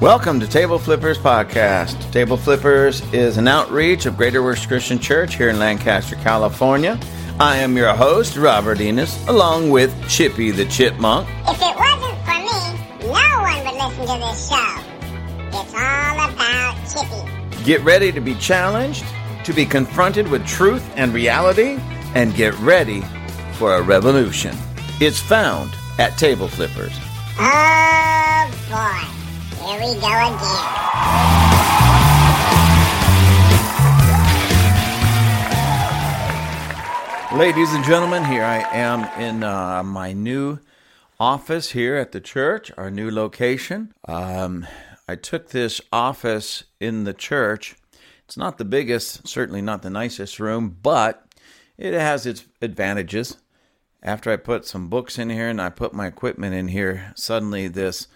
Welcome 0.00 0.38
to 0.38 0.46
Table 0.46 0.78
Flippers 0.78 1.18
Podcast. 1.18 2.12
Table 2.12 2.36
Flippers 2.36 3.02
is 3.12 3.36
an 3.36 3.48
outreach 3.48 4.06
of 4.06 4.16
Greater 4.16 4.44
Works 4.44 4.64
Christian 4.64 5.00
Church 5.00 5.34
here 5.34 5.48
in 5.48 5.58
Lancaster, 5.58 6.14
California. 6.14 7.00
I 7.40 7.56
am 7.56 7.76
your 7.76 7.92
host, 7.92 8.36
Robert 8.36 8.80
Enos, 8.80 9.26
along 9.26 9.70
with 9.70 9.92
Chippy 10.08 10.52
the 10.52 10.66
Chipmunk. 10.66 11.28
If 11.48 11.60
it 11.60 11.74
wasn't 11.76 12.16
for 12.24 12.38
me, 12.38 13.12
no 13.12 13.40
one 13.40 13.64
would 13.64 13.74
listen 13.74 14.06
to 14.06 14.24
this 14.24 14.48
show. 14.48 14.80
It's 15.48 15.74
all 15.74 16.30
about 16.30 16.76
Chippy. 16.86 17.64
Get 17.64 17.82
ready 17.82 18.12
to 18.12 18.20
be 18.20 18.36
challenged, 18.36 19.04
to 19.42 19.52
be 19.52 19.66
confronted 19.66 20.28
with 20.28 20.46
truth 20.46 20.88
and 20.94 21.12
reality, 21.12 21.76
and 22.14 22.36
get 22.36 22.56
ready 22.60 23.02
for 23.54 23.74
a 23.74 23.82
revolution. 23.82 24.56
It's 25.00 25.18
found 25.18 25.74
at 25.98 26.16
Table 26.16 26.46
Flippers. 26.46 26.96
Oh 27.40 28.50
boy. 28.70 29.17
Here 29.60 29.80
we 29.80 30.00
go 30.00 30.06
again. 30.06 30.78
Ladies 37.36 37.72
and 37.74 37.84
gentlemen, 37.84 38.24
here 38.24 38.44
I 38.44 38.64
am 38.72 39.04
in 39.20 39.42
uh, 39.42 39.82
my 39.82 40.12
new 40.12 40.60
office 41.18 41.70
here 41.70 41.96
at 41.96 42.12
the 42.12 42.20
church, 42.20 42.70
our 42.78 42.90
new 42.90 43.10
location. 43.10 43.92
Um, 44.06 44.66
I 45.08 45.16
took 45.16 45.48
this 45.48 45.80
office 45.92 46.64
in 46.78 47.02
the 47.04 47.14
church. 47.14 47.74
It's 48.26 48.36
not 48.36 48.58
the 48.58 48.64
biggest, 48.64 49.26
certainly 49.26 49.60
not 49.60 49.82
the 49.82 49.90
nicest 49.90 50.38
room, 50.38 50.76
but 50.82 51.26
it 51.76 51.94
has 51.94 52.26
its 52.26 52.44
advantages. 52.62 53.38
After 54.02 54.30
I 54.30 54.36
put 54.36 54.64
some 54.64 54.88
books 54.88 55.18
in 55.18 55.30
here 55.30 55.48
and 55.48 55.60
I 55.60 55.70
put 55.70 55.92
my 55.92 56.06
equipment 56.06 56.54
in 56.54 56.68
here, 56.68 57.12
suddenly 57.16 57.66
this 57.66 58.06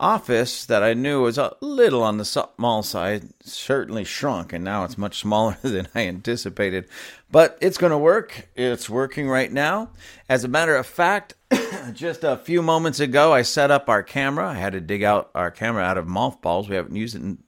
office 0.00 0.66
that 0.66 0.82
I 0.82 0.94
knew 0.94 1.22
was 1.22 1.38
a 1.38 1.54
little 1.60 2.02
on 2.02 2.18
the 2.18 2.24
small 2.24 2.82
side 2.82 3.28
certainly 3.42 4.04
shrunk, 4.04 4.52
and 4.52 4.64
now 4.64 4.84
it's 4.84 4.98
much 4.98 5.18
smaller 5.20 5.56
than 5.62 5.88
I 5.94 6.06
anticipated. 6.06 6.88
But 7.30 7.58
it's 7.60 7.78
going 7.78 7.90
to 7.90 7.98
work. 7.98 8.48
It's 8.54 8.88
working 8.90 9.28
right 9.28 9.52
now. 9.52 9.90
As 10.28 10.44
a 10.44 10.48
matter 10.48 10.76
of 10.76 10.86
fact, 10.86 11.34
just 11.92 12.24
a 12.24 12.36
few 12.36 12.62
moments 12.62 13.00
ago, 13.00 13.32
I 13.32 13.42
set 13.42 13.70
up 13.70 13.88
our 13.88 14.02
camera. 14.02 14.48
I 14.48 14.54
had 14.54 14.72
to 14.72 14.80
dig 14.80 15.02
out 15.02 15.30
our 15.34 15.50
camera 15.50 15.82
out 15.82 15.98
of 15.98 16.06
mothballs. 16.06 16.68
We 16.68 16.76
haven't 16.76 16.96
used 16.96 17.14
it 17.14 17.22
in 17.22 17.38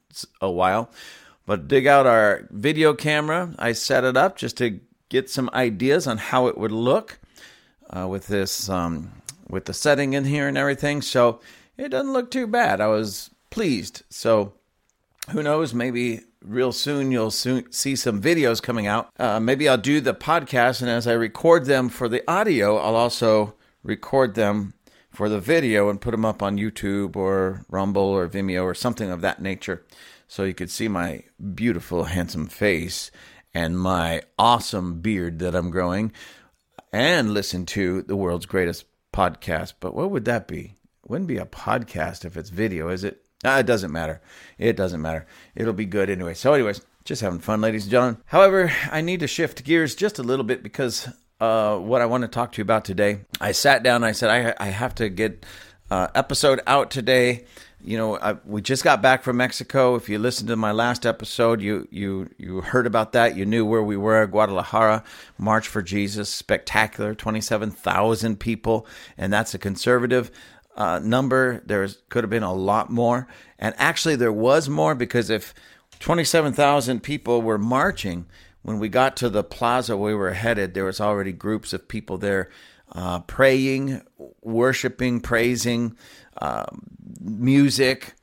a 0.41 0.51
while. 0.51 0.89
But 1.45 1.67
dig 1.69 1.87
out 1.87 2.05
our 2.05 2.45
video 2.51 2.93
camera. 2.93 3.53
I 3.57 3.71
set 3.71 4.03
it 4.03 4.17
up 4.17 4.35
just 4.35 4.57
to 4.57 4.81
get 5.09 5.29
some 5.29 5.49
ideas 5.53 6.05
on 6.05 6.17
how 6.17 6.47
it 6.47 6.57
would 6.57 6.73
look 6.73 7.19
uh, 7.89 8.07
with 8.07 8.27
this, 8.27 8.67
um, 8.69 9.13
with 9.47 9.65
the 9.65 9.73
setting 9.73 10.13
in 10.13 10.25
here 10.25 10.49
and 10.49 10.57
everything. 10.57 11.01
So 11.01 11.39
it 11.77 11.89
doesn't 11.89 12.13
look 12.13 12.31
too 12.31 12.47
bad. 12.47 12.81
I 12.81 12.87
was 12.87 13.29
pleased. 13.49 14.03
So 14.09 14.53
who 15.31 15.43
knows? 15.43 15.73
Maybe 15.73 16.21
real 16.41 16.71
soon 16.71 17.11
you'll 17.11 17.31
soon 17.31 17.71
see 17.71 17.95
some 17.95 18.21
videos 18.21 18.61
coming 18.61 18.87
out. 18.87 19.09
Uh, 19.19 19.39
maybe 19.39 19.67
I'll 19.67 19.77
do 19.77 19.99
the 19.99 20.13
podcast, 20.13 20.81
and 20.81 20.89
as 20.89 21.07
I 21.07 21.13
record 21.13 21.65
them 21.65 21.89
for 21.89 22.07
the 22.07 22.23
audio, 22.29 22.77
I'll 22.77 22.95
also 22.95 23.55
record 23.83 24.35
them 24.35 24.73
for 25.09 25.29
the 25.29 25.39
video 25.39 25.89
and 25.89 25.99
put 25.99 26.11
them 26.11 26.25
up 26.25 26.43
on 26.43 26.57
YouTube 26.57 27.15
or 27.15 27.65
Rumble 27.69 28.03
or 28.03 28.27
Vimeo 28.27 28.63
or 28.63 28.73
something 28.73 29.09
of 29.09 29.21
that 29.21 29.41
nature, 29.41 29.83
so 30.27 30.43
you 30.43 30.53
could 30.53 30.69
see 30.69 30.87
my 30.87 31.23
beautiful, 31.55 32.05
handsome 32.05 32.47
face 32.47 33.11
and 33.53 33.79
my 33.79 34.21
awesome 34.37 35.01
beard 35.01 35.39
that 35.39 35.55
I'm 35.55 35.71
growing, 35.71 36.11
and 36.93 37.33
listen 37.33 37.65
to 37.65 38.03
the 38.03 38.15
world's 38.15 38.45
greatest 38.45 38.85
podcast. 39.11 39.73
But 39.79 39.95
what 39.95 40.11
would 40.11 40.25
that 40.25 40.47
be? 40.47 40.75
Wouldn't 41.07 41.27
be 41.27 41.37
a 41.37 41.45
podcast 41.45 42.25
if 42.25 42.37
it's 42.37 42.49
video, 42.49 42.89
is 42.89 43.03
it? 43.03 43.21
Ah, 43.43 43.59
it 43.59 43.65
doesn't 43.65 43.91
matter. 43.91 44.21
It 44.57 44.75
doesn't 44.75 45.01
matter. 45.01 45.27
It'll 45.55 45.73
be 45.73 45.85
good 45.85 46.09
anyway. 46.09 46.33
So, 46.33 46.53
anyways, 46.53 46.81
just 47.05 47.21
having 47.21 47.39
fun, 47.39 47.61
ladies 47.61 47.83
and 47.83 47.91
gentlemen. 47.91 48.17
However, 48.25 48.71
I 48.91 49.01
need 49.01 49.21
to 49.21 49.27
shift 49.27 49.63
gears 49.63 49.95
just 49.95 50.19
a 50.19 50.23
little 50.23 50.43
bit 50.43 50.63
because 50.63 51.07
uh, 51.39 51.77
what 51.77 52.01
I 52.01 52.07
want 52.07 52.23
to 52.23 52.27
talk 52.27 52.51
to 52.53 52.57
you 52.57 52.63
about 52.63 52.83
today, 52.83 53.21
I 53.39 53.51
sat 53.51 53.83
down 53.83 54.03
I 54.03 54.11
said, 54.11 54.29
I, 54.29 54.65
I 54.65 54.69
have 54.69 54.95
to 54.95 55.09
get 55.09 55.45
uh, 55.89 56.07
episode 56.15 56.61
out 56.67 56.91
today. 56.91 57.45
You 57.79 57.97
know, 57.97 58.17
I, 58.17 58.33
we 58.43 58.61
just 58.61 58.83
got 58.83 59.01
back 59.01 59.23
from 59.23 59.37
Mexico. 59.37 59.95
If 59.95 60.09
you 60.09 60.17
listened 60.17 60.49
to 60.49 60.55
my 60.55 60.71
last 60.71 61.05
episode, 61.05 61.61
you 61.61 61.87
you 61.91 62.27
you 62.37 62.61
heard 62.61 62.87
about 62.87 63.11
that. 63.11 63.37
You 63.37 63.45
knew 63.45 63.65
where 63.65 63.83
we 63.83 63.95
were. 63.95 64.25
Guadalajara, 64.25 65.03
March 65.37 65.67
for 65.67 65.83
Jesus, 65.83 66.27
spectacular, 66.27 67.13
twenty 67.13 67.39
seven 67.39 67.69
thousand 67.69 68.39
people, 68.39 68.87
and 69.15 69.31
that's 69.31 69.53
a 69.53 69.59
conservative 69.59 70.31
uh, 70.77 70.99
number. 71.03 71.61
There 71.65 71.87
could 72.09 72.23
have 72.23 72.29
been 72.29 72.43
a 72.43 72.53
lot 72.53 72.89
more. 72.89 73.27
And 73.59 73.75
actually, 73.77 74.15
there 74.15 74.31
was 74.31 74.69
more 74.69 74.95
because 74.95 75.29
if 75.29 75.53
27,000 75.99 77.01
people 77.01 77.41
were 77.41 77.57
marching, 77.57 78.27
when 78.61 78.79
we 78.79 78.87
got 78.87 79.17
to 79.17 79.29
the 79.29 79.43
plaza 79.43 79.97
we 79.97 80.13
were 80.13 80.33
headed, 80.33 80.73
there 80.73 80.85
was 80.85 81.01
already 81.01 81.31
groups 81.31 81.73
of 81.73 81.87
people 81.87 82.17
there 82.17 82.49
uh, 82.93 83.19
praying, 83.21 84.01
worshiping, 84.41 85.19
praising, 85.19 85.97
uh, 86.41 86.65
music, 87.19 88.13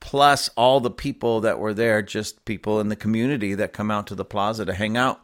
plus 0.00 0.50
all 0.56 0.80
the 0.80 0.90
people 0.90 1.40
that 1.40 1.58
were 1.58 1.74
there, 1.74 2.02
just 2.02 2.44
people 2.44 2.80
in 2.80 2.88
the 2.88 2.96
community 2.96 3.54
that 3.54 3.72
come 3.72 3.90
out 3.90 4.06
to 4.06 4.14
the 4.14 4.24
plaza 4.24 4.64
to 4.64 4.74
hang 4.74 4.96
out. 4.96 5.20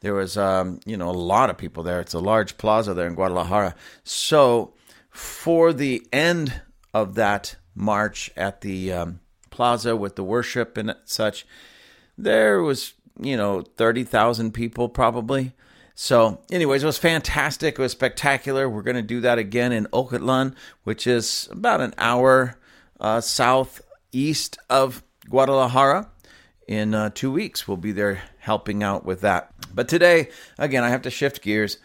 There 0.00 0.14
was, 0.14 0.36
um, 0.36 0.80
you 0.84 0.96
know, 0.96 1.08
a 1.08 1.12
lot 1.12 1.48
of 1.48 1.56
people 1.56 1.82
there. 1.82 2.00
It's 2.00 2.12
a 2.12 2.18
large 2.18 2.58
plaza 2.58 2.92
there 2.92 3.06
in 3.06 3.14
Guadalajara. 3.14 3.74
So 4.04 4.74
for 5.16 5.72
the 5.72 6.06
end 6.12 6.60
of 6.92 7.14
that 7.14 7.56
march 7.74 8.30
at 8.36 8.60
the 8.60 8.92
um, 8.92 9.20
plaza 9.50 9.96
with 9.96 10.14
the 10.16 10.22
worship 10.22 10.76
and 10.76 10.94
such, 11.04 11.46
there 12.18 12.62
was, 12.62 12.92
you 13.20 13.36
know, 13.36 13.62
30,000 13.62 14.52
people 14.52 14.88
probably. 14.90 15.52
So, 15.94 16.42
anyways, 16.52 16.82
it 16.82 16.86
was 16.86 16.98
fantastic. 16.98 17.78
It 17.78 17.82
was 17.82 17.92
spectacular. 17.92 18.68
We're 18.68 18.82
going 18.82 18.96
to 18.96 19.02
do 19.02 19.22
that 19.22 19.38
again 19.38 19.72
in 19.72 19.86
Ocotlan, 19.86 20.54
which 20.84 21.06
is 21.06 21.48
about 21.50 21.80
an 21.80 21.94
hour 21.96 22.58
uh, 23.00 23.22
southeast 23.22 24.58
of 24.68 25.02
Guadalajara. 25.30 26.10
In 26.68 26.94
uh, 26.94 27.10
two 27.14 27.32
weeks, 27.32 27.66
we'll 27.66 27.78
be 27.78 27.92
there 27.92 28.20
helping 28.38 28.82
out 28.82 29.06
with 29.06 29.22
that. 29.22 29.54
But 29.74 29.88
today, 29.88 30.28
again, 30.58 30.84
I 30.84 30.90
have 30.90 31.02
to 31.02 31.10
shift 31.10 31.40
gears 31.40 31.78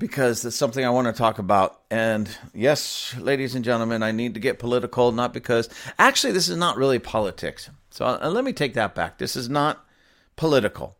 because 0.00 0.44
it's 0.44 0.56
something 0.56 0.84
I 0.84 0.90
want 0.90 1.06
to 1.06 1.12
talk 1.12 1.38
about. 1.38 1.82
And 1.90 2.28
yes, 2.54 3.14
ladies 3.18 3.54
and 3.54 3.64
gentlemen, 3.64 4.02
I 4.02 4.10
need 4.10 4.34
to 4.34 4.40
get 4.40 4.58
political, 4.58 5.12
not 5.12 5.32
because 5.32 5.68
actually, 5.98 6.32
this 6.32 6.48
is 6.48 6.56
not 6.56 6.78
really 6.78 6.98
politics. 6.98 7.70
So 7.90 8.06
uh, 8.06 8.30
let 8.30 8.42
me 8.42 8.52
take 8.52 8.74
that 8.74 8.94
back. 8.94 9.18
This 9.18 9.36
is 9.36 9.48
not 9.48 9.84
political. 10.34 10.96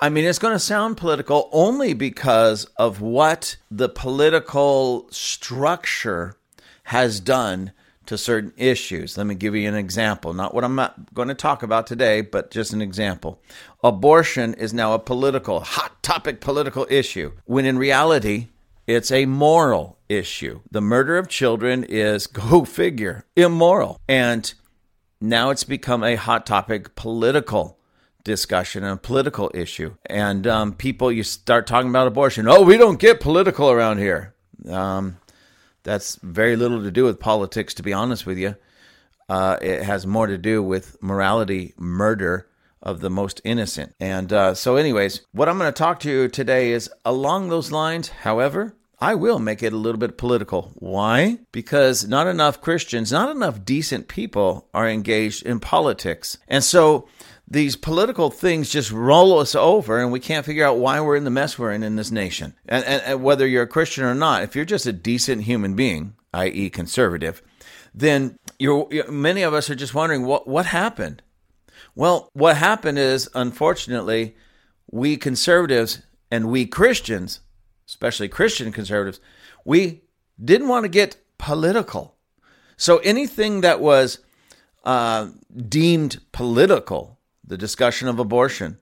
I 0.00 0.08
mean, 0.08 0.24
it's 0.24 0.40
going 0.40 0.54
to 0.54 0.58
sound 0.58 0.96
political 0.96 1.48
only 1.52 1.94
because 1.94 2.64
of 2.76 3.00
what 3.00 3.56
the 3.70 3.88
political 3.88 5.06
structure 5.10 6.34
has 6.84 7.20
done 7.20 7.72
to 8.06 8.18
certain 8.18 8.52
issues. 8.56 9.16
Let 9.16 9.26
me 9.26 9.34
give 9.34 9.54
you 9.54 9.68
an 9.68 9.74
example. 9.74 10.32
Not 10.32 10.54
what 10.54 10.64
I'm 10.64 10.74
not 10.74 11.14
going 11.14 11.28
to 11.28 11.34
talk 11.34 11.62
about 11.62 11.86
today, 11.86 12.20
but 12.20 12.50
just 12.50 12.72
an 12.72 12.82
example. 12.82 13.40
Abortion 13.82 14.54
is 14.54 14.74
now 14.74 14.94
a 14.94 14.98
political, 14.98 15.60
hot 15.60 16.02
topic 16.02 16.40
political 16.40 16.86
issue, 16.90 17.32
when 17.44 17.64
in 17.64 17.78
reality, 17.78 18.48
it's 18.86 19.12
a 19.12 19.26
moral 19.26 19.98
issue. 20.08 20.60
The 20.70 20.80
murder 20.80 21.16
of 21.16 21.28
children 21.28 21.84
is, 21.84 22.26
go 22.28 22.64
figure, 22.64 23.24
immoral. 23.36 24.00
And 24.08 24.52
now 25.20 25.50
it's 25.50 25.64
become 25.64 26.02
a 26.02 26.16
hot 26.16 26.46
topic 26.46 26.94
political 26.96 27.78
discussion 28.24 28.84
and 28.84 28.94
a 28.94 28.96
political 28.96 29.50
issue. 29.54 29.96
And 30.06 30.46
um, 30.46 30.74
people, 30.74 31.10
you 31.10 31.22
start 31.22 31.66
talking 31.66 31.90
about 31.90 32.06
abortion. 32.06 32.48
Oh, 32.48 32.62
we 32.62 32.76
don't 32.76 33.00
get 33.00 33.20
political 33.20 33.70
around 33.70 33.98
here. 33.98 34.34
Um, 34.68 35.18
that's 35.82 36.16
very 36.16 36.56
little 36.56 36.82
to 36.82 36.90
do 36.90 37.04
with 37.04 37.20
politics, 37.20 37.74
to 37.74 37.82
be 37.82 37.92
honest 37.92 38.26
with 38.26 38.38
you. 38.38 38.56
Uh, 39.28 39.56
it 39.60 39.82
has 39.82 40.06
more 40.06 40.26
to 40.26 40.38
do 40.38 40.62
with 40.62 41.02
morality, 41.02 41.74
murder 41.76 42.46
of 42.82 43.00
the 43.00 43.10
most 43.10 43.40
innocent. 43.44 43.94
And 44.00 44.32
uh, 44.32 44.54
so, 44.54 44.76
anyways, 44.76 45.22
what 45.32 45.48
I'm 45.48 45.58
going 45.58 45.72
to 45.72 45.78
talk 45.78 46.00
to 46.00 46.10
you 46.10 46.28
today 46.28 46.72
is 46.72 46.90
along 47.04 47.48
those 47.48 47.70
lines. 47.70 48.08
However, 48.08 48.74
I 49.00 49.14
will 49.14 49.38
make 49.38 49.62
it 49.62 49.72
a 49.72 49.76
little 49.76 49.98
bit 49.98 50.18
political. 50.18 50.72
Why? 50.74 51.38
Because 51.50 52.06
not 52.06 52.26
enough 52.26 52.60
Christians, 52.60 53.10
not 53.10 53.34
enough 53.34 53.64
decent 53.64 54.08
people 54.08 54.68
are 54.74 54.88
engaged 54.88 55.44
in 55.44 55.60
politics. 55.60 56.38
And 56.48 56.62
so, 56.62 57.08
these 57.48 57.76
political 57.76 58.30
things 58.30 58.70
just 58.70 58.90
roll 58.90 59.38
us 59.38 59.54
over 59.54 60.00
and 60.00 60.10
we 60.10 60.20
can't 60.20 60.46
figure 60.46 60.64
out 60.64 60.78
why 60.78 61.00
we're 61.00 61.16
in 61.16 61.24
the 61.24 61.30
mess 61.30 61.58
we're 61.58 61.72
in 61.72 61.82
in 61.82 61.96
this 61.96 62.10
nation. 62.10 62.54
And, 62.66 62.84
and, 62.84 63.02
and 63.02 63.22
whether 63.22 63.46
you're 63.46 63.64
a 63.64 63.68
Christian 63.68 64.04
or 64.04 64.14
not, 64.14 64.42
if 64.42 64.56
you're 64.56 64.64
just 64.64 64.86
a 64.86 64.92
decent 64.92 65.42
human 65.42 65.76
being, 65.76 66.14
i.e., 66.32 66.70
conservative, 66.70 67.42
then 67.94 68.38
you're, 68.58 68.88
many 69.10 69.42
of 69.42 69.52
us 69.52 69.68
are 69.68 69.74
just 69.74 69.94
wondering 69.94 70.24
what, 70.24 70.48
what 70.48 70.66
happened? 70.66 71.22
Well, 71.94 72.30
what 72.32 72.56
happened 72.56 72.98
is, 72.98 73.28
unfortunately, 73.34 74.34
we 74.90 75.16
conservatives 75.16 76.02
and 76.30 76.48
we 76.48 76.64
Christians, 76.64 77.40
especially 77.86 78.28
Christian 78.28 78.72
conservatives, 78.72 79.20
we 79.64 80.02
didn't 80.42 80.68
want 80.68 80.84
to 80.84 80.88
get 80.88 81.16
political. 81.38 82.16
So 82.76 82.98
anything 82.98 83.60
that 83.60 83.80
was 83.80 84.18
uh, 84.84 85.28
deemed 85.68 86.20
political, 86.32 87.18
the 87.44 87.58
discussion 87.58 88.08
of 88.08 88.18
abortion, 88.18 88.78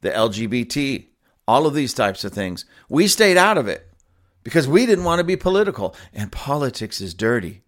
the 0.00 0.10
LGBT, 0.10 1.06
all 1.46 1.66
of 1.66 1.74
these 1.74 1.94
types 1.94 2.24
of 2.24 2.32
things. 2.32 2.64
We 2.88 3.08
stayed 3.08 3.36
out 3.36 3.58
of 3.58 3.68
it 3.68 3.88
because 4.44 4.68
we 4.68 4.86
didn't 4.86 5.04
want 5.04 5.20
to 5.20 5.24
be 5.24 5.36
political, 5.36 5.94
and 6.12 6.30
politics 6.32 7.00
is 7.00 7.14
dirty. 7.14 7.62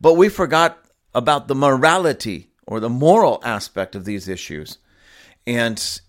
But 0.00 0.14
we 0.14 0.28
forgot 0.28 0.84
about 1.14 1.48
the 1.48 1.54
morality 1.54 2.50
or 2.66 2.80
the 2.80 2.88
moral 2.88 3.40
aspect 3.44 3.94
of 3.94 4.04
these 4.04 4.28
issues. 4.28 4.78
And 5.46 6.00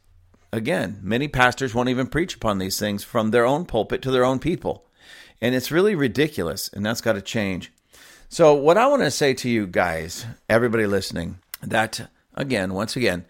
again, 0.52 1.00
many 1.02 1.28
pastors 1.28 1.74
won't 1.74 1.90
even 1.90 2.08
preach 2.08 2.36
upon 2.36 2.58
these 2.58 2.80
things 2.80 3.04
from 3.04 3.32
their 3.32 3.46
own 3.46 3.66
pulpit 3.66 4.02
to 4.04 4.12
their 4.12 4.26
own 4.26 4.40
people. 4.40 4.86
And 5.40 5.54
it's 5.54 5.72
really 5.72 5.94
ridiculous, 5.94 6.68
and 6.70 6.86
that's 6.86 7.02
got 7.02 7.14
to 7.14 7.22
change. 7.22 7.72
So, 8.30 8.54
what 8.54 8.78
I 8.78 8.88
want 8.88 9.04
to 9.04 9.12
say 9.12 9.34
to 9.36 9.50
you 9.50 9.68
guys, 9.68 10.26
everybody 10.50 10.88
listening, 10.88 11.38
that 11.62 12.10
again, 12.34 12.74
once 12.74 12.96
again, 12.96 13.26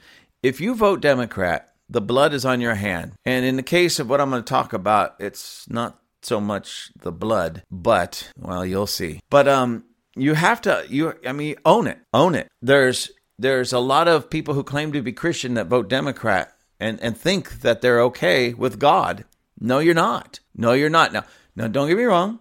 if 0.47 0.61
you 0.61 0.75
vote 0.75 1.01
Democrat, 1.01 1.73
the 1.89 2.01
blood 2.01 2.33
is 2.33 2.45
on 2.45 2.61
your 2.61 2.75
hand. 2.75 3.13
And 3.25 3.45
in 3.45 3.57
the 3.57 3.63
case 3.63 3.99
of 3.99 4.09
what 4.09 4.21
I'm 4.21 4.29
going 4.29 4.43
to 4.43 4.49
talk 4.49 4.71
about, 4.73 5.15
it's 5.19 5.69
not 5.69 5.99
so 6.21 6.39
much 6.39 6.91
the 6.99 7.11
blood, 7.11 7.63
but 7.69 8.31
well, 8.37 8.65
you'll 8.65 8.87
see. 8.87 9.19
But 9.29 9.47
um 9.47 9.83
you 10.15 10.33
have 10.33 10.61
to 10.61 10.85
you 10.89 11.13
I 11.25 11.31
mean 11.31 11.55
own 11.65 11.87
it. 11.87 11.99
Own 12.13 12.33
it. 12.33 12.47
There's 12.61 13.11
there's 13.37 13.71
a 13.71 13.79
lot 13.79 14.07
of 14.07 14.29
people 14.29 14.53
who 14.53 14.63
claim 14.63 14.91
to 14.93 15.01
be 15.01 15.13
Christian 15.13 15.53
that 15.53 15.67
vote 15.67 15.89
Democrat 15.89 16.53
and 16.79 16.99
and 17.01 17.15
think 17.15 17.61
that 17.61 17.81
they're 17.81 18.01
okay 18.01 18.53
with 18.53 18.79
God. 18.79 19.25
No, 19.59 19.79
you're 19.79 19.93
not. 19.93 20.39
No, 20.55 20.73
you're 20.73 20.89
not. 20.89 21.13
Now, 21.13 21.23
now 21.55 21.67
don't 21.67 21.87
get 21.87 21.97
me 21.97 22.03
wrong. 22.03 22.39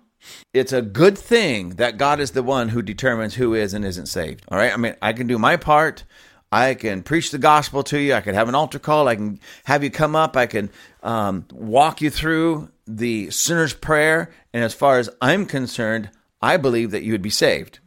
It's 0.52 0.72
a 0.72 0.82
good 0.82 1.16
thing 1.16 1.70
that 1.76 1.98
God 1.98 2.18
is 2.18 2.32
the 2.32 2.42
one 2.42 2.70
who 2.70 2.82
determines 2.82 3.34
who 3.34 3.54
is 3.54 3.74
and 3.74 3.84
isn't 3.84 4.06
saved. 4.06 4.44
All 4.48 4.58
right? 4.58 4.72
I 4.72 4.76
mean, 4.76 4.96
I 5.00 5.12
can 5.12 5.26
do 5.26 5.38
my 5.38 5.56
part. 5.56 6.04
I 6.50 6.74
can 6.74 7.02
preach 7.02 7.30
the 7.30 7.38
gospel 7.38 7.82
to 7.84 7.98
you. 7.98 8.14
I 8.14 8.20
can 8.20 8.34
have 8.34 8.48
an 8.48 8.54
altar 8.54 8.78
call. 8.78 9.08
I 9.08 9.16
can 9.16 9.40
have 9.64 9.82
you 9.82 9.90
come 9.90 10.14
up. 10.14 10.36
I 10.36 10.46
can 10.46 10.70
um, 11.02 11.46
walk 11.52 12.00
you 12.00 12.10
through 12.10 12.70
the 12.86 13.30
sinner's 13.30 13.74
prayer. 13.74 14.30
And 14.52 14.62
as 14.62 14.74
far 14.74 14.98
as 14.98 15.10
I'm 15.20 15.46
concerned, 15.46 16.10
I 16.40 16.56
believe 16.56 16.92
that 16.92 17.02
you 17.02 17.12
would 17.12 17.22
be 17.22 17.30
saved. 17.30 17.80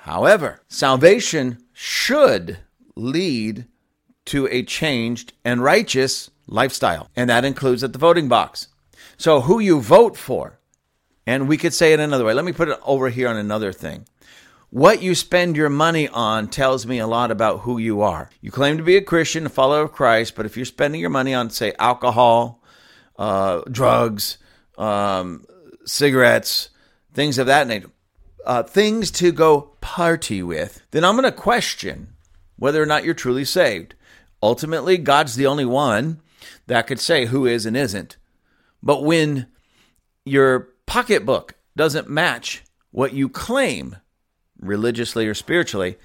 However, 0.00 0.60
salvation 0.68 1.64
should 1.72 2.58
lead 2.96 3.66
to 4.26 4.48
a 4.50 4.62
changed 4.62 5.32
and 5.44 5.62
righteous 5.62 6.30
lifestyle, 6.46 7.10
and 7.16 7.28
that 7.30 7.44
includes 7.44 7.84
at 7.84 7.92
the 7.92 7.98
voting 7.98 8.28
box. 8.28 8.68
So, 9.16 9.42
who 9.42 9.60
you 9.60 9.80
vote 9.80 10.16
for, 10.16 10.58
and 11.26 11.48
we 11.48 11.56
could 11.56 11.74
say 11.74 11.92
it 11.92 12.00
another 12.00 12.24
way. 12.24 12.34
Let 12.34 12.44
me 12.44 12.52
put 12.52 12.68
it 12.68 12.78
over 12.84 13.08
here 13.08 13.28
on 13.28 13.36
another 13.36 13.72
thing. 13.72 14.06
What 14.74 15.02
you 15.02 15.14
spend 15.14 15.56
your 15.56 15.70
money 15.70 16.08
on 16.08 16.48
tells 16.48 16.84
me 16.84 16.98
a 16.98 17.06
lot 17.06 17.30
about 17.30 17.60
who 17.60 17.78
you 17.78 18.02
are. 18.02 18.28
You 18.40 18.50
claim 18.50 18.76
to 18.76 18.82
be 18.82 18.96
a 18.96 19.00
Christian, 19.00 19.46
a 19.46 19.48
follower 19.48 19.82
of 19.82 19.92
Christ, 19.92 20.34
but 20.34 20.46
if 20.46 20.56
you're 20.56 20.66
spending 20.66 21.00
your 21.00 21.10
money 21.10 21.32
on, 21.32 21.50
say, 21.50 21.74
alcohol, 21.78 22.60
uh, 23.16 23.60
drugs, 23.70 24.36
um, 24.76 25.44
cigarettes, 25.84 26.70
things 27.12 27.38
of 27.38 27.46
that 27.46 27.68
nature, 27.68 27.92
uh, 28.44 28.64
things 28.64 29.12
to 29.12 29.30
go 29.30 29.76
party 29.80 30.42
with, 30.42 30.82
then 30.90 31.04
I'm 31.04 31.14
going 31.14 31.22
to 31.22 31.30
question 31.30 32.08
whether 32.56 32.82
or 32.82 32.86
not 32.86 33.04
you're 33.04 33.14
truly 33.14 33.44
saved. 33.44 33.94
Ultimately, 34.42 34.98
God's 34.98 35.36
the 35.36 35.46
only 35.46 35.64
one 35.64 36.20
that 36.66 36.88
could 36.88 36.98
say 36.98 37.26
who 37.26 37.46
is 37.46 37.64
and 37.64 37.76
isn't. 37.76 38.16
But 38.82 39.04
when 39.04 39.46
your 40.24 40.70
pocketbook 40.86 41.54
doesn't 41.76 42.10
match 42.10 42.64
what 42.90 43.12
you 43.12 43.28
claim 43.28 43.98
religiously 44.64 45.26
or 45.26 45.34
spiritually, 45.34 45.96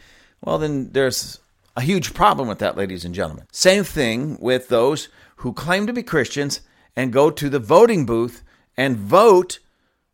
well, 0.41 0.57
then 0.57 0.91
there's 0.91 1.39
a 1.75 1.81
huge 1.81 2.13
problem 2.13 2.47
with 2.47 2.59
that, 2.59 2.77
ladies 2.77 3.05
and 3.05 3.15
gentlemen. 3.15 3.45
Same 3.51 3.83
thing 3.83 4.37
with 4.39 4.69
those 4.69 5.09
who 5.37 5.53
claim 5.53 5.87
to 5.87 5.93
be 5.93 6.03
Christians 6.03 6.61
and 6.95 7.13
go 7.13 7.29
to 7.29 7.49
the 7.49 7.59
voting 7.59 8.05
booth 8.05 8.43
and 8.75 8.97
vote 8.97 9.59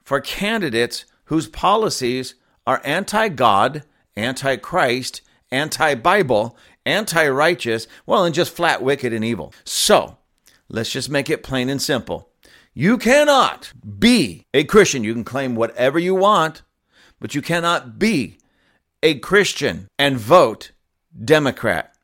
for 0.04 0.22
candidates 0.22 1.06
whose 1.26 1.48
policies 1.48 2.36
are 2.68 2.82
anti 2.84 3.30
God, 3.30 3.84
anti 4.16 4.56
Christ, 4.58 5.22
anti 5.52 5.96
Bible, 5.96 6.58
anti 6.86 7.28
righteous, 7.28 7.88
well, 8.06 8.24
and 8.24 8.36
just 8.36 8.56
flat 8.56 8.82
wicked 8.82 9.14
and 9.14 9.26
evil. 9.26 9.54
So, 9.64 10.18
let's 10.70 10.92
just 10.92 11.10
make 11.10 11.30
it 11.30 11.44
plain 11.44 11.70
and 11.70 11.82
simple. 11.82 12.30
You 12.74 12.98
cannot 12.98 13.72
be 14.00 14.46
a 14.54 14.64
Christian. 14.66 15.04
You 15.04 15.14
can 15.14 15.24
claim 15.24 15.56
whatever 15.56 15.98
you 15.98 16.14
want, 16.14 16.62
but 17.20 17.36
you 17.36 17.42
cannot 17.42 17.98
be 18.00 18.38
a 19.02 19.20
Christian 19.20 19.88
and 19.98 20.18
vote 20.18 20.72
Democrat. 21.24 21.96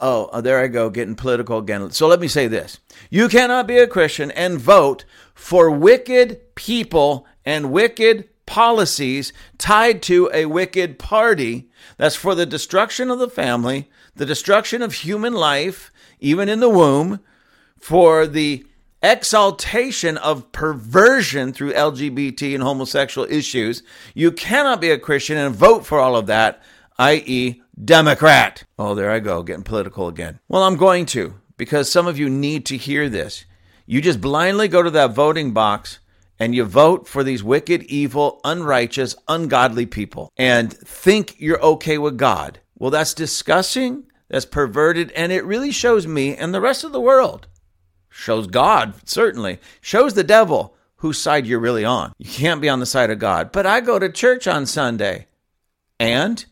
Oh, 0.00 0.30
oh, 0.32 0.40
there 0.40 0.58
I 0.58 0.66
go, 0.68 0.90
getting 0.90 1.14
political 1.14 1.58
again. 1.58 1.90
So 1.90 2.06
let 2.08 2.20
me 2.20 2.28
say 2.28 2.48
this 2.48 2.80
You 3.10 3.28
cannot 3.28 3.66
be 3.66 3.78
a 3.78 3.86
Christian 3.86 4.30
and 4.32 4.58
vote 4.58 5.04
for 5.34 5.70
wicked 5.70 6.54
people 6.54 7.26
and 7.44 7.70
wicked 7.70 8.28
policies 8.46 9.32
tied 9.58 10.02
to 10.02 10.30
a 10.32 10.46
wicked 10.46 10.98
party 10.98 11.68
that's 11.96 12.16
for 12.16 12.34
the 12.34 12.46
destruction 12.46 13.10
of 13.10 13.18
the 13.18 13.28
family, 13.28 13.90
the 14.14 14.26
destruction 14.26 14.82
of 14.82 14.94
human 14.94 15.34
life, 15.34 15.92
even 16.20 16.48
in 16.48 16.60
the 16.60 16.70
womb, 16.70 17.20
for 17.78 18.26
the 18.26 18.64
exaltation 19.12 20.16
of 20.18 20.50
perversion 20.52 21.52
through 21.52 21.72
LGBT 21.72 22.54
and 22.54 22.62
homosexual 22.62 23.26
issues. 23.30 23.82
You 24.14 24.32
cannot 24.32 24.80
be 24.80 24.90
a 24.90 24.98
Christian 24.98 25.36
and 25.36 25.54
vote 25.54 25.86
for 25.86 26.00
all 26.00 26.16
of 26.16 26.26
that, 26.26 26.62
i.e., 26.98 27.62
Democrat. 27.82 28.64
Oh, 28.78 28.94
there 28.94 29.10
I 29.10 29.20
go, 29.20 29.42
getting 29.42 29.62
political 29.62 30.08
again. 30.08 30.40
Well, 30.48 30.62
I'm 30.62 30.76
going 30.76 31.06
to, 31.06 31.34
because 31.56 31.90
some 31.90 32.06
of 32.06 32.18
you 32.18 32.28
need 32.28 32.66
to 32.66 32.76
hear 32.76 33.08
this. 33.08 33.44
You 33.86 34.00
just 34.00 34.20
blindly 34.20 34.68
go 34.68 34.82
to 34.82 34.90
that 34.90 35.14
voting 35.14 35.52
box 35.52 36.00
and 36.38 36.54
you 36.54 36.64
vote 36.64 37.06
for 37.06 37.22
these 37.22 37.44
wicked, 37.44 37.84
evil, 37.84 38.40
unrighteous, 38.44 39.14
ungodly 39.28 39.86
people 39.86 40.32
and 40.36 40.72
think 40.72 41.36
you're 41.38 41.62
okay 41.62 41.98
with 41.98 42.18
God. 42.18 42.60
Well, 42.78 42.90
that's 42.90 43.14
disgusting, 43.14 44.04
that's 44.28 44.44
perverted, 44.44 45.12
and 45.12 45.32
it 45.32 45.44
really 45.44 45.70
shows 45.70 46.06
me 46.06 46.36
and 46.36 46.52
the 46.52 46.60
rest 46.60 46.84
of 46.84 46.92
the 46.92 47.00
world. 47.00 47.46
Shows 48.18 48.46
God, 48.46 48.94
certainly. 49.04 49.58
Shows 49.82 50.14
the 50.14 50.24
devil 50.24 50.74
whose 50.96 51.20
side 51.20 51.46
you're 51.46 51.60
really 51.60 51.84
on. 51.84 52.14
You 52.16 52.30
can't 52.30 52.62
be 52.62 52.68
on 52.70 52.80
the 52.80 52.86
side 52.86 53.10
of 53.10 53.18
God. 53.18 53.52
But 53.52 53.66
I 53.66 53.82
go 53.82 53.98
to 53.98 54.10
church 54.10 54.46
on 54.46 54.64
Sunday. 54.64 55.26
And 56.00 56.42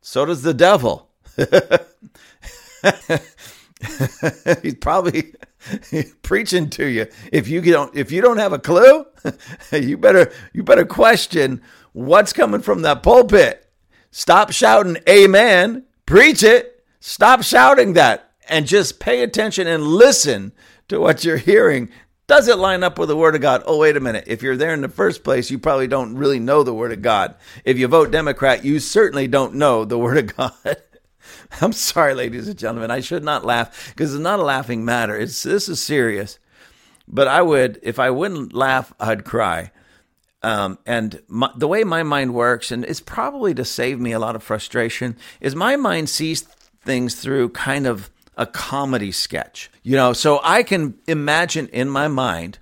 so 0.00 0.24
does 0.24 0.40
the 0.40 0.54
devil. 0.54 1.10
He's 4.62 4.76
probably 4.76 5.34
preaching 6.22 6.70
to 6.70 6.86
you. 6.86 7.06
If 7.30 7.46
you 7.46 7.60
don't 7.60 7.94
if 7.94 8.10
you 8.10 8.22
don't 8.22 8.38
have 8.38 8.54
a 8.54 8.58
clue, 8.58 9.04
you 9.70 9.98
better 9.98 10.32
you 10.54 10.62
better 10.62 10.86
question 10.86 11.60
what's 11.92 12.32
coming 12.32 12.62
from 12.62 12.80
that 12.82 13.02
pulpit. 13.02 13.70
Stop 14.10 14.50
shouting 14.50 14.96
amen, 15.06 15.84
preach 16.06 16.42
it. 16.42 16.82
Stop 17.00 17.42
shouting 17.42 17.92
that 17.92 18.32
and 18.48 18.66
just 18.66 18.98
pay 18.98 19.22
attention 19.22 19.66
and 19.66 19.86
listen 19.86 20.52
to 20.92 21.00
what 21.00 21.24
you're 21.24 21.38
hearing. 21.38 21.88
Does 22.26 22.48
it 22.48 22.58
line 22.58 22.82
up 22.82 22.98
with 22.98 23.08
the 23.08 23.16
Word 23.16 23.34
of 23.34 23.40
God? 23.40 23.62
Oh, 23.66 23.78
wait 23.78 23.96
a 23.96 24.00
minute. 24.00 24.24
If 24.26 24.42
you're 24.42 24.56
there 24.56 24.74
in 24.74 24.82
the 24.82 24.88
first 24.88 25.24
place, 25.24 25.50
you 25.50 25.58
probably 25.58 25.88
don't 25.88 26.16
really 26.16 26.38
know 26.38 26.62
the 26.62 26.74
Word 26.74 26.92
of 26.92 27.02
God. 27.02 27.34
If 27.64 27.78
you 27.78 27.88
vote 27.88 28.10
Democrat, 28.10 28.64
you 28.64 28.78
certainly 28.78 29.26
don't 29.26 29.54
know 29.54 29.84
the 29.84 29.98
Word 29.98 30.18
of 30.18 30.36
God. 30.36 30.52
I'm 31.60 31.72
sorry, 31.72 32.14
ladies 32.14 32.46
and 32.46 32.58
gentlemen. 32.58 32.90
I 32.90 33.00
should 33.00 33.24
not 33.24 33.44
laugh 33.44 33.90
because 33.90 34.14
it's 34.14 34.22
not 34.22 34.38
a 34.38 34.44
laughing 34.44 34.84
matter. 34.84 35.16
It's 35.16 35.42
this 35.42 35.68
is 35.68 35.82
serious. 35.82 36.38
But 37.08 37.26
I 37.26 37.42
would, 37.42 37.80
if 37.82 37.98
I 37.98 38.10
wouldn't 38.10 38.52
laugh, 38.52 38.92
I'd 39.00 39.24
cry. 39.24 39.72
Um, 40.42 40.78
and 40.86 41.22
my, 41.26 41.50
the 41.56 41.68
way 41.68 41.84
my 41.84 42.02
mind 42.02 42.34
works, 42.34 42.70
and 42.70 42.84
it's 42.84 43.00
probably 43.00 43.54
to 43.54 43.64
save 43.64 43.98
me 43.98 44.12
a 44.12 44.18
lot 44.18 44.36
of 44.36 44.42
frustration, 44.42 45.16
is 45.40 45.54
my 45.54 45.76
mind 45.76 46.10
sees 46.10 46.42
things 46.42 47.14
through 47.14 47.50
kind 47.50 47.86
of 47.86 48.10
a 48.36 48.46
comedy 48.46 49.12
sketch. 49.12 49.70
You 49.82 49.96
know, 49.96 50.12
so 50.12 50.40
I 50.42 50.62
can 50.62 50.94
imagine 51.06 51.68
in 51.68 51.88
my 51.88 52.08
mind 52.08 52.58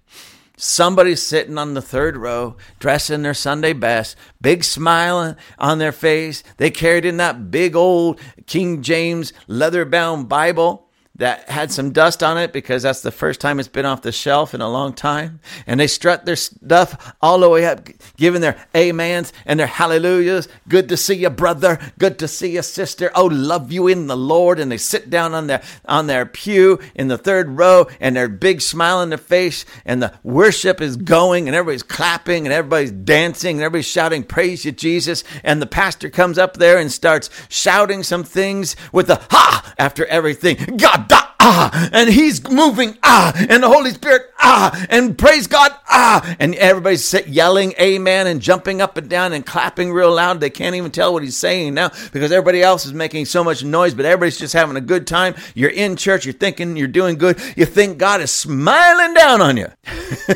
Somebody 0.62 1.16
sitting 1.16 1.56
on 1.56 1.72
the 1.72 1.80
third 1.80 2.18
row, 2.18 2.54
dressed 2.78 3.08
in 3.08 3.22
their 3.22 3.32
Sunday 3.32 3.72
best, 3.72 4.14
big 4.42 4.62
smile 4.62 5.34
on 5.58 5.78
their 5.78 5.90
face. 5.90 6.42
They 6.58 6.70
carried 6.70 7.06
in 7.06 7.16
that 7.16 7.50
big 7.50 7.74
old 7.74 8.20
King 8.44 8.82
James 8.82 9.32
leather 9.46 9.86
bound 9.86 10.28
Bible 10.28 10.89
that 11.20 11.48
had 11.50 11.70
some 11.70 11.92
dust 11.92 12.22
on 12.22 12.38
it 12.38 12.50
because 12.50 12.82
that's 12.82 13.02
the 13.02 13.10
first 13.10 13.40
time 13.40 13.60
it's 13.60 13.68
been 13.68 13.84
off 13.84 14.00
the 14.00 14.10
shelf 14.10 14.54
in 14.54 14.62
a 14.62 14.70
long 14.70 14.94
time. 14.94 15.38
And 15.66 15.78
they 15.78 15.86
strut 15.86 16.24
their 16.24 16.34
stuff 16.34 17.14
all 17.20 17.38
the 17.40 17.48
way 17.48 17.66
up, 17.66 17.88
giving 18.16 18.40
their 18.40 18.56
amens 18.74 19.32
and 19.44 19.60
their 19.60 19.66
hallelujahs. 19.66 20.48
Good 20.66 20.88
to 20.88 20.96
see 20.96 21.16
you, 21.16 21.28
brother. 21.28 21.78
Good 21.98 22.18
to 22.20 22.28
see 22.28 22.54
you, 22.54 22.62
sister. 22.62 23.10
Oh, 23.14 23.26
love 23.26 23.70
you 23.70 23.86
in 23.86 24.06
the 24.06 24.16
Lord. 24.16 24.58
And 24.58 24.72
they 24.72 24.78
sit 24.78 25.10
down 25.10 25.34
on 25.34 25.46
their 25.46 25.62
on 25.84 26.06
their 26.06 26.24
pew 26.24 26.78
in 26.94 27.08
the 27.08 27.18
third 27.18 27.50
row, 27.50 27.86
and 28.00 28.16
their 28.16 28.28
big 28.28 28.62
smile 28.62 28.98
on 28.98 29.10
their 29.10 29.18
face, 29.18 29.66
and 29.84 30.02
the 30.02 30.14
worship 30.22 30.80
is 30.80 30.96
going, 30.96 31.48
and 31.48 31.54
everybody's 31.54 31.82
clapping, 31.82 32.46
and 32.46 32.52
everybody's 32.52 32.92
dancing, 32.92 33.56
and 33.56 33.62
everybody's 33.62 33.86
shouting, 33.86 34.22
"Praise 34.22 34.64
you, 34.64 34.72
Jesus!" 34.72 35.22
And 35.44 35.60
the 35.60 35.66
pastor 35.66 36.08
comes 36.08 36.38
up 36.38 36.56
there 36.56 36.78
and 36.78 36.90
starts 36.90 37.28
shouting 37.50 38.02
some 38.02 38.24
things 38.24 38.74
with 38.90 39.10
a 39.10 39.20
ha 39.30 39.74
after 39.78 40.06
everything. 40.06 40.56
God 40.78 41.09
ah, 41.40 41.88
and 41.92 42.08
he's 42.08 42.48
moving, 42.48 42.96
ah, 43.02 43.32
and 43.48 43.62
the 43.62 43.68
Holy 43.68 43.90
Spirit, 43.90 44.22
ah, 44.38 44.86
and 44.88 45.18
praise 45.18 45.46
God, 45.46 45.74
ah, 45.88 46.36
and 46.38 46.54
everybody's 46.54 47.12
yelling 47.26 47.72
amen 47.80 48.26
and 48.26 48.40
jumping 48.40 48.80
up 48.80 48.96
and 48.96 49.08
down 49.08 49.32
and 49.32 49.44
clapping 49.44 49.92
real 49.92 50.14
loud. 50.14 50.40
They 50.40 50.50
can't 50.50 50.76
even 50.76 50.90
tell 50.90 51.12
what 51.12 51.22
he's 51.22 51.36
saying 51.36 51.74
now 51.74 51.88
because 52.12 52.30
everybody 52.30 52.62
else 52.62 52.86
is 52.86 52.92
making 52.92 53.24
so 53.24 53.42
much 53.42 53.64
noise, 53.64 53.94
but 53.94 54.04
everybody's 54.04 54.38
just 54.38 54.52
having 54.52 54.76
a 54.76 54.82
good 54.82 55.06
time. 55.06 55.34
You're 55.54 55.70
in 55.70 55.96
church, 55.96 56.24
you're 56.24 56.34
thinking 56.34 56.76
you're 56.76 56.88
doing 56.88 57.16
good, 57.16 57.40
you 57.56 57.64
think 57.64 57.98
God 57.98 58.20
is 58.20 58.30
smiling 58.30 59.14
down 59.14 59.40
on 59.40 59.56
you. 59.56 59.68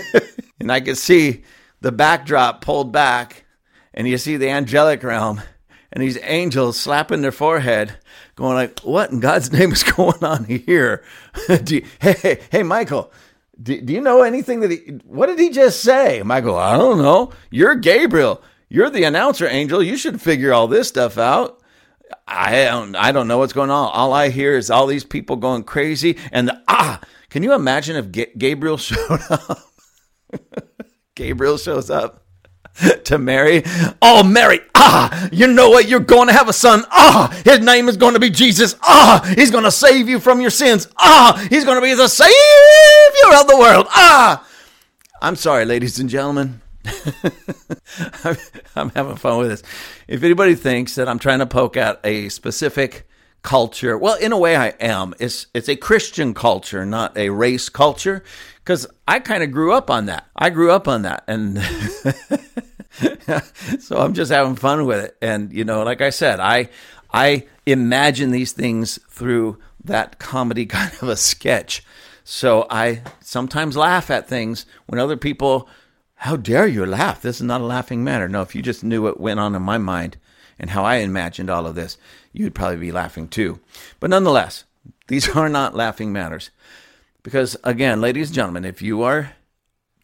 and 0.61 0.73
I 0.73 0.81
can 0.81 0.97
see 0.97 1.45
the 1.81 1.93
backdrop 1.93 2.63
pulled 2.63 2.93
back, 2.93 3.45
and 3.93 4.09
you 4.09 4.19
see 4.19 4.37
the 4.37 4.49
angelic 4.49 5.03
realm 5.03 5.43
and 5.95 6.03
these 6.03 6.19
angels 6.23 6.79
slapping 6.79 7.23
their 7.23 7.33
forehead, 7.33 7.97
going 8.35 8.55
like, 8.55 8.81
"What 8.81 9.11
in 9.11 9.21
God's 9.21 9.53
name 9.59 9.73
is 9.73 9.83
going 9.83 10.23
on 10.23 10.45
here?" 10.45 11.05
you, 11.67 11.85
hey, 12.01 12.13
hey, 12.13 12.41
hey, 12.51 12.63
Michael, 12.63 13.13
do, 13.61 13.81
do, 13.81 13.93
you 13.93 14.01
know 14.01 14.23
anything 14.23 14.61
that 14.61 14.71
he? 14.71 14.99
What 15.05 15.27
did 15.27 15.39
he 15.39 15.51
just 15.51 15.81
say? 15.81 16.23
Michael, 16.23 16.57
I 16.57 16.77
don't 16.77 16.99
know. 16.99 17.33
You're 17.51 17.75
Gabriel. 17.75 18.43
You're 18.69 18.91
the 18.91 19.05
announcer 19.05 19.47
angel. 19.47 19.83
You 19.83 19.97
should 19.97 20.21
figure 20.21 20.53
all 20.53 20.67
this 20.67 20.89
stuff 20.89 21.19
out. 21.19 21.61
I 22.27 22.65
don't. 22.65 22.97
I 22.97 23.13
don't 23.13 23.29
know 23.29 23.39
what's 23.39 23.53
going 23.53 23.71
on. 23.71 23.91
All 23.93 24.13
I 24.13 24.31
hear 24.31 24.57
is 24.57 24.71
all 24.71 24.87
these 24.87 25.05
people 25.05 25.37
going 25.37 25.65
crazy, 25.65 26.19
and 26.33 26.49
the, 26.49 26.63
ah, 26.69 27.01
can 27.31 27.43
you 27.43 27.53
imagine 27.53 27.97
if 27.97 28.11
G- 28.11 28.33
Gabriel 28.37 28.77
showed 28.79 29.21
up? 29.31 29.59
Gabriel 31.15 31.59
shows 31.59 31.91
up 31.91 32.24
to 33.05 33.19
Mary. 33.19 33.63
Oh, 34.03 34.23
Mary, 34.25 34.61
ah, 34.75 35.29
you 35.31 35.47
know 35.47 35.71
what? 35.71 35.89
You're 35.89 36.01
going 36.01 36.29
to 36.29 36.35
have 36.35 36.49
a 36.49 36.53
son. 36.53 36.85
Ah, 36.91 37.31
his 37.45 37.61
name 37.61 37.89
is 37.89 37.97
going 37.97 38.15
to 38.15 38.21
be 38.21 38.31
Jesus. 38.31 38.77
Ah, 38.83 39.23
he's 39.37 39.51
going 39.51 39.65
to 39.65 39.71
save 39.71 40.09
you 40.09 40.19
from 40.19 40.41
your 40.41 40.51
sins. 40.51 40.89
Ah, 40.99 41.45
he's 41.51 41.65
going 41.65 41.77
to 41.77 41.83
be 41.83 41.95
the 41.95 42.09
savior 42.09 43.39
of 43.39 43.47
the 43.47 43.57
world. 43.59 43.87
Ah, 43.91 44.47
I'm 45.23 45.37
sorry, 45.37 45.65
ladies 45.65 45.99
and 45.99 46.11
gentlemen. 46.11 46.61
I'm 48.77 48.91
having 48.91 49.17
fun 49.17 49.39
with 49.39 49.49
this. 49.49 49.63
If 50.07 50.23
anybody 50.23 50.55
thinks 50.55 50.97
that 50.97 51.09
I'm 51.09 51.19
trying 51.19 51.39
to 51.39 51.47
poke 51.47 51.77
at 51.77 52.01
a 52.05 52.29
specific 52.29 53.07
culture, 53.45 53.97
well, 53.97 54.17
in 54.17 54.33
a 54.33 54.39
way 54.39 54.57
I 54.57 54.71
am. 54.81 55.15
It's 55.21 55.47
it's 55.55 55.69
a 55.69 55.77
Christian 55.77 56.35
culture, 56.35 56.85
not 56.85 57.17
a 57.17 57.29
race 57.29 57.69
culture 57.69 58.25
because 58.57 58.89
I 59.07 59.21
kind 59.21 59.45
of 59.45 59.53
grew 59.53 59.73
up 59.73 59.91
on 59.91 60.07
that. 60.07 60.27
I 60.35 60.51
grew 60.51 60.73
up 60.73 60.89
on 60.89 61.03
that, 61.03 61.23
and 61.29 61.63
so 63.81 63.99
I'm 63.99 64.15
just 64.15 64.33
having 64.33 64.57
fun 64.57 64.87
with 64.87 65.05
it. 65.05 65.17
And 65.23 65.53
you 65.53 65.65
know, 65.65 65.85
like 65.85 66.01
I 66.01 66.11
said, 66.11 66.41
I 66.41 66.71
I 67.13 67.47
imagine 67.67 68.33
these 68.33 68.53
things 68.53 68.99
through 69.09 69.59
that 69.85 70.19
comedy 70.19 70.67
kind 70.67 70.93
of 71.01 71.09
a 71.09 71.17
sketch. 71.17 71.85
So 72.25 72.67
I 72.71 73.03
sometimes 73.21 73.77
laugh 73.77 74.11
at 74.11 74.27
things 74.27 74.65
when 74.87 74.99
other 74.99 75.19
people, 75.19 75.69
how 76.15 76.37
dare 76.37 76.67
you 76.67 76.87
laugh? 76.87 77.21
This 77.21 77.37
is 77.37 77.43
not 77.43 77.61
a 77.61 77.65
laughing 77.65 78.03
matter. 78.03 78.27
No, 78.27 78.41
if 78.41 78.55
you 78.55 78.63
just 78.63 78.83
knew 78.83 79.03
what 79.03 79.21
went 79.21 79.39
on 79.39 79.55
in 79.55 79.61
my 79.61 79.77
mind 79.77 80.17
and 80.59 80.71
how 80.71 80.85
I 80.85 80.97
imagined 80.97 81.51
all 81.51 81.67
of 81.67 81.75
this, 81.75 81.99
you'd 82.33 82.55
probably 82.55 82.79
be 82.79 82.93
laughing 82.93 83.29
too. 83.29 83.61
But 84.01 84.11
nonetheless, 84.11 84.65
these 85.09 85.29
are 85.37 85.49
not 85.49 85.75
laughing 85.75 86.13
matters. 86.13 86.51
Because 87.23 87.57
again, 87.65 88.01
ladies 88.01 88.29
and 88.29 88.35
gentlemen, 88.35 88.65
if 88.65 88.83
you 88.83 89.03
are 89.03 89.33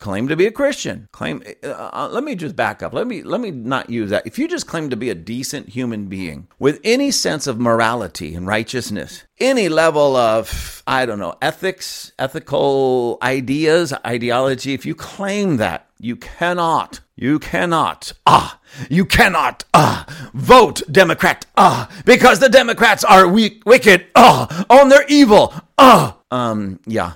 claim 0.00 0.26
to 0.26 0.37
be 0.37 0.47
a 0.47 0.50
Christian, 0.50 1.09
claim 1.12 1.42
uh, 1.62 1.69
uh, 1.69 2.09
let 2.11 2.25
me 2.25 2.35
just 2.35 2.57
back 2.57 2.83
up. 2.83 2.92
Let 2.95 3.07
me 3.07 3.23
let 3.23 3.40
me 3.40 3.50
not 3.50 3.90
use 3.90 4.11
that. 4.11 4.26
If 4.26 4.38
you 4.38 4.49
just 4.49 4.66
claim 4.66 4.90
to 4.90 4.97
be 4.97 5.11
a 5.11 5.14
decent 5.14 5.69
human 5.69 6.07
being 6.07 6.49
with 6.59 6.80
any 6.83 7.11
sense 7.11 7.47
of 7.47 7.61
morality 7.61 8.35
and 8.35 8.47
righteousness, 8.47 9.25
any 9.38 9.69
level 9.69 10.16
of 10.16 10.83
I 10.87 11.07
don't 11.07 11.19
know, 11.19 11.37
ethics, 11.40 12.12
ethical 12.19 13.19
ideas, 13.23 13.92
ideology, 14.04 14.73
if 14.73 14.85
you 14.85 14.95
claim 14.95 15.59
that, 15.59 15.87
you 16.00 16.16
cannot 16.16 17.00
you 17.14 17.38
cannot 17.38 18.12
ah 18.26 18.59
you 18.89 19.05
cannot 19.05 19.65
ah 19.75 20.05
vote 20.35 20.83
democrat 20.91 21.47
ah 21.57 21.91
because 22.05 22.39
the 22.39 22.49
democrats 22.49 23.05
are 23.05 23.27
weak 23.27 23.62
wicked 23.67 24.07
ah 24.15 24.65
on 24.71 24.89
they're 24.89 25.07
evil 25.09 25.53
ah 25.79 26.17
um, 26.31 26.81
yeah, 26.87 27.15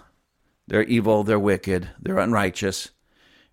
they're 0.66 0.84
evil, 0.84 1.24
they're 1.24 1.38
wicked, 1.38 1.90
they're 2.00 2.18
unrighteous, 2.18 2.90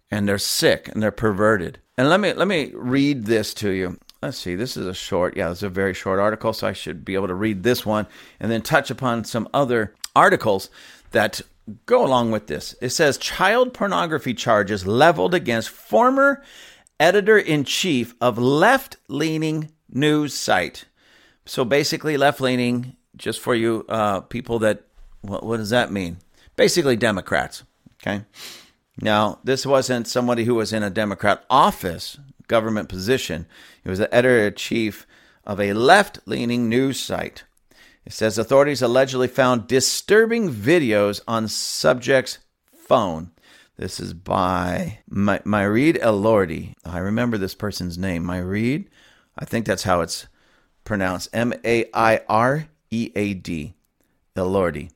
and 0.10 0.28
they're 0.28 0.38
sick 0.38 0.88
and 0.88 1.02
they're 1.02 1.12
perverted. 1.12 1.80
And 1.98 2.10
let 2.10 2.20
me 2.20 2.34
let 2.34 2.48
me 2.48 2.72
read 2.74 3.26
this 3.26 3.54
to 3.56 3.70
you. 3.70 4.00
Let's 4.22 4.38
see. 4.38 4.56
This 4.56 4.78
is 4.78 4.86
a 4.86 4.94
short, 4.94 5.36
yeah, 5.36 5.52
it's 5.52 5.64
a 5.64 5.70
very 5.70 5.94
short 5.94 6.20
article, 6.20 6.54
so 6.54 6.68
I 6.68 6.74
should 6.74 7.04
be 7.04 7.16
able 7.16 7.28
to 7.28 7.34
read 7.34 7.64
this 7.64 7.86
one 7.86 8.08
and 8.40 8.52
then 8.52 8.62
touch 8.62 8.92
upon 8.92 9.24
some 9.24 9.48
other 9.54 9.96
articles 10.16 10.70
that 11.12 11.42
go 11.86 12.06
along 12.06 12.32
with 12.32 12.48
this. 12.48 12.76
It 12.82 12.90
says 12.90 13.18
child 13.18 13.74
pornography 13.74 14.34
charges 14.34 14.86
leveled 14.86 15.34
against 15.34 15.70
former 15.70 16.44
editor 17.02 17.38
in 17.38 17.66
chief 17.66 18.14
of 18.22 18.38
left 18.38 18.96
leaning 19.10 19.72
news 19.90 20.34
site. 20.34 20.86
So 21.46 21.66
basically, 21.66 22.16
left 22.16 22.40
leaning, 22.40 22.96
just 23.18 23.42
for 23.42 23.56
you 23.56 23.86
uh, 23.90 24.22
people 24.22 24.60
that 24.60 24.84
what, 25.22 25.44
what 25.44 25.58
does 25.58 25.72
that 25.72 25.92
mean? 25.92 26.18
Basically, 26.56 26.96
Democrats. 26.96 27.64
Okay. 28.02 28.24
Now, 29.02 29.40
this 29.44 29.66
wasn't 29.66 30.08
somebody 30.08 30.44
who 30.44 30.56
was 30.56 30.72
in 30.72 30.84
a 30.84 30.90
Democrat 30.90 31.44
office, 31.50 32.20
government 32.48 32.88
position. 32.88 33.48
He 33.84 33.90
was 33.90 34.00
the 34.00 34.14
editor 34.14 34.48
in 34.48 34.54
chief 34.54 35.08
of 35.44 35.60
a 35.60 35.74
left 35.74 36.20
leaning 36.26 36.70
news 36.70 37.00
site. 37.00 37.44
It 38.06 38.14
says 38.14 38.38
authorities 38.38 38.82
allegedly 38.82 39.28
found 39.28 39.68
disturbing 39.68 40.52
videos 40.52 41.22
on 41.28 41.48
subject's 41.48 42.40
phone. 42.76 43.32
This 43.78 44.00
is 44.00 44.14
by 44.14 45.00
My- 45.10 45.40
Elordi. 45.40 46.74
I 46.86 46.98
remember 47.00 47.38
this 47.38 47.56
person's 47.56 47.98
name, 47.98 48.24
Mairead. 48.24 48.88
I 49.38 49.46
think 49.46 49.66
that's 49.66 49.84
how 49.84 50.02
it's 50.02 50.28
pronounced 50.84 51.30
M 51.34 51.54
A 51.66 51.86
I 51.94 52.22
R 52.28 52.68
E 52.90 53.12
A 53.16 53.34
D. 53.34 53.74
Elordi. 54.36 54.92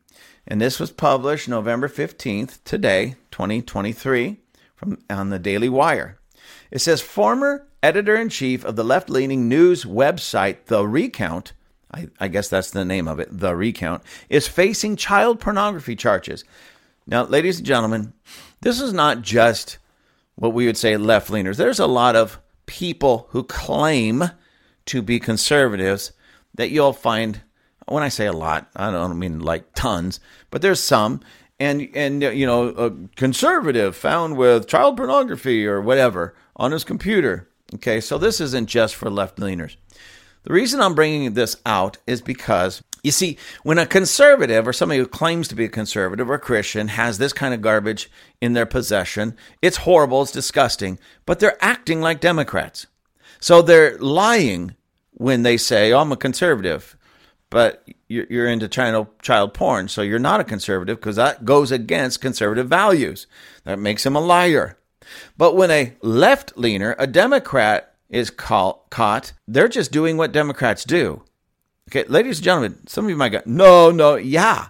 And 0.48 0.62
this 0.62 0.80
was 0.80 0.92
published 0.92 1.50
November 1.50 1.88
15th, 1.88 2.64
today, 2.64 3.16
2023, 3.32 4.38
from 4.76 5.00
on 5.10 5.30
the 5.30 5.40
Daily 5.40 5.70
Wire. 5.70 6.20
It 6.72 6.80
says 6.80 7.02
former 7.02 7.68
editor 7.82 8.16
in 8.16 8.30
chief 8.30 8.64
of 8.64 8.76
the 8.76 8.84
left 8.84 9.10
leaning 9.10 9.50
news 9.50 9.86
website, 9.86 10.66
The 10.66 10.88
Recount, 10.88 11.54
I, 11.92 12.10
I, 12.20 12.28
guess 12.28 12.50
that's 12.50 12.72
the 12.72 12.86
name 12.86 13.08
of 13.08 13.20
it, 13.20 13.30
The 13.32 13.56
Recount, 13.56 14.04
is 14.30 14.48
facing 14.48 14.96
child 14.96 15.40
pornography 15.40 15.96
charges. 15.96 16.44
Now, 17.08 17.24
ladies 17.24 17.58
and 17.58 17.66
gentlemen, 17.66 18.14
this 18.62 18.82
is 18.82 18.94
not 18.94 19.22
just 19.22 19.78
what 20.36 20.54
we 20.54 20.66
would 20.66 20.78
say 20.78 20.98
left 20.98 21.30
leaners. 21.30 21.58
There's 21.58 21.80
a 21.80 21.88
lot 21.88 22.16
of 22.16 22.40
people 22.66 23.28
who 23.30 23.44
claim 23.44 24.32
to 24.86 25.02
be 25.02 25.20
conservatives 25.20 26.12
that 26.56 26.70
you'll 26.70 26.94
find 26.94 27.42
when 27.88 28.04
I 28.04 28.10
say 28.10 28.26
a 28.26 28.34
lot, 28.34 28.70
I 28.76 28.92
don't 28.92 29.20
mean 29.20 29.40
like 29.40 29.74
tons, 29.76 30.20
but 30.50 30.62
there's 30.62 30.80
some. 30.80 31.22
And 31.60 31.88
and 31.96 32.22
you 32.22 32.46
know, 32.46 32.68
a 32.70 32.92
conservative 33.16 33.96
found 33.96 34.36
with 34.36 34.68
child 34.68 34.98
pornography 34.98 35.66
or 35.66 35.82
whatever 35.82 36.36
on 36.56 36.72
his 36.72 36.84
computer. 36.84 37.48
Okay, 37.76 38.02
so 38.02 38.18
this 38.18 38.42
isn't 38.42 38.68
just 38.68 38.96
for 38.96 39.10
left 39.10 39.38
leaners. 39.38 39.78
The 40.44 40.54
reason 40.54 40.82
I'm 40.82 40.96
bringing 40.96 41.34
this 41.34 41.56
out 41.66 41.98
is 42.06 42.22
because 42.22 42.84
you 43.06 43.12
see, 43.12 43.38
when 43.64 43.78
a 43.78 43.86
conservative 43.86 44.68
or 44.68 44.74
somebody 44.74 45.00
who 45.00 45.08
claims 45.08 45.48
to 45.48 45.56
be 45.56 45.66
a 45.66 45.70
conservative 45.70 46.30
or 46.30 46.38
Christian 46.38 46.90
has 46.90 47.18
this 47.18 47.34
kind 47.34 47.54
of 47.54 47.62
garbage 47.62 48.10
in 48.42 48.54
their 48.54 48.66
possession, 48.66 49.38
it's 49.62 49.78
horrible, 49.78 50.24
it's 50.24 50.32
disgusting, 50.32 51.00
but 51.26 51.40
they're 51.40 51.64
acting 51.64 52.02
like 52.02 52.20
Democrats. 52.20 52.88
So 53.40 53.62
they're 53.62 53.98
lying 54.00 54.76
when 55.12 55.44
they 55.44 55.58
say, 55.58 55.92
oh, 55.92 56.00
I'm 56.00 56.12
a 56.12 56.18
conservative 56.18 56.98
but 57.56 57.88
you're 58.10 58.50
into 58.50 58.68
child 58.68 59.54
porn, 59.54 59.88
so 59.88 60.02
you're 60.02 60.20
not 60.20 60.42
a 60.42 60.44
conservative 60.44 61.00
because 61.00 61.16
that 61.16 61.46
goes 61.46 61.72
against 61.72 62.20
conservative 62.20 62.68
values. 62.68 63.28
That 63.64 63.80
makes 63.80 64.06
him 64.06 64.16
a 64.16 64.20
liar. 64.20 64.78
But 65.38 65.56
when 65.56 65.72
a 65.72 65.94
left 66.02 66.58
leaner, 66.58 66.96
a 67.00 67.08
Democrat, 67.08 67.94
is 68.10 68.30
caught, 68.30 69.34
they're 69.48 69.68
just 69.68 69.92
doing 69.92 70.18
what 70.18 70.32
Democrats 70.32 70.84
do. 70.84 71.24
Okay, 71.90 72.04
ladies 72.08 72.40
and 72.40 72.46
gentlemen, 72.46 72.88
some 72.88 73.06
of 73.06 73.10
you 73.10 73.16
might 73.16 73.30
go, 73.30 73.42
no, 73.46 73.92
no, 73.92 74.16
yeah, 74.16 74.68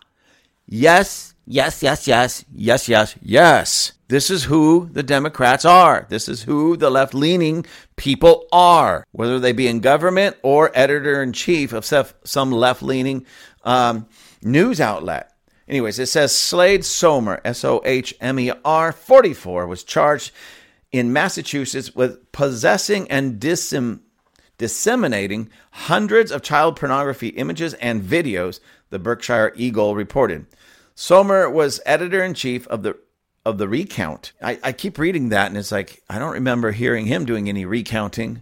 Yes, 0.67 1.35
yes, 1.45 1.83
yes, 1.83 2.07
yes, 2.07 2.43
yes, 2.51 2.89
yes, 2.89 3.15
yes. 3.21 3.91
This 4.07 4.31
is 4.31 4.45
who 4.45 4.89
the 4.91 5.03
Democrats 5.03 5.63
are. 5.63 6.07
This 6.09 6.27
is 6.27 6.43
who 6.43 6.75
the 6.75 6.89
left 6.89 7.13
leaning 7.13 7.65
people 7.97 8.47
are, 8.51 9.05
whether 9.11 9.39
they 9.39 9.51
be 9.51 9.67
in 9.67 9.79
government 9.79 10.37
or 10.41 10.71
editor 10.73 11.21
in 11.21 11.33
chief 11.33 11.71
of 11.71 11.85
some 12.23 12.51
left 12.51 12.81
leaning 12.81 13.25
um, 13.63 14.07
news 14.41 14.81
outlet. 14.81 15.31
Anyways, 15.67 15.99
it 15.99 16.07
says 16.07 16.35
Slade 16.35 16.81
Sohmer, 16.81 17.39
S 17.45 17.63
O 17.63 17.81
H 17.85 18.13
M 18.19 18.39
E 18.39 18.51
R, 18.63 18.91
44, 18.91 19.67
was 19.67 19.83
charged 19.83 20.31
in 20.91 21.13
Massachusetts 21.13 21.93
with 21.93 22.31
possessing 22.31 23.09
and 23.11 23.39
disem- 23.39 23.99
disseminating 24.57 25.49
hundreds 25.71 26.31
of 26.31 26.41
child 26.41 26.75
pornography 26.75 27.29
images 27.29 27.73
and 27.75 28.01
videos, 28.01 28.59
the 28.89 28.99
Berkshire 28.99 29.53
Eagle 29.55 29.95
reported. 29.95 30.45
Sohmer 30.95 31.51
was 31.51 31.81
editor 31.85 32.23
in 32.23 32.33
chief 32.33 32.67
of 32.67 32.83
the 32.83 32.97
of 33.45 33.57
the 33.59 33.67
recount. 33.67 34.33
I, 34.41 34.57
I 34.63 34.71
keep 34.71 34.97
reading 34.97 35.29
that 35.29 35.47
and 35.47 35.57
it's 35.57 35.71
like 35.71 36.01
I 36.09 36.17
don't 36.17 36.33
remember 36.33 36.71
hearing 36.71 37.05
him 37.05 37.25
doing 37.25 37.47
any 37.47 37.65
recounting. 37.65 38.41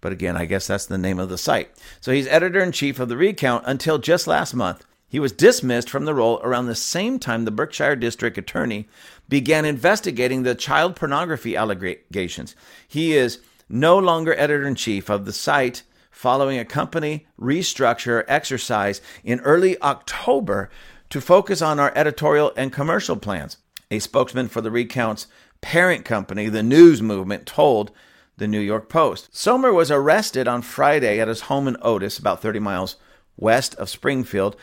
But 0.00 0.12
again, 0.12 0.36
I 0.36 0.44
guess 0.44 0.66
that's 0.66 0.84
the 0.84 0.98
name 0.98 1.18
of 1.18 1.30
the 1.30 1.38
site. 1.38 1.70
So 2.00 2.12
he's 2.12 2.26
editor 2.26 2.60
in 2.60 2.72
chief 2.72 3.00
of 3.00 3.08
the 3.08 3.16
recount 3.16 3.64
until 3.66 3.96
just 3.96 4.26
last 4.26 4.52
month. 4.52 4.84
He 5.08 5.20
was 5.20 5.32
dismissed 5.32 5.88
from 5.88 6.04
the 6.04 6.12
role 6.12 6.40
around 6.42 6.66
the 6.66 6.74
same 6.74 7.18
time 7.18 7.44
the 7.44 7.50
Berkshire 7.50 7.96
District 7.96 8.36
Attorney 8.36 8.86
began 9.28 9.64
investigating 9.64 10.42
the 10.42 10.54
child 10.54 10.96
pornography 10.96 11.56
allegations. 11.56 12.54
He 12.86 13.14
is 13.14 13.38
no 13.68 13.98
longer 13.98 14.34
editor 14.38 14.66
in 14.66 14.74
chief 14.74 15.08
of 15.08 15.24
the 15.24 15.32
site 15.32 15.82
following 16.10 16.58
a 16.58 16.64
company 16.64 17.26
restructure 17.38 18.24
exercise 18.28 19.00
in 19.22 19.40
early 19.40 19.80
October 19.82 20.70
to 21.10 21.20
focus 21.20 21.60
on 21.62 21.78
our 21.78 21.92
editorial 21.94 22.52
and 22.56 22.72
commercial 22.72 23.16
plans. 23.16 23.58
A 23.90 23.98
spokesman 23.98 24.48
for 24.48 24.60
the 24.60 24.70
recount's 24.70 25.26
parent 25.60 26.04
company, 26.04 26.48
the 26.48 26.62
News 26.62 27.00
Movement, 27.00 27.46
told 27.46 27.90
the 28.36 28.48
New 28.48 28.60
York 28.60 28.88
Post. 28.88 29.32
Sohmer 29.32 29.72
was 29.72 29.90
arrested 29.90 30.48
on 30.48 30.62
Friday 30.62 31.20
at 31.20 31.28
his 31.28 31.42
home 31.42 31.68
in 31.68 31.76
Otis, 31.82 32.18
about 32.18 32.42
30 32.42 32.58
miles 32.58 32.96
west 33.36 33.74
of 33.76 33.88
Springfield, 33.88 34.56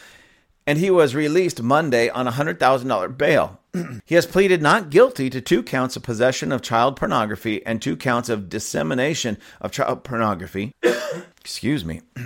and 0.67 0.77
he 0.77 0.89
was 0.91 1.15
released 1.15 1.62
Monday 1.62 2.10
on 2.10 2.27
a 2.27 2.31
$100,000 2.31 3.17
bail. 3.17 3.61
he 4.06 4.16
has 4.16 4.25
pleaded 4.25 4.62
not 4.62 4.90
guilty 4.90 5.30
to 5.30 5.42
two 5.42 5.63
counts 5.63 5.96
of 5.96 6.04
possession 6.04 6.51
of 6.51 6.62
child 6.62 6.96
pornography 6.96 7.66
and 7.66 7.82
two 7.82 7.96
counts 7.96 8.30
of 8.30 8.50
dissemination 8.50 9.38
of 9.60 9.72
child 9.72 10.04
pornography. 10.04 10.74
Excuse 11.40 11.86
me. 11.86 12.01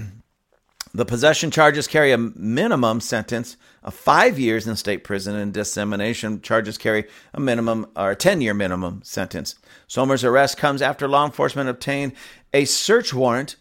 The 0.96 1.04
possession 1.04 1.52
charges 1.52 1.90
carry 1.90 2.14
a 2.14 2.18
minimum 2.18 3.02
sentence 3.02 3.58
of 3.84 3.94
five 3.94 4.40
years 4.40 4.66
in 4.66 4.78
state 4.78 5.04
prison, 5.04 5.36
and 5.36 5.54
dissemination 5.54 6.40
charges 6.40 6.78
carry 6.78 7.04
a 7.34 7.40
minimum 7.42 7.88
or 7.98 8.12
a 8.12 8.16
10 8.16 8.40
year 8.40 8.54
minimum 8.54 9.02
sentence. 9.04 9.56
Sohmer's 9.90 10.24
arrest 10.24 10.56
comes 10.56 10.82
after 10.82 11.06
law 11.06 11.26
enforcement 11.26 11.68
obtained 11.68 12.14
a 12.54 12.64
search 12.64 13.14
warrant 13.14 13.58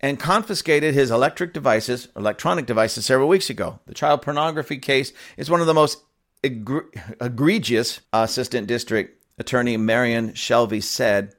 and 0.00 0.20
confiscated 0.20 0.94
his 0.94 1.10
electric 1.10 1.52
devices, 1.52 2.06
electronic 2.14 2.66
devices, 2.66 3.04
several 3.04 3.28
weeks 3.28 3.50
ago. 3.50 3.80
The 3.86 3.94
child 3.94 4.22
pornography 4.22 4.78
case 4.78 5.12
is 5.36 5.50
one 5.50 5.60
of 5.60 5.66
the 5.66 5.74
most 5.74 5.98
egregious, 6.42 8.00
Assistant 8.12 8.66
District 8.66 9.22
Attorney 9.38 9.76
Marion 9.76 10.34
Shelby 10.34 10.80
said 10.80 11.34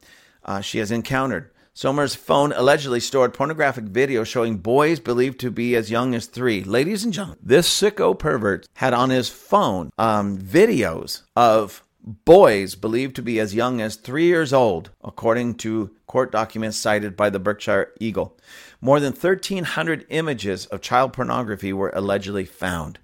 uh, 0.45 0.61
she 0.61 0.79
has 0.79 0.91
encountered. 0.91 1.51
Sohmer's 1.73 2.15
phone 2.15 2.51
allegedly 2.51 2.99
stored 2.99 3.33
pornographic 3.33 3.85
video 3.85 4.25
showing 4.25 4.57
boys 4.57 4.99
believed 4.99 5.39
to 5.39 5.51
be 5.51 5.75
as 5.75 5.89
young 5.89 6.13
as 6.13 6.25
three. 6.25 6.61
Ladies 6.63 7.05
and 7.05 7.13
gentlemen, 7.13 7.39
this 7.41 7.69
sicko 7.69 8.17
pervert 8.17 8.67
had 8.73 8.93
on 8.93 9.09
his 9.09 9.29
phone 9.29 9.89
um, 9.97 10.37
videos 10.37 11.21
of 11.37 11.83
boys 12.03 12.75
believed 12.75 13.15
to 13.15 13.21
be 13.21 13.39
as 13.39 13.55
young 13.55 13.79
as 13.79 13.95
three 13.95 14.25
years 14.25 14.51
old, 14.51 14.89
according 15.03 15.55
to 15.55 15.95
court 16.05 16.31
documents 16.31 16.77
cited 16.77 17.15
by 17.15 17.29
the 17.29 17.39
Berkshire 17.39 17.93
Eagle. 17.99 18.37
More 18.81 18.99
than 18.99 19.13
1,300 19.13 20.05
images 20.09 20.65
of 20.65 20.81
child 20.81 21.13
pornography 21.13 21.71
were 21.71 21.93
allegedly 21.95 22.45
found. 22.45 22.99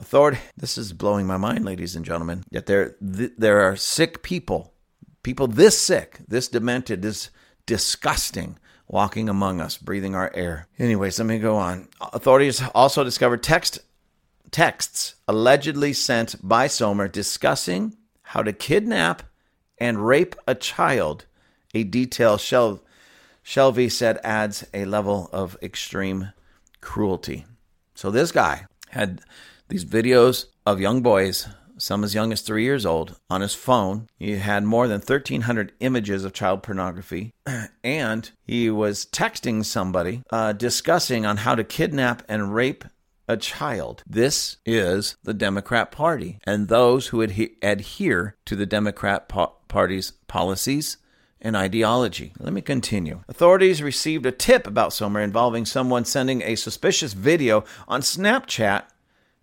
Authority, 0.00 0.38
this 0.56 0.78
is 0.78 0.94
blowing 0.94 1.26
my 1.26 1.36
mind, 1.36 1.64
ladies 1.64 1.94
and 1.94 2.06
gentlemen, 2.06 2.42
that 2.50 2.64
there, 2.64 2.96
th- 3.16 3.32
there 3.36 3.60
are 3.60 3.76
sick 3.76 4.22
people, 4.22 4.72
people 5.22 5.46
this 5.46 5.78
sick, 5.78 6.20
this 6.26 6.48
demented, 6.48 7.02
this 7.02 7.28
disgusting, 7.66 8.58
walking 8.88 9.28
among 9.28 9.60
us, 9.60 9.76
breathing 9.76 10.14
our 10.14 10.32
air. 10.34 10.66
Anyways, 10.78 11.18
let 11.18 11.26
me 11.26 11.38
go 11.38 11.56
on. 11.56 11.88
Authorities 12.14 12.62
also 12.74 13.04
discovered 13.04 13.42
text 13.42 13.80
texts 14.50 15.14
allegedly 15.28 15.92
sent 15.92 16.36
by 16.42 16.66
Sohmer 16.66 17.10
discussing 17.10 17.96
how 18.22 18.42
to 18.42 18.52
kidnap 18.52 19.22
and 19.78 20.04
rape 20.06 20.34
a 20.46 20.54
child, 20.54 21.26
a 21.74 21.84
detail 21.84 22.36
Shel- 22.38 22.82
Shelby 23.42 23.88
said 23.88 24.18
adds 24.24 24.66
a 24.74 24.86
level 24.86 25.28
of 25.32 25.56
extreme 25.62 26.32
cruelty. 26.80 27.44
So 27.94 28.10
this 28.10 28.32
guy 28.32 28.66
had 28.88 29.20
these 29.70 29.84
videos 29.84 30.46
of 30.66 30.80
young 30.80 31.00
boys, 31.00 31.48
some 31.78 32.04
as 32.04 32.14
young 32.14 32.32
as 32.32 32.42
three 32.42 32.64
years 32.64 32.84
old, 32.84 33.18
on 33.30 33.40
his 33.40 33.54
phone. 33.54 34.08
He 34.18 34.36
had 34.36 34.64
more 34.64 34.86
than 34.86 35.00
1,300 35.00 35.72
images 35.80 36.24
of 36.24 36.34
child 36.34 36.62
pornography, 36.62 37.32
and 37.84 38.30
he 38.44 38.68
was 38.68 39.06
texting 39.06 39.64
somebody 39.64 40.22
uh, 40.30 40.52
discussing 40.52 41.24
on 41.24 41.38
how 41.38 41.54
to 41.54 41.64
kidnap 41.64 42.22
and 42.28 42.54
rape 42.54 42.84
a 43.28 43.36
child. 43.36 44.02
This 44.06 44.56
is 44.66 45.16
the 45.22 45.32
Democrat 45.34 45.92
Party 45.92 46.40
and 46.44 46.66
those 46.66 47.08
who 47.08 47.20
adhe- 47.20 47.54
adhere 47.62 48.34
to 48.44 48.56
the 48.56 48.66
Democrat 48.66 49.28
po- 49.28 49.54
Party's 49.68 50.10
policies 50.26 50.96
and 51.40 51.56
ideology. 51.56 52.32
Let 52.38 52.52
me 52.52 52.60
continue. 52.60 53.22
Authorities 53.28 53.82
received 53.82 54.26
a 54.26 54.32
tip 54.32 54.66
about 54.66 54.90
Sohmer 54.90 55.22
involving 55.22 55.64
someone 55.64 56.04
sending 56.04 56.42
a 56.42 56.56
suspicious 56.56 57.12
video 57.12 57.64
on 57.88 58.02
Snapchat 58.02 58.82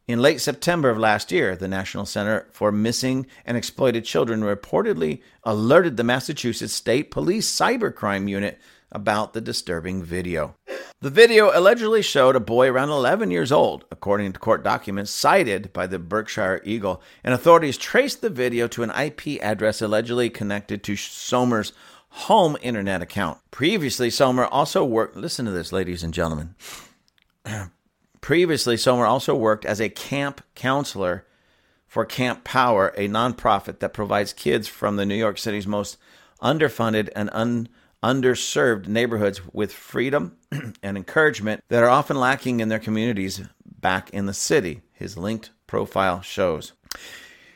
in 0.08 0.22
late 0.22 0.40
September 0.40 0.90
of 0.90 0.98
last 0.98 1.32
year, 1.34 1.56
the 1.56 1.68
National 1.68 2.06
Center 2.06 2.48
for 2.52 2.72
Missing 2.72 3.28
and 3.46 3.58
Exploited 3.58 4.06
Children 4.06 4.42
reportedly 4.42 5.22
alerted 5.44 5.98
the 5.98 6.04
Massachusetts 6.04 6.74
State 6.74 7.12
Police 7.12 7.50
Cybercrime 7.50 8.30
Unit 8.30 8.58
about 8.90 9.34
the 9.34 9.42
disturbing 9.42 10.02
video. 10.02 10.56
The 11.02 11.10
video 11.10 11.52
allegedly 11.54 12.02
showed 12.02 12.38
a 12.38 12.40
boy 12.40 12.70
around 12.70 12.90
11 12.90 13.32
years 13.32 13.52
old, 13.52 13.84
according 13.92 14.32
to 14.32 14.40
court 14.40 14.64
documents 14.64 15.12
cited 15.12 15.74
by 15.74 15.88
the 15.88 16.00
Berkshire 16.00 16.62
Eagle, 16.64 17.02
and 17.24 17.34
authorities 17.34 17.78
traced 17.78 18.22
the 18.22 18.30
video 18.30 18.68
to 18.70 18.84
an 18.84 18.92
IP 18.92 19.44
address 19.44 19.82
allegedly 19.82 20.30
connected 20.30 20.84
to 20.84 20.94
Sohmer's 20.94 21.74
home 22.10 22.56
internet 22.62 23.02
account. 23.02 23.40
Previously, 23.52 24.10
Sohmer 24.10 24.48
also 24.50 24.86
worked, 24.86 25.18
listen 25.18 25.46
to 25.46 25.52
this, 25.52 25.74
ladies 25.74 26.02
and 26.02 26.14
gentlemen. 26.14 26.56
Previously, 28.22 28.76
Sohmer 28.76 29.08
also 29.08 29.36
worked 29.36 29.66
as 29.66 29.80
a 29.80 29.90
camp 29.90 30.42
counselor 30.56 31.26
for 31.88 32.06
Camp 32.06 32.44
Power, 32.44 32.94
a 32.98 33.08
nonprofit 33.08 33.80
that 33.80 33.94
provides 33.94 34.34
kids 34.34 34.68
from 34.68 34.96
the 34.96 35.06
New 35.06 35.16
York 35.16 35.38
City's 35.38 35.68
most 35.68 35.98
underfunded 36.42 37.10
and 37.16 37.30
un 37.34 37.70
underserved 38.04 38.88
neighborhoods 38.88 39.42
with 39.54 39.74
freedom 39.74 40.38
and 40.84 40.98
encouragement 40.98 41.64
that 41.70 41.84
are 41.84 41.90
often 41.90 42.20
lacking 42.20 42.60
in 42.60 42.70
their 42.70 42.80
communities 42.80 43.42
back 43.66 44.10
in 44.12 44.28
the 44.28 44.34
city, 44.34 44.82
his 44.94 45.18
linked 45.18 45.50
profile 45.66 46.22
shows. 46.22 46.74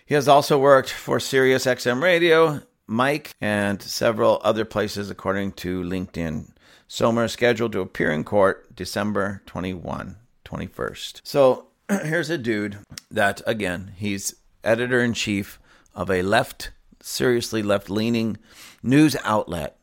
He 0.05 0.15
has 0.15 0.27
also 0.27 0.57
worked 0.57 0.89
for 0.89 1.19
Sirius 1.19 1.65
XM 1.65 2.01
Radio, 2.01 2.61
Mic, 2.87 3.33
and 3.39 3.81
several 3.81 4.41
other 4.43 4.65
places, 4.65 5.09
according 5.09 5.53
to 5.53 5.83
LinkedIn. 5.83 6.51
Sohmer 6.89 7.25
is 7.25 7.31
scheduled 7.31 7.71
to 7.71 7.79
appear 7.79 8.11
in 8.11 8.25
court 8.25 8.75
December 8.75 9.41
21, 9.45 10.17
21st. 10.51 11.21
So 11.23 11.67
here's 11.89 12.29
a 12.29 12.37
dude 12.37 12.79
that, 13.09 13.41
again, 13.45 13.93
he's 13.95 14.35
editor 14.63 15.01
in 15.01 15.13
chief 15.13 15.59
of 15.95 16.09
a 16.09 16.21
left, 16.21 16.71
seriously 17.01 17.63
left 17.63 17.89
leaning 17.89 18.37
news 18.83 19.15
outlet 19.23 19.77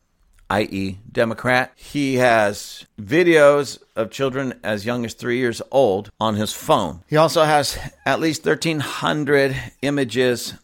i.e., 0.49 0.97
Democrat. 1.11 1.71
He 1.75 2.15
has 2.15 2.85
videos 2.99 3.81
of 3.95 4.09
children 4.09 4.59
as 4.63 4.85
young 4.85 5.05
as 5.05 5.13
three 5.13 5.37
years 5.37 5.61
old 5.71 6.11
on 6.19 6.35
his 6.35 6.53
phone. 6.53 7.03
He 7.07 7.17
also 7.17 7.43
has 7.43 7.77
at 8.05 8.19
least 8.19 8.45
1,300 8.45 9.55
images 9.81 10.55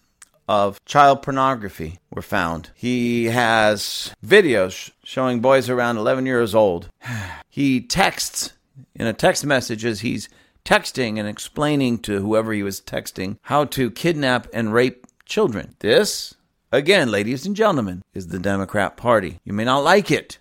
of 0.48 0.84
child 0.86 1.22
pornography 1.22 2.00
were 2.12 2.22
found. 2.22 2.70
He 2.76 3.26
has 3.26 4.14
videos 4.26 4.92
showing 5.04 5.40
boys 5.40 5.70
around 5.70 5.98
11 5.98 6.26
years 6.26 6.56
old. 6.56 6.90
He 7.48 7.80
texts 7.80 8.52
in 8.96 9.08
a 9.08 9.14
text 9.14 9.46
messages 9.46 10.02
he's 10.02 10.30
texting 10.64 11.20
and 11.20 11.28
explaining 11.28 12.00
to 12.00 12.20
whoever 12.20 12.54
he 12.54 12.64
was 12.64 12.82
texting 12.82 13.38
how 13.44 13.66
to 13.66 13.92
kidnap 13.92 14.48
and 14.54 14.74
rape 14.74 15.06
children. 15.26 15.76
This 15.80 16.36
Again, 16.72 17.10
ladies 17.10 17.46
and 17.46 17.56
gentlemen, 17.56 18.02
is 18.14 18.28
the 18.28 18.40
Democrat 18.40 18.98
Party. 18.98 19.40
You 19.46 19.54
may 19.54 19.64
not 19.64 19.86
like 19.86 20.12
it. 20.12 20.40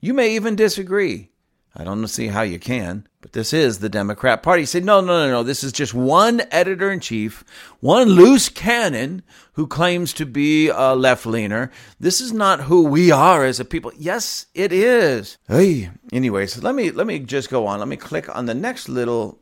You 0.00 0.14
may 0.14 0.36
even 0.36 0.54
disagree. 0.54 1.30
I 1.74 1.82
don't 1.82 2.06
see 2.06 2.28
how 2.28 2.42
you 2.42 2.60
can, 2.60 3.08
but 3.26 3.32
this 3.32 3.52
is 3.52 3.80
the 3.80 3.88
Democrat 3.88 4.40
Party. 4.40 4.62
He 4.62 4.66
said, 4.66 4.84
no, 4.84 5.00
no, 5.00 5.26
no, 5.26 5.28
no. 5.28 5.42
This 5.42 5.64
is 5.64 5.72
just 5.72 5.92
one 5.92 6.42
editor 6.52 6.92
in 6.92 7.00
chief, 7.00 7.42
one 7.80 8.10
loose 8.10 8.48
cannon 8.48 9.24
who 9.54 9.66
claims 9.66 10.12
to 10.12 10.24
be 10.24 10.68
a 10.68 10.94
left 10.94 11.26
leaner. 11.26 11.72
This 11.98 12.20
is 12.20 12.32
not 12.32 12.60
who 12.60 12.84
we 12.84 13.10
are 13.10 13.44
as 13.44 13.58
a 13.58 13.64
people. 13.64 13.90
Yes, 13.98 14.46
it 14.54 14.72
is. 14.72 15.38
Hey, 15.48 15.90
anyways, 16.12 16.62
let 16.62 16.76
me 16.76 16.92
let 16.92 17.08
me 17.08 17.18
just 17.18 17.50
go 17.50 17.66
on. 17.66 17.80
Let 17.80 17.88
me 17.88 17.96
click 17.96 18.32
on 18.32 18.46
the 18.46 18.54
next 18.54 18.88
little 18.88 19.40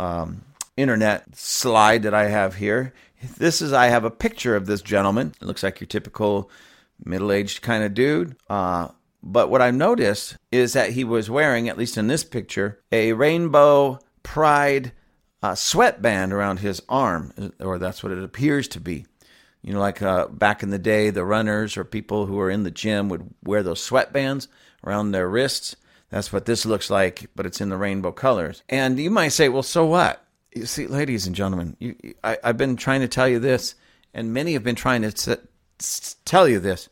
um, 0.00 0.42
internet 0.76 1.36
slide 1.36 2.02
that 2.02 2.14
I 2.14 2.24
have 2.24 2.56
here. 2.56 2.92
This 3.38 3.62
is 3.62 3.72
I 3.72 3.86
have 3.86 4.02
a 4.02 4.10
picture 4.10 4.56
of 4.56 4.66
this 4.66 4.82
gentleman. 4.82 5.32
It 5.40 5.44
looks 5.44 5.62
like 5.62 5.80
your 5.80 5.86
typical 5.86 6.50
middle-aged 7.04 7.62
kind 7.62 7.84
of 7.84 7.94
dude. 7.94 8.34
Uh, 8.50 8.88
but 9.22 9.50
what 9.50 9.62
I 9.62 9.70
noticed 9.70 10.36
is 10.50 10.72
that 10.72 10.90
he 10.90 11.04
was 11.04 11.30
wearing, 11.30 11.68
at 11.68 11.78
least 11.78 11.96
in 11.96 12.08
this 12.08 12.24
picture, 12.24 12.80
a 12.90 13.12
rainbow 13.12 14.00
pride 14.22 14.92
uh, 15.42 15.54
sweatband 15.54 16.32
around 16.32 16.58
his 16.58 16.82
arm, 16.88 17.52
or 17.60 17.78
that's 17.78 18.02
what 18.02 18.12
it 18.12 18.22
appears 18.22 18.68
to 18.68 18.80
be. 18.80 19.06
You 19.62 19.72
know, 19.72 19.80
like 19.80 20.02
uh, 20.02 20.26
back 20.26 20.62
in 20.62 20.70
the 20.70 20.78
day, 20.78 21.10
the 21.10 21.24
runners 21.24 21.76
or 21.76 21.84
people 21.84 22.26
who 22.26 22.34
were 22.34 22.50
in 22.50 22.64
the 22.64 22.70
gym 22.70 23.08
would 23.08 23.32
wear 23.44 23.62
those 23.62 23.86
sweatbands 23.86 24.48
around 24.84 25.12
their 25.12 25.28
wrists. 25.28 25.76
That's 26.10 26.32
what 26.32 26.46
this 26.46 26.66
looks 26.66 26.90
like, 26.90 27.30
but 27.36 27.46
it's 27.46 27.60
in 27.60 27.68
the 27.68 27.76
rainbow 27.76 28.12
colors. 28.12 28.62
And 28.68 28.98
you 28.98 29.10
might 29.10 29.28
say, 29.28 29.48
well, 29.48 29.62
so 29.62 29.86
what? 29.86 30.24
You 30.54 30.66
see, 30.66 30.86
ladies 30.86 31.26
and 31.26 31.34
gentlemen, 31.34 31.76
you, 31.78 31.94
I, 32.22 32.38
have 32.42 32.58
been 32.58 32.76
trying 32.76 33.00
to 33.00 33.08
tell 33.08 33.28
you 33.28 33.38
this, 33.38 33.76
and 34.12 34.34
many 34.34 34.52
have 34.54 34.64
been 34.64 34.74
trying 34.74 35.02
to 35.02 35.40
tell 36.24 36.48
you 36.48 36.58
this. 36.58 36.88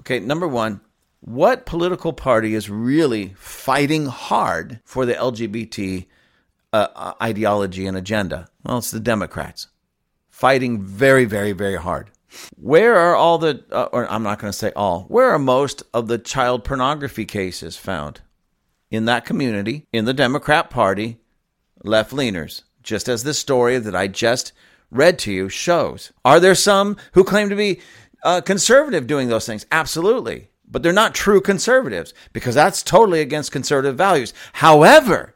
Okay, 0.00 0.20
number 0.20 0.48
one, 0.48 0.80
what 1.20 1.66
political 1.66 2.12
party 2.12 2.54
is 2.54 2.70
really 2.70 3.34
fighting 3.36 4.06
hard 4.06 4.80
for 4.84 5.06
the 5.06 5.14
LGBT 5.14 6.06
uh, 6.72 6.88
uh, 6.94 7.12
ideology 7.22 7.86
and 7.86 7.96
agenda? 7.96 8.48
Well, 8.64 8.78
it's 8.78 8.90
the 8.90 9.00
Democrats 9.00 9.68
fighting 10.36 10.82
very, 10.82 11.24
very, 11.24 11.52
very 11.52 11.76
hard. 11.76 12.10
Where 12.56 12.94
are 12.94 13.16
all 13.16 13.38
the, 13.38 13.64
uh, 13.72 13.88
or 13.90 14.10
I'm 14.12 14.22
not 14.22 14.38
going 14.38 14.52
to 14.52 14.58
say 14.58 14.70
all, 14.76 15.04
where 15.04 15.30
are 15.30 15.38
most 15.38 15.82
of 15.94 16.08
the 16.08 16.18
child 16.18 16.62
pornography 16.62 17.24
cases 17.24 17.78
found? 17.78 18.20
In 18.90 19.06
that 19.06 19.24
community, 19.24 19.86
in 19.92 20.04
the 20.04 20.12
Democrat 20.12 20.68
Party, 20.68 21.18
left 21.82 22.12
leaners, 22.12 22.64
just 22.82 23.08
as 23.08 23.24
this 23.24 23.38
story 23.38 23.78
that 23.78 23.96
I 23.96 24.08
just 24.08 24.52
read 24.90 25.18
to 25.20 25.32
you 25.32 25.48
shows. 25.48 26.12
Are 26.24 26.38
there 26.38 26.54
some 26.54 26.98
who 27.12 27.24
claim 27.24 27.48
to 27.48 27.56
be 27.56 27.80
uh, 28.22 28.42
conservative 28.42 29.06
doing 29.06 29.28
those 29.28 29.46
things? 29.46 29.64
Absolutely 29.72 30.50
but 30.70 30.82
they're 30.82 30.92
not 30.92 31.14
true 31.14 31.40
conservatives 31.40 32.12
because 32.32 32.54
that's 32.54 32.82
totally 32.82 33.20
against 33.20 33.52
conservative 33.52 33.96
values. 33.96 34.34
However, 34.54 35.34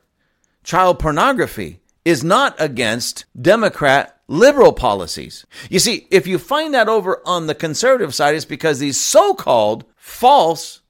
child 0.64 0.99
pornography 0.99 1.81
is 2.05 2.25
not 2.25 2.55
against 2.59 3.25
Democrat 3.40 4.21
liberal 4.27 4.73
policies. 4.73 5.45
You 5.69 5.79
see, 5.79 6.07
if 6.11 6.27
you 6.27 6.38
find 6.38 6.73
that 6.75 6.88
over 6.88 7.21
on 7.27 7.47
the 7.47 7.55
conservative 7.55 8.14
side, 8.14 8.35
it's 8.35 8.45
because 8.45 8.79
these 8.79 9.01
so 9.01 9.35
called 9.35 9.85
false 9.97 10.81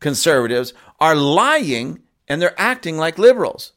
conservatives 0.00 0.72
are 1.00 1.14
lying 1.14 2.02
and 2.28 2.40
they're 2.40 2.60
acting 2.60 2.96
like 2.96 3.18
liberals. 3.18 3.72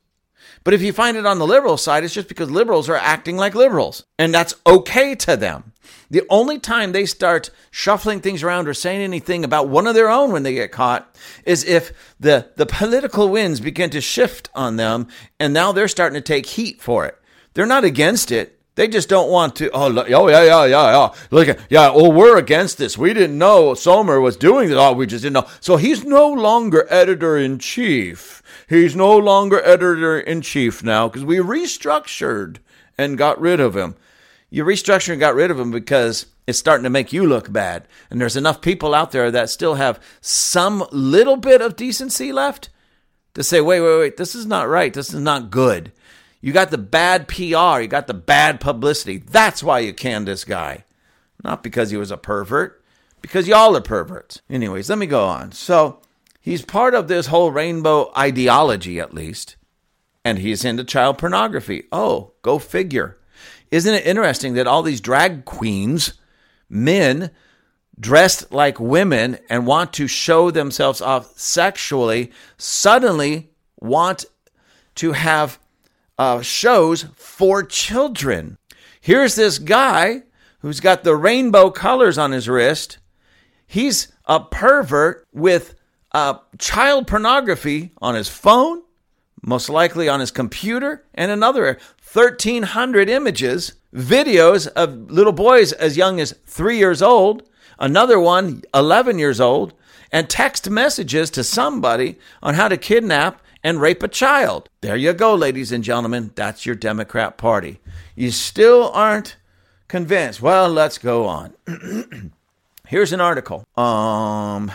But 0.70 0.76
if 0.76 0.84
you 0.84 0.94
find 0.94 1.18
it 1.18 1.26
on 1.26 1.40
the 1.40 1.48
liberal 1.48 1.78
side, 1.78 2.04
it's 2.04 2.14
just 2.14 2.28
because 2.28 2.52
liberals 2.52 2.90
are 2.90 2.96
acting 2.96 3.38
like 3.38 3.56
liberals. 3.56 4.06
And 4.20 4.32
that's 4.32 4.54
okay 4.68 5.16
to 5.16 5.36
them. 5.36 5.74
The 6.12 6.22
only 6.30 6.60
time 6.60 6.92
they 6.92 7.08
start 7.08 7.50
shuffling 7.72 8.22
things 8.22 8.44
around 8.44 8.68
or 8.68 8.76
saying 8.76 9.02
anything 9.02 9.44
about 9.44 9.68
one 9.68 9.88
of 9.88 9.96
their 9.96 10.12
own 10.12 10.32
when 10.32 10.44
they 10.44 10.54
get 10.54 10.72
caught 10.72 11.16
is 11.44 11.64
if 11.64 12.14
the, 12.20 12.52
the 12.56 12.68
political 12.68 13.30
winds 13.30 13.60
begin 13.60 13.90
to 13.90 14.00
shift 14.00 14.52
on 14.54 14.76
them 14.76 15.08
and 15.40 15.56
now 15.56 15.72
they're 15.72 15.88
starting 15.88 16.22
to 16.22 16.22
take 16.22 16.46
heat 16.46 16.84
for 16.84 17.08
it. 17.08 17.18
They're 17.56 17.66
not 17.66 17.84
against 17.84 18.32
it. 18.32 18.59
They 18.80 18.88
just 18.88 19.10
don't 19.10 19.30
want 19.30 19.58
to. 19.58 19.70
Oh, 19.72 19.94
oh 19.94 20.30
yeah, 20.30 20.44
yeah, 20.44 20.66
yeah, 20.66 20.92
yeah. 20.92 21.14
Look, 21.32 21.50
at, 21.50 21.60
yeah. 21.70 21.92
Oh, 21.94 22.10
we're 22.10 22.38
against 22.38 22.78
this. 22.78 22.98
We 22.98 23.14
didn't 23.14 23.38
know 23.38 23.74
Sohmer 23.74 24.22
was 24.22 24.38
doing 24.38 24.70
this. 24.70 24.78
Oh, 24.80 24.94
we 24.94 25.06
just 25.06 25.24
didn't 25.24 25.34
know. 25.34 25.48
So 25.60 25.76
he's 25.76 26.06
no 26.06 26.32
longer 26.32 26.88
editor 26.90 27.38
in 27.38 27.60
chief. 27.60 28.42
He's 28.70 28.96
no 28.96 29.18
longer 29.18 29.62
editor 29.66 30.18
in 30.18 30.42
chief 30.42 30.82
now 30.82 31.10
because 31.10 31.26
we 31.26 31.40
restructured 31.40 32.60
and 32.98 33.18
got 33.18 33.42
rid 33.42 33.60
of 33.60 33.76
him 33.76 33.96
you 34.50 34.64
restructured 34.64 35.12
and 35.12 35.20
got 35.20 35.36
rid 35.36 35.52
of 35.52 35.60
him 35.60 35.72
because 35.72 36.26
it's 36.48 36.60
starting 36.60 36.84
to 36.84 36.90
make 36.90 37.14
you 37.14 37.26
look 37.26 37.52
bad. 37.52 37.88
And 38.10 38.20
there's 38.20 38.36
enough 38.36 38.62
people 38.62 38.96
out 38.96 39.12
there 39.12 39.30
that 39.32 39.50
still 39.50 39.76
have 39.76 40.02
some 40.22 40.84
little 40.92 41.38
bit 41.38 41.62
of 41.62 41.76
decency 41.76 42.32
left 42.32 42.70
to 43.36 43.44
say, 43.44 43.62
wait, 43.62 43.82
wait, 43.82 44.00
wait, 44.00 44.18
this 44.18 44.34
is 44.34 44.46
not 44.46 44.68
right. 44.68 44.94
This 44.94 45.14
is 45.14 45.20
not 45.20 45.52
good. 45.52 45.92
You 46.42 46.54
got 46.54 46.72
the 46.72 46.78
bad 46.78 47.28
PR, 47.28 47.82
you 47.82 47.88
got 47.88 48.08
the 48.08 48.14
bad 48.14 48.60
publicity. 48.60 49.18
That's 49.18 49.62
why 49.62 49.80
you 49.80 49.94
canned 49.94 50.28
this 50.28 50.46
guy. 50.46 50.86
Not 51.44 51.64
because 51.64 51.92
he 51.92 51.98
was 51.98 52.12
a 52.12 52.18
pervert, 52.18 52.84
because 53.22 53.48
y'all 53.48 53.76
are 53.76 53.82
perverts. 53.82 54.42
Anyways, 54.50 54.90
let 54.90 54.98
me 54.98 55.06
go 55.06 55.26
on. 55.26 55.52
So 55.52 56.02
he's 56.40 56.64
part 56.64 56.94
of 56.94 57.08
this 57.08 57.28
whole 57.28 57.52
rainbow 57.52 58.12
ideology, 58.18 59.00
at 59.00 59.14
least, 59.14 59.58
and 60.24 60.40
he's 60.40 60.64
into 60.64 60.84
child 60.84 61.18
pornography. 61.18 61.84
Oh, 61.92 62.34
go 62.42 62.60
figure. 62.60 63.18
Isn't 63.72 63.94
it 63.94 64.06
interesting 64.06 64.54
that 64.54 64.68
all 64.68 64.82
these 64.82 65.02
drag 65.02 65.46
queens, 65.46 66.14
men 66.70 67.32
dressed 68.00 68.52
like 68.52 68.80
women 68.80 69.38
and 69.50 69.68
want 69.68 69.94
to 69.94 70.08
show 70.08 70.52
themselves 70.52 71.02
off 71.02 71.38
sexually, 71.38 72.32
suddenly 72.58 73.52
want 73.80 74.26
to 74.96 75.12
have 75.12 75.60
uh, 76.20 76.42
shows 76.42 77.06
for 77.16 77.64
children? 77.64 78.58
Here's 79.02 79.36
this 79.36 79.58
guy 79.58 80.24
who's 80.60 80.82
got 80.82 81.04
the 81.04 81.16
rainbow 81.16 81.72
colors 81.72 82.18
on 82.18 82.32
his 82.32 82.50
wrist. 82.50 83.00
He's 83.66 84.12
a 84.26 84.42
pervert 84.42 85.26
with 85.34 85.76
uh, 86.12 86.36
child 86.58 87.08
pornography 87.08 87.92
on 88.02 88.16
his 88.16 88.28
phone, 88.28 88.84
most 89.42 89.70
likely 89.70 90.10
on 90.10 90.20
his 90.20 90.32
computer, 90.32 91.06
and 91.14 91.32
another 91.32 91.80
1,300 92.12 93.10
images, 93.10 93.74
videos 93.96 94.68
of 94.68 95.10
little 95.10 95.34
boys 95.34 95.72
as 95.72 95.96
young 95.96 96.20
as 96.20 96.36
three 96.46 96.78
years 96.78 97.02
old, 97.02 97.44
another 97.80 98.20
one 98.20 98.62
11 98.74 99.18
years 99.18 99.40
old, 99.40 99.74
and 100.12 100.30
text 100.30 100.70
messages 100.70 101.30
to 101.30 101.44
somebody 101.44 102.18
on 102.42 102.56
how 102.56 102.68
to 102.68 102.78
kidnap 102.78 103.42
and 103.64 103.82
rape 103.82 104.04
a 104.04 104.08
child. 104.08 104.70
There 104.82 104.96
you 104.96 105.14
go, 105.14 105.34
ladies 105.36 105.72
and 105.72 105.84
gentlemen. 105.84 106.32
That's 106.36 106.66
your 106.66 106.76
Democrat 106.76 107.38
Party. 107.38 107.80
You 108.16 108.32
still 108.32 108.90
aren't 108.94 109.36
convinced. 109.88 110.42
Well, 110.42 110.70
let's 110.70 110.98
go 110.98 111.26
on. 111.26 111.54
Here's 112.88 113.14
an 113.14 113.22
article. 113.22 113.66
Um, 113.78 114.72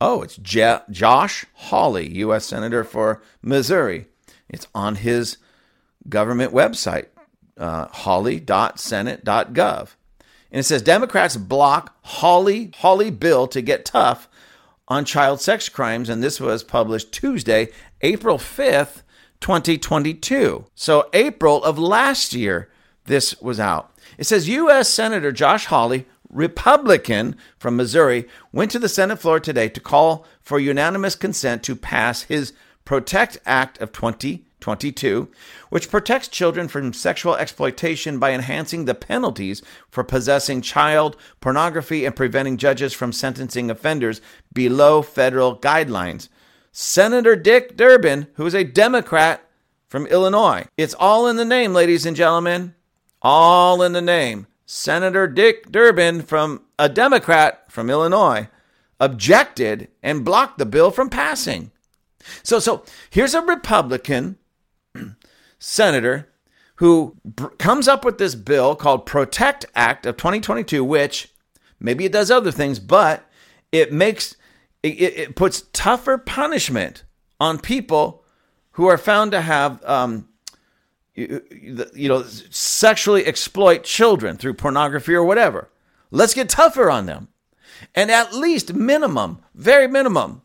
oh, 0.00 0.22
it's 0.22 0.36
Je- 0.36 0.78
Josh 0.90 1.44
Hawley, 1.54 2.08
U.S. 2.18 2.46
Senator 2.46 2.84
for 2.84 3.22
Missouri. 3.42 4.06
It's 4.48 4.68
on 4.74 4.96
his 4.96 5.36
government 6.08 6.52
website, 6.52 7.06
uh, 7.56 7.86
hawley.senate.gov. 7.88 9.88
And 10.52 10.60
it 10.60 10.64
says 10.64 10.82
Democrats 10.82 11.36
block 11.36 11.96
Hawley, 12.02 12.72
Hawley 12.76 13.10
bill 13.10 13.46
to 13.48 13.62
get 13.62 13.84
tough 13.84 14.28
on 14.88 15.04
child 15.04 15.40
sex 15.40 15.68
crimes. 15.68 16.08
And 16.08 16.22
this 16.22 16.40
was 16.40 16.64
published 16.64 17.12
Tuesday, 17.12 17.68
April 18.02 18.38
5th, 18.38 19.02
2022. 19.40 20.66
So, 20.74 21.08
April 21.12 21.62
of 21.64 21.78
last 21.78 22.32
year, 22.32 22.70
this 23.04 23.40
was 23.40 23.60
out. 23.60 23.94
It 24.18 24.24
says 24.24 24.48
U.S. 24.48 24.88
Senator 24.88 25.32
Josh 25.32 25.66
Hawley, 25.66 26.06
Republican 26.30 27.36
from 27.58 27.76
Missouri, 27.76 28.26
went 28.52 28.70
to 28.70 28.78
the 28.78 28.88
Senate 28.88 29.18
floor 29.18 29.40
today 29.40 29.68
to 29.68 29.80
call 29.80 30.26
for 30.40 30.58
unanimous 30.58 31.14
consent 31.14 31.62
to 31.64 31.76
pass 31.76 32.22
his 32.22 32.52
Protect 32.84 33.38
Act 33.46 33.78
of 33.78 33.92
2022, 33.92 35.28
which 35.68 35.90
protects 35.90 36.28
children 36.28 36.68
from 36.68 36.92
sexual 36.92 37.36
exploitation 37.36 38.18
by 38.18 38.32
enhancing 38.32 38.84
the 38.84 38.94
penalties 38.94 39.62
for 39.88 40.02
possessing 40.02 40.60
child 40.60 41.16
pornography 41.40 42.04
and 42.04 42.16
preventing 42.16 42.56
judges 42.56 42.92
from 42.92 43.12
sentencing 43.12 43.70
offenders 43.70 44.20
below 44.52 45.02
federal 45.02 45.56
guidelines. 45.56 46.28
Senator 46.72 47.36
Dick 47.36 47.76
Durbin, 47.76 48.28
who 48.34 48.46
is 48.46 48.54
a 48.54 48.64
Democrat 48.64 49.44
from 49.88 50.06
Illinois. 50.06 50.66
It's 50.76 50.94
all 50.94 51.26
in 51.26 51.36
the 51.36 51.44
name, 51.44 51.72
ladies 51.72 52.06
and 52.06 52.16
gentlemen. 52.16 52.74
All 53.22 53.82
in 53.82 53.92
the 53.92 54.00
name. 54.00 54.46
Senator 54.66 55.26
Dick 55.26 55.70
Durbin, 55.70 56.22
from 56.22 56.62
a 56.78 56.88
Democrat 56.88 57.70
from 57.70 57.90
Illinois, 57.90 58.48
objected 59.00 59.88
and 60.02 60.24
blocked 60.24 60.58
the 60.58 60.66
bill 60.66 60.92
from 60.92 61.10
passing. 61.10 61.72
So, 62.42 62.60
so 62.60 62.84
here's 63.10 63.34
a 63.34 63.42
Republican 63.42 64.38
senator 65.58 66.28
who 66.76 67.16
br- 67.24 67.48
comes 67.48 67.88
up 67.88 68.04
with 68.04 68.18
this 68.18 68.34
bill 68.34 68.76
called 68.76 69.06
Protect 69.06 69.66
Act 69.74 70.06
of 70.06 70.16
2022, 70.16 70.84
which 70.84 71.34
maybe 71.80 72.04
it 72.04 72.12
does 72.12 72.30
other 72.30 72.52
things, 72.52 72.78
but 72.78 73.28
it 73.72 73.92
makes 73.92 74.36
it, 74.82 74.88
it 74.88 75.36
puts 75.36 75.64
tougher 75.72 76.18
punishment 76.18 77.04
on 77.38 77.58
people 77.58 78.24
who 78.72 78.86
are 78.86 78.98
found 78.98 79.32
to 79.32 79.40
have, 79.40 79.84
um, 79.84 80.28
you, 81.14 81.42
you 81.94 82.08
know, 82.08 82.22
sexually 82.50 83.26
exploit 83.26 83.84
children 83.84 84.36
through 84.36 84.54
pornography 84.54 85.14
or 85.14 85.24
whatever. 85.24 85.70
Let's 86.10 86.34
get 86.34 86.48
tougher 86.48 86.90
on 86.90 87.06
them. 87.06 87.28
And 87.94 88.10
at 88.10 88.34
least 88.34 88.74
minimum, 88.74 89.40
very 89.54 89.86
minimum, 89.86 90.42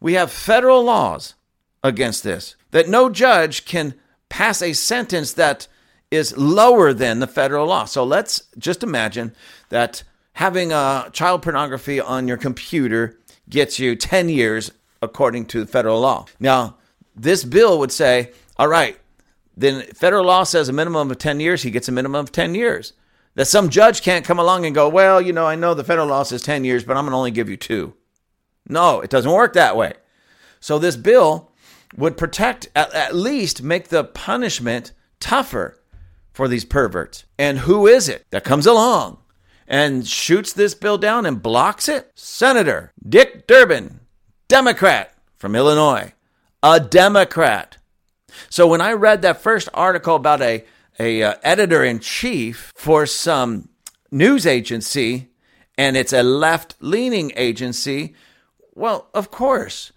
we 0.00 0.14
have 0.14 0.32
federal 0.32 0.82
laws 0.82 1.34
against 1.82 2.24
this 2.24 2.56
that 2.70 2.88
no 2.88 3.10
judge 3.10 3.64
can 3.64 3.94
pass 4.28 4.62
a 4.62 4.72
sentence 4.72 5.32
that 5.34 5.68
is 6.10 6.36
lower 6.36 6.92
than 6.92 7.20
the 7.20 7.26
federal 7.26 7.66
law. 7.66 7.84
So 7.84 8.04
let's 8.04 8.44
just 8.58 8.82
imagine 8.82 9.34
that 9.68 10.02
having 10.34 10.72
a 10.72 11.08
child 11.12 11.42
pornography 11.42 12.00
on 12.00 12.28
your 12.28 12.36
computer 12.36 13.18
gets 13.52 13.78
you 13.78 13.94
10 13.94 14.28
years 14.28 14.72
according 15.00 15.46
to 15.46 15.66
federal 15.66 16.00
law. 16.00 16.24
Now, 16.40 16.76
this 17.14 17.44
bill 17.44 17.78
would 17.78 17.92
say, 17.92 18.32
all 18.56 18.68
right, 18.68 18.98
then 19.56 19.82
federal 19.92 20.24
law 20.24 20.42
says 20.42 20.68
a 20.68 20.72
minimum 20.72 21.10
of 21.10 21.18
10 21.18 21.38
years, 21.38 21.62
he 21.62 21.70
gets 21.70 21.88
a 21.88 21.92
minimum 21.92 22.20
of 22.20 22.32
10 22.32 22.54
years. 22.54 22.94
That 23.34 23.46
some 23.46 23.68
judge 23.70 24.02
can't 24.02 24.24
come 24.24 24.38
along 24.38 24.66
and 24.66 24.74
go, 24.74 24.88
well, 24.88 25.20
you 25.20 25.32
know, 25.32 25.46
I 25.46 25.54
know 25.54 25.74
the 25.74 25.84
federal 25.84 26.08
law 26.08 26.22
says 26.22 26.42
10 26.42 26.64
years, 26.64 26.84
but 26.84 26.96
I'm 26.96 27.04
going 27.04 27.12
to 27.12 27.16
only 27.16 27.30
give 27.30 27.48
you 27.48 27.56
two. 27.56 27.94
No, 28.68 29.00
it 29.00 29.10
doesn't 29.10 29.30
work 29.30 29.52
that 29.54 29.76
way. 29.76 29.94
So 30.60 30.78
this 30.78 30.96
bill 30.96 31.50
would 31.96 32.16
protect, 32.16 32.68
at, 32.74 32.92
at 32.94 33.14
least 33.14 33.62
make 33.62 33.88
the 33.88 34.04
punishment 34.04 34.92
tougher 35.20 35.78
for 36.32 36.48
these 36.48 36.64
perverts. 36.64 37.24
And 37.38 37.60
who 37.60 37.86
is 37.86 38.08
it 38.08 38.24
that 38.30 38.44
comes 38.44 38.66
along 38.66 39.18
and 39.66 40.06
shoots 40.06 40.52
this 40.52 40.74
bill 40.74 40.98
down 40.98 41.26
and 41.26 41.42
blocks 41.42 41.88
it? 41.88 42.10
Senator 42.14 42.92
Dick 43.06 43.46
Durbin, 43.46 44.00
Democrat 44.48 45.14
from 45.36 45.56
Illinois, 45.56 46.12
a 46.62 46.80
Democrat. 46.80 47.78
So 48.48 48.66
when 48.66 48.80
I 48.80 48.92
read 48.92 49.22
that 49.22 49.40
first 49.40 49.68
article 49.74 50.16
about 50.16 50.40
a, 50.40 50.64
a 50.98 51.22
uh, 51.22 51.34
editor 51.42 51.84
in 51.84 52.00
chief 52.00 52.72
for 52.76 53.06
some 53.06 53.68
news 54.10 54.46
agency, 54.46 55.30
and 55.76 55.96
it's 55.96 56.12
a 56.12 56.22
left 56.22 56.76
leaning 56.80 57.32
agency, 57.36 58.14
well, 58.74 59.08
of 59.14 59.30
course, 59.30 59.92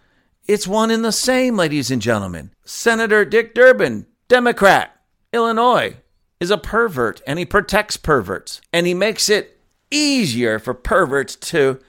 it's 0.48 0.68
one 0.68 0.92
and 0.92 1.04
the 1.04 1.12
same, 1.12 1.56
ladies 1.56 1.92
and 1.92 2.02
gentlemen. 2.02 2.52
Senator 2.66 3.26
Dick 3.26 3.54
Durbin, 3.56 4.06
Democrat, 4.28 4.96
Illinois, 5.34 5.98
is 6.40 6.52
a 6.52 6.58
pervert 6.58 7.22
and 7.26 7.40
he 7.40 7.46
protects 7.46 7.98
perverts 7.98 8.62
and 8.72 8.86
he 8.86 8.94
makes 8.94 9.30
it 9.30 9.55
easier 9.92 10.60
for 10.60 10.74
perverts 10.74 11.36
to 11.36 11.80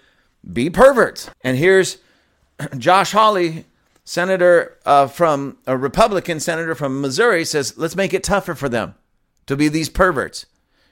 be 0.52 0.70
perverts. 0.70 1.30
And 1.42 1.56
here's 1.56 1.98
Josh 2.78 3.12
Hawley, 3.12 3.66
senator 4.04 4.78
uh, 4.86 5.06
from 5.08 5.58
a 5.66 5.76
Republican 5.76 6.40
senator 6.40 6.74
from 6.74 7.00
Missouri, 7.00 7.44
says, 7.44 7.76
let's 7.76 7.96
make 7.96 8.14
it 8.14 8.22
tougher 8.22 8.54
for 8.54 8.68
them 8.68 8.94
to 9.46 9.56
be 9.56 9.68
these 9.68 9.88
perverts. 9.88 10.46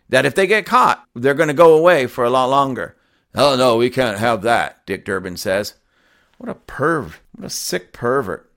That 0.09 0.27
if 0.27 0.35
they 0.35 0.47
get 0.47 0.67
caught, 0.67 1.05
they're 1.15 1.35
going 1.35 1.49
to 1.49 1.55
go 1.55 1.75
away 1.75 2.07
for 2.07 2.25
a 2.25 2.31
lot 2.31 2.47
longer. 2.47 2.97
Oh, 3.35 3.57
no, 3.57 3.77
we 3.77 3.91
can't 3.91 4.19
have 4.19 4.43
that, 4.43 4.85
Dick 4.87 5.05
Durbin 5.05 5.37
says. 5.37 5.75
What 6.39 6.51
a 6.51 6.55
perv. 6.55 7.15
What 7.35 7.47
a 7.47 7.51
sick 7.51 7.93
pervert. 7.93 8.51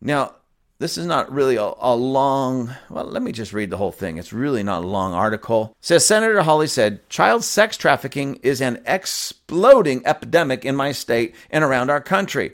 Now, 0.00 0.34
this 0.78 0.96
is 0.96 1.06
not 1.06 1.32
really 1.32 1.56
a, 1.56 1.72
a, 1.80 1.96
long, 1.96 2.72
well, 2.88 3.04
let 3.04 3.22
me 3.22 3.32
just 3.32 3.52
read 3.52 3.70
the 3.70 3.76
whole 3.76 3.90
thing. 3.90 4.16
It's 4.16 4.32
really 4.32 4.62
not 4.62 4.84
a 4.84 4.86
long 4.86 5.12
article. 5.12 5.74
It 5.80 5.84
says 5.84 6.06
Senator 6.06 6.42
Hawley 6.42 6.68
said, 6.68 7.08
Child 7.08 7.42
sex 7.42 7.76
trafficking 7.76 8.36
is 8.36 8.60
an 8.60 8.80
exploding 8.86 10.06
epidemic 10.06 10.64
in 10.64 10.76
my 10.76 10.92
state 10.92 11.34
and 11.50 11.64
around 11.64 11.90
our 11.90 12.00
country. 12.00 12.52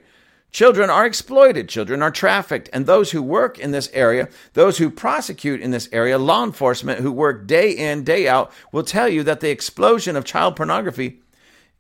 Children 0.53 0.89
are 0.89 1.05
exploited, 1.05 1.69
children 1.69 2.01
are 2.01 2.13
trafficked, 2.13 2.71
and 2.73 2.87
those 2.87 3.11
who 3.11 3.23
work 3.23 3.59
in 3.59 3.73
this 3.73 3.91
area, 3.93 4.29
those 4.55 4.79
who 4.79 4.89
prosecute 4.89 5.61
in 5.61 5.73
this 5.73 5.89
area, 5.93 6.17
law 6.17 6.45
enforcement 6.45 7.01
who 7.01 7.11
work 7.13 7.47
day 7.47 7.73
in, 7.73 8.05
day 8.05 8.29
out, 8.29 8.53
will 8.73 8.85
tell 8.85 9.09
you 9.09 9.23
that 9.25 9.41
the 9.41 9.51
explosion 9.51 10.17
of 10.17 10.25
child 10.25 10.55
pornography 10.57 11.21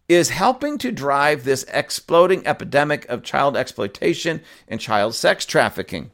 is 0.08 0.28
helping 0.30 0.76
to 0.76 0.92
drive 0.92 1.44
this 1.44 1.64
exploding 1.72 2.46
epidemic 2.46 3.06
of 3.08 3.22
child 3.22 3.56
exploitation 3.56 4.42
and 4.68 4.80
child 4.80 5.14
sex 5.14 5.46
trafficking. 5.46 6.10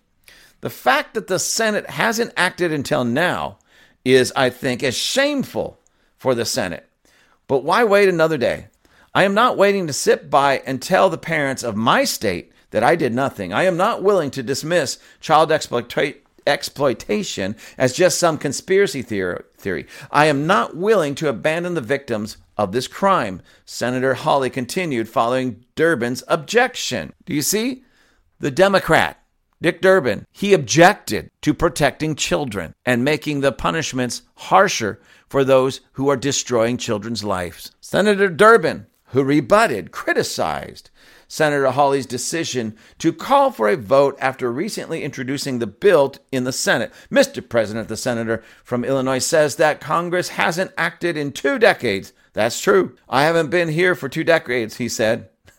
The 0.61 0.71
fact 0.71 1.15
that 1.15 1.27
the 1.27 1.39
Senate 1.39 1.91
hasn't 1.91 2.33
acted 2.37 2.73
until 2.73 3.05
now 3.05 3.59
is, 4.05 4.33
I 4.37 4.51
think, 4.51 4.83
as 4.83 4.97
shameful 4.97 5.79
for 6.17 6.35
the 6.35 6.45
Senate. 6.45 6.87
But 7.47 7.65
why 7.65 7.85
wait 7.85 8.09
another 8.09 8.39
day? 8.39 8.67
I 9.15 9.25
am 9.25 9.35
not 9.35 9.57
waiting 9.57 9.87
to 9.87 9.93
sit 9.93 10.31
by 10.31 10.63
and 10.67 10.81
tell 10.81 11.11
the 11.11 11.19
parents 11.19 11.63
of 11.63 11.77
my 11.77 12.05
state 12.05 12.53
that 12.71 12.85
I 12.85 12.95
did 12.95 13.13
nothing. 13.13 13.53
I 13.53 13.65
am 13.65 13.77
not 13.77 14.03
willing 14.03 14.31
to 14.33 14.43
dismiss 14.43 14.99
child 15.19 15.51
exploitation 15.51 17.57
as 17.77 17.93
just 17.93 18.19
some 18.19 18.39
conspiracy 18.39 19.03
theory. 19.03 19.87
I 20.13 20.27
am 20.27 20.47
not 20.47 20.77
willing 20.77 21.17
to 21.17 21.29
abandon 21.29 21.75
the 21.75 21.81
victims 21.81 22.37
of 22.57 22.73
this 22.73 22.87
crime. 22.87 23.43
Senator 23.65 24.15
Hawley 24.15 24.51
continued 24.51 25.09
following 25.09 25.65
Durbin's 25.75 26.23
objection. 26.29 27.13
Do 27.25 27.35
you 27.35 27.43
see? 27.43 27.83
The 28.39 28.53
Democrat 28.53 29.20
Dick 29.63 29.83
Durbin, 29.83 30.27
he 30.33 30.55
objected 30.55 31.31
to 31.43 31.53
protecting 31.53 32.15
children 32.15 32.73
and 32.87 33.05
making 33.05 33.41
the 33.41 33.53
punishments 33.53 34.23
harsher 34.37 35.01
for 35.29 35.45
those 35.45 35.83
who 35.93 36.09
are 36.09 36.17
destroying 36.17 36.79
children's 36.79 37.23
lives. 37.23 37.73
Senator 37.81 38.29
Durbin, 38.29 38.87
who 39.07 39.23
rebutted, 39.23 39.93
criticized 39.93 40.91
Senator 41.29 41.71
Hawley's 41.71 42.07
decision 42.07 42.77
to 42.99 43.13
call 43.13 43.53
for 43.53 43.69
a 43.69 43.77
vote 43.77 44.17
after 44.19 44.51
recently 44.51 45.05
introducing 45.05 45.59
the 45.59 45.67
bill 45.67 46.15
in 46.33 46.45
the 46.45 46.53
Senate. 46.53 46.93
Mr. 47.11 47.47
President, 47.47 47.89
the 47.89 47.97
senator 47.97 48.43
from 48.65 48.85
Illinois 48.85 49.19
says 49.19 49.57
that 49.57 49.81
Congress 49.81 50.31
hasn't 50.31 50.73
acted 50.77 51.17
in 51.17 51.31
two 51.33 51.59
decades. 51.59 52.13
That's 52.33 52.61
true. 52.61 52.97
I 53.09 53.23
haven't 53.23 53.51
been 53.51 53.69
here 53.69 53.95
for 53.95 54.09
two 54.09 54.25
decades, 54.25 54.79
he 54.79 54.89
said. 54.89 55.29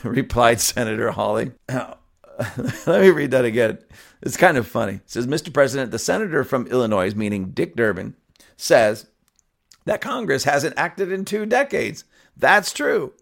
replied 0.04 0.60
Senator 0.60 1.10
Hawley. 1.10 1.52
Let 1.68 3.00
me 3.02 3.10
read 3.10 3.32
that 3.32 3.44
again. 3.44 3.78
It's 4.22 4.36
kind 4.36 4.56
of 4.56 4.66
funny. 4.66 4.94
It 4.94 5.10
says, 5.10 5.26
Mr. 5.26 5.52
President, 5.52 5.90
the 5.90 5.98
senator 5.98 6.44
from 6.44 6.66
Illinois, 6.66 7.14
meaning 7.14 7.50
Dick 7.50 7.76
Durbin, 7.76 8.14
says 8.56 9.06
that 9.84 10.00
Congress 10.00 10.44
hasn't 10.44 10.78
acted 10.78 11.12
in 11.12 11.24
two 11.24 11.46
decades. 11.46 12.04
That's 12.36 12.72
true. 12.72 13.12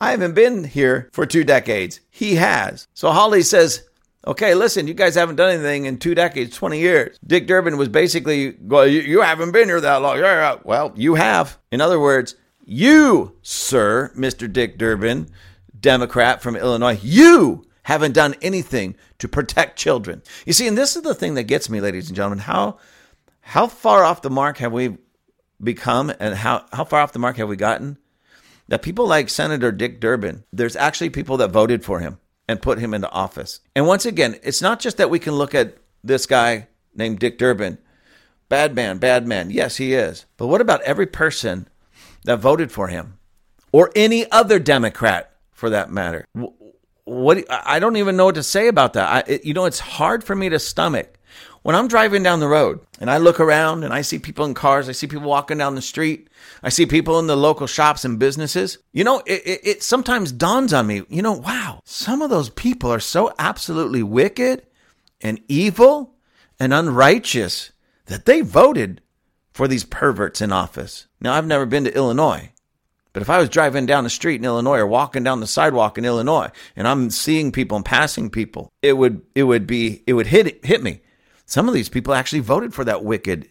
I 0.00 0.12
haven't 0.12 0.34
been 0.34 0.64
here 0.64 1.10
for 1.12 1.26
two 1.26 1.44
decades. 1.44 2.00
He 2.10 2.36
has. 2.36 2.86
So 2.94 3.10
Hawley 3.10 3.42
says, 3.42 3.88
okay, 4.26 4.54
listen, 4.54 4.86
you 4.86 4.94
guys 4.94 5.16
haven't 5.16 5.36
done 5.36 5.50
anything 5.50 5.86
in 5.86 5.98
two 5.98 6.14
decades, 6.14 6.56
20 6.56 6.78
years. 6.78 7.18
Dick 7.26 7.46
Durbin 7.46 7.76
was 7.76 7.88
basically, 7.88 8.56
well, 8.60 8.86
you, 8.86 9.00
you 9.00 9.22
haven't 9.22 9.52
been 9.52 9.68
here 9.68 9.80
that 9.80 10.02
long. 10.02 10.20
Well, 10.64 10.92
you 10.94 11.16
have. 11.16 11.58
In 11.72 11.80
other 11.80 11.98
words, 11.98 12.36
you, 12.64 13.36
sir, 13.42 14.12
Mr. 14.16 14.52
Dick 14.52 14.78
Durbin, 14.78 15.28
Democrat 15.80 16.42
from 16.42 16.56
Illinois, 16.56 16.98
you 17.02 17.64
haven't 17.84 18.12
done 18.12 18.34
anything 18.42 18.96
to 19.18 19.28
protect 19.28 19.78
children. 19.78 20.22
You 20.44 20.52
see, 20.52 20.66
and 20.66 20.76
this 20.76 20.96
is 20.96 21.02
the 21.02 21.14
thing 21.14 21.34
that 21.34 21.44
gets 21.44 21.70
me, 21.70 21.80
ladies 21.80 22.08
and 22.08 22.16
gentlemen. 22.16 22.40
How 22.40 22.78
how 23.40 23.66
far 23.66 24.04
off 24.04 24.20
the 24.20 24.28
mark 24.28 24.58
have 24.58 24.72
we 24.72 24.98
become 25.62 26.12
and 26.20 26.34
how, 26.34 26.66
how 26.70 26.84
far 26.84 27.00
off 27.00 27.12
the 27.12 27.18
mark 27.18 27.36
have 27.38 27.48
we 27.48 27.56
gotten? 27.56 27.96
That 28.68 28.82
people 28.82 29.06
like 29.06 29.30
Senator 29.30 29.72
Dick 29.72 30.00
Durbin, 30.00 30.44
there's 30.52 30.76
actually 30.76 31.08
people 31.08 31.38
that 31.38 31.50
voted 31.50 31.82
for 31.82 32.00
him 32.00 32.18
and 32.46 32.60
put 32.60 32.78
him 32.78 32.92
into 32.92 33.10
office. 33.10 33.60
And 33.74 33.86
once 33.86 34.04
again, 34.04 34.36
it's 34.42 34.60
not 34.60 34.80
just 34.80 34.98
that 34.98 35.08
we 35.08 35.18
can 35.18 35.34
look 35.34 35.54
at 35.54 35.78
this 36.04 36.26
guy 36.26 36.68
named 36.94 37.20
Dick 37.20 37.38
Durbin. 37.38 37.78
Bad 38.50 38.74
man, 38.74 38.98
bad 38.98 39.26
man. 39.26 39.50
Yes, 39.50 39.78
he 39.78 39.94
is. 39.94 40.26
But 40.36 40.48
what 40.48 40.60
about 40.60 40.82
every 40.82 41.06
person 41.06 41.68
that 42.24 42.38
voted 42.38 42.70
for 42.70 42.88
him 42.88 43.18
or 43.72 43.90
any 43.96 44.30
other 44.30 44.58
Democrat 44.58 45.32
for 45.58 45.70
that 45.70 45.90
matter. 45.90 46.24
What 47.04 47.44
I 47.50 47.80
don't 47.80 47.96
even 47.96 48.16
know 48.16 48.26
what 48.26 48.36
to 48.36 48.42
say 48.42 48.68
about 48.68 48.92
that. 48.92 49.28
I, 49.28 49.40
you 49.42 49.54
know, 49.54 49.64
it's 49.64 49.80
hard 49.80 50.22
for 50.22 50.36
me 50.36 50.48
to 50.50 50.58
stomach 50.58 51.18
when 51.62 51.74
I'm 51.74 51.88
driving 51.88 52.22
down 52.22 52.38
the 52.38 52.48
road 52.48 52.80
and 53.00 53.10
I 53.10 53.18
look 53.18 53.40
around 53.40 53.82
and 53.82 53.92
I 53.92 54.02
see 54.02 54.20
people 54.20 54.44
in 54.44 54.54
cars, 54.54 54.88
I 54.88 54.92
see 54.92 55.08
people 55.08 55.28
walking 55.28 55.58
down 55.58 55.74
the 55.74 55.82
street, 55.82 56.28
I 56.62 56.68
see 56.68 56.86
people 56.86 57.18
in 57.18 57.26
the 57.26 57.36
local 57.36 57.66
shops 57.66 58.04
and 58.04 58.20
businesses. 58.20 58.78
You 58.92 59.02
know, 59.02 59.18
it, 59.26 59.42
it, 59.44 59.60
it 59.64 59.82
sometimes 59.82 60.30
dawns 60.30 60.72
on 60.72 60.86
me, 60.86 61.02
you 61.08 61.22
know, 61.22 61.32
wow, 61.32 61.80
some 61.84 62.22
of 62.22 62.30
those 62.30 62.50
people 62.50 62.92
are 62.92 63.00
so 63.00 63.34
absolutely 63.38 64.02
wicked 64.02 64.64
and 65.20 65.40
evil 65.48 66.14
and 66.60 66.72
unrighteous 66.72 67.72
that 68.06 68.26
they 68.26 68.42
voted 68.42 69.00
for 69.52 69.66
these 69.66 69.84
perverts 69.84 70.40
in 70.40 70.52
office. 70.52 71.08
Now, 71.20 71.34
I've 71.34 71.46
never 71.46 71.66
been 71.66 71.84
to 71.84 71.94
Illinois, 71.94 72.52
but 73.12 73.22
if 73.22 73.30
I 73.30 73.38
was 73.38 73.48
driving 73.48 73.86
down 73.86 74.04
the 74.04 74.10
street 74.10 74.36
in 74.36 74.44
Illinois 74.44 74.78
or 74.78 74.86
walking 74.86 75.24
down 75.24 75.40
the 75.40 75.46
sidewalk 75.46 75.98
in 75.98 76.04
Illinois 76.04 76.50
and 76.76 76.86
I'm 76.86 77.10
seeing 77.10 77.52
people 77.52 77.76
and 77.76 77.84
passing 77.84 78.30
people, 78.30 78.70
it 78.82 78.94
would 78.94 79.22
it 79.34 79.44
would 79.44 79.66
be 79.66 80.02
it 80.06 80.12
would 80.12 80.28
hit 80.28 80.64
hit 80.64 80.82
me. 80.82 81.00
Some 81.46 81.68
of 81.68 81.74
these 81.74 81.88
people 81.88 82.14
actually 82.14 82.40
voted 82.40 82.74
for 82.74 82.84
that 82.84 83.02
wicked 83.04 83.48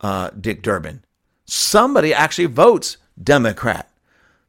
uh, 0.00 0.30
Dick 0.38 0.62
Durbin. 0.62 1.02
Somebody 1.46 2.12
actually 2.14 2.46
votes 2.46 2.98
Democrat. 3.20 3.90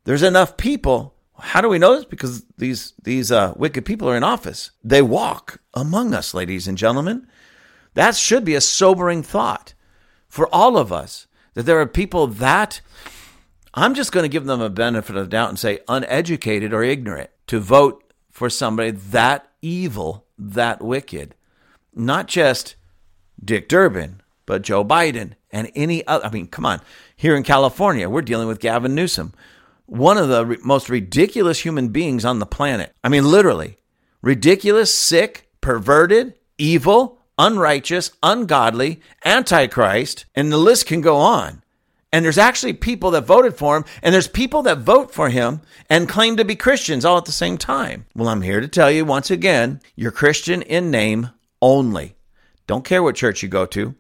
There's 0.04 0.24
enough 0.24 0.58
people 0.58 1.16
How 1.40 1.62
do 1.62 1.70
we 1.70 1.80
know 1.80 1.96
this? 1.96 2.06
Because 2.06 2.44
these 2.58 2.94
these 3.02 3.32
uh, 3.32 3.54
wicked 3.56 3.84
people 3.86 4.08
are 4.10 4.18
in 4.18 4.24
office. 4.24 4.72
They 4.84 5.02
walk 5.02 5.60
among 5.74 6.14
us, 6.14 6.34
ladies 6.34 6.68
and 6.68 6.78
gentlemen. 6.78 7.28
That 7.96 8.16
should 8.16 8.46
be 8.46 8.56
a 8.56 8.62
sobering 8.62 9.24
thought 9.24 9.74
for 10.30 10.48
all 10.54 10.78
of 10.78 10.94
us 10.94 11.28
that 11.56 11.64
there 11.64 11.80
are 11.80 11.88
people 11.88 12.28
that 12.28 12.82
I'm 13.74 13.94
just 13.94 14.12
going 14.12 14.24
to 14.24 14.30
give 14.30 14.46
them 14.46 14.62
a 14.62 14.70
benefit 14.70 15.16
of 15.16 15.30
doubt 15.30 15.50
and 15.50 15.60
say 15.60 15.80
uneducated 15.88 16.74
or 16.74 16.84
ignorant 16.84 17.30
to 17.48 17.60
vote 17.60 18.14
for 18.30 18.50
somebody 18.50 18.92
that 18.92 19.50
evil, 19.62 20.26
that 20.38 20.82
wicked. 20.82 21.36
Not 21.94 22.28
just 22.28 22.76
Dick 23.44 23.70
Durbin, 23.70 24.22
but 24.46 24.62
Joe 24.62 24.84
Biden 24.84 25.34
and 25.52 25.72
any 25.76 26.06
other. 26.08 26.26
I 26.26 26.32
mean, 26.32 26.48
come 26.48 26.66
on. 26.66 26.82
Here 27.16 27.36
in 27.36 27.44
California, 27.44 28.10
we're 28.10 28.22
dealing 28.22 28.48
with 28.48 28.60
Gavin 28.60 28.96
Newsom, 28.96 29.34
one 29.86 30.18
of 30.18 30.28
the 30.28 30.46
re- 30.46 30.58
most 30.64 30.90
ridiculous 30.90 31.60
human 31.60 31.90
beings 31.90 32.26
on 32.26 32.40
the 32.40 32.46
planet. 32.46 32.94
I 33.04 33.10
mean, 33.10 33.30
literally 33.30 33.78
ridiculous, 34.22 34.94
sick, 34.94 35.50
perverted, 35.62 36.36
evil, 36.58 37.20
unrighteous, 37.38 38.12
ungodly, 38.22 39.02
antichrist, 39.26 40.26
and 40.36 40.52
the 40.52 40.58
list 40.58 40.86
can 40.86 41.02
go 41.02 41.18
on. 41.18 41.64
And 42.14 42.26
there's 42.26 42.38
actually 42.38 42.74
people 42.74 43.12
that 43.12 43.26
voted 43.26 43.56
for 43.56 43.78
him, 43.78 43.86
and 44.02 44.14
there's 44.14 44.28
people 44.28 44.64
that 44.64 44.80
vote 44.80 45.14
for 45.14 45.30
him 45.30 45.62
and 45.90 46.10
claim 46.10 46.36
to 46.38 46.46
be 46.46 46.56
Christians 46.56 47.06
all 47.06 47.18
at 47.18 47.26
the 47.26 47.32
same 47.32 47.58
time. 47.58 48.06
Well, 48.14 48.28
I'm 48.28 48.42
here 48.42 48.60
to 48.60 48.68
tell 48.68 48.92
you 48.92 49.06
once 49.06 49.32
again 49.32 49.80
you're 49.96 50.12
Christian 50.12 50.62
in 50.62 50.92
name 50.92 51.30
only. 51.62 52.16
Don't 52.68 52.84
care 52.84 53.02
what 53.02 53.16
church 53.16 53.42
you 53.42 53.50
go 53.50 53.66
to. 53.68 53.96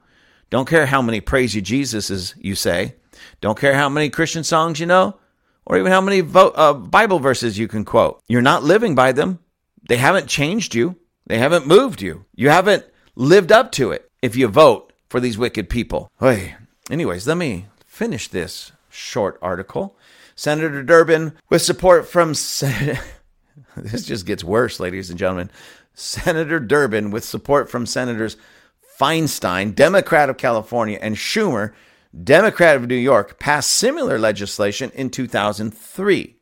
Don't 0.49 0.67
care 0.67 0.85
how 0.85 1.01
many 1.01 1.21
praise 1.21 1.55
you 1.55 1.61
Jesuses 1.61 2.33
you 2.37 2.55
say. 2.55 2.95
Don't 3.39 3.57
care 3.57 3.75
how 3.75 3.87
many 3.87 4.09
Christian 4.09 4.43
songs 4.43 4.79
you 4.79 4.85
know, 4.85 5.17
or 5.65 5.77
even 5.77 5.91
how 5.91 6.01
many 6.01 6.19
vo- 6.19 6.49
uh, 6.49 6.73
Bible 6.73 7.19
verses 7.19 7.57
you 7.57 7.67
can 7.67 7.85
quote. 7.85 8.21
You're 8.27 8.41
not 8.41 8.63
living 8.63 8.93
by 8.93 9.13
them. 9.13 9.39
They 9.87 9.97
haven't 9.97 10.27
changed 10.27 10.75
you. 10.75 10.97
They 11.27 11.37
haven't 11.37 11.67
moved 11.67 12.01
you. 12.01 12.25
You 12.35 12.49
haven't 12.49 12.85
lived 13.15 13.51
up 13.51 13.71
to 13.73 13.91
it 13.91 14.09
if 14.21 14.35
you 14.35 14.47
vote 14.47 14.91
for 15.09 15.19
these 15.19 15.37
wicked 15.37 15.69
people. 15.69 16.11
Hey, 16.19 16.55
anyways, 16.89 17.25
let 17.27 17.37
me 17.37 17.67
finish 18.01 18.29
this 18.29 18.71
short 18.89 19.37
article. 19.43 19.95
Senator 20.33 20.81
Durbin, 20.81 21.33
with 21.51 21.61
support 21.61 22.07
from 22.07 22.33
Sen- 22.33 22.97
this 23.77 24.07
just 24.07 24.25
gets 24.25 24.43
worse, 24.43 24.79
ladies 24.79 25.11
and 25.11 25.19
gentlemen. 25.19 25.51
Senator 25.93 26.59
Durbin, 26.59 27.11
with 27.11 27.23
support 27.23 27.69
from 27.69 27.85
Senators 27.85 28.37
Feinstein, 28.99 29.75
Democrat 29.75 30.31
of 30.31 30.37
California, 30.37 30.97
and 30.99 31.15
Schumer, 31.15 31.73
Democrat 32.23 32.75
of 32.75 32.87
New 32.87 32.95
York, 32.95 33.37
passed 33.37 33.71
similar 33.71 34.17
legislation 34.17 34.89
in 34.95 35.11
2003. 35.11 36.35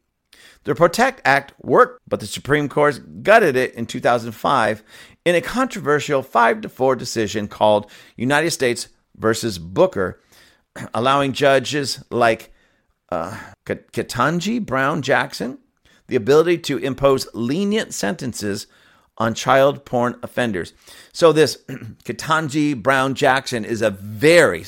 The 0.63 0.76
Protect 0.76 1.19
Act 1.26 1.52
worked, 1.62 2.00
but 2.08 2.22
the 2.22 2.26
Supreme 2.26 2.69
Court 2.69 3.22
gutted 3.22 3.58
it 3.58 3.74
in 3.74 3.86
2005 3.86 4.82
in 5.26 5.36
a 5.36 5.41
controversial 5.41 6.24
5 6.24 6.62
to 6.62 6.69
4 6.69 6.95
decision 6.95 7.50
called 7.50 7.91
United 8.15 8.52
States 8.52 8.88
versus 9.17 9.60
Booker, 9.60 10.22
allowing 10.93 11.33
judges 11.33 12.03
like 12.09 12.53
uh, 13.11 13.37
Ketanji 13.65 14.65
Brown 14.65 15.01
Jackson 15.01 15.59
the 16.07 16.15
ability 16.15 16.57
to 16.57 16.77
impose 16.77 17.27
lenient 17.33 17.93
sentences 17.93 18.67
on 19.17 19.33
child 19.33 19.85
porn 19.85 20.17
offenders. 20.23 20.73
So 21.13 21.31
this 21.31 21.57
Ketanji 22.03 22.81
Brown 22.81 23.13
Jackson 23.13 23.63
is 23.63 23.81
a 23.81 23.91
very 23.91 24.65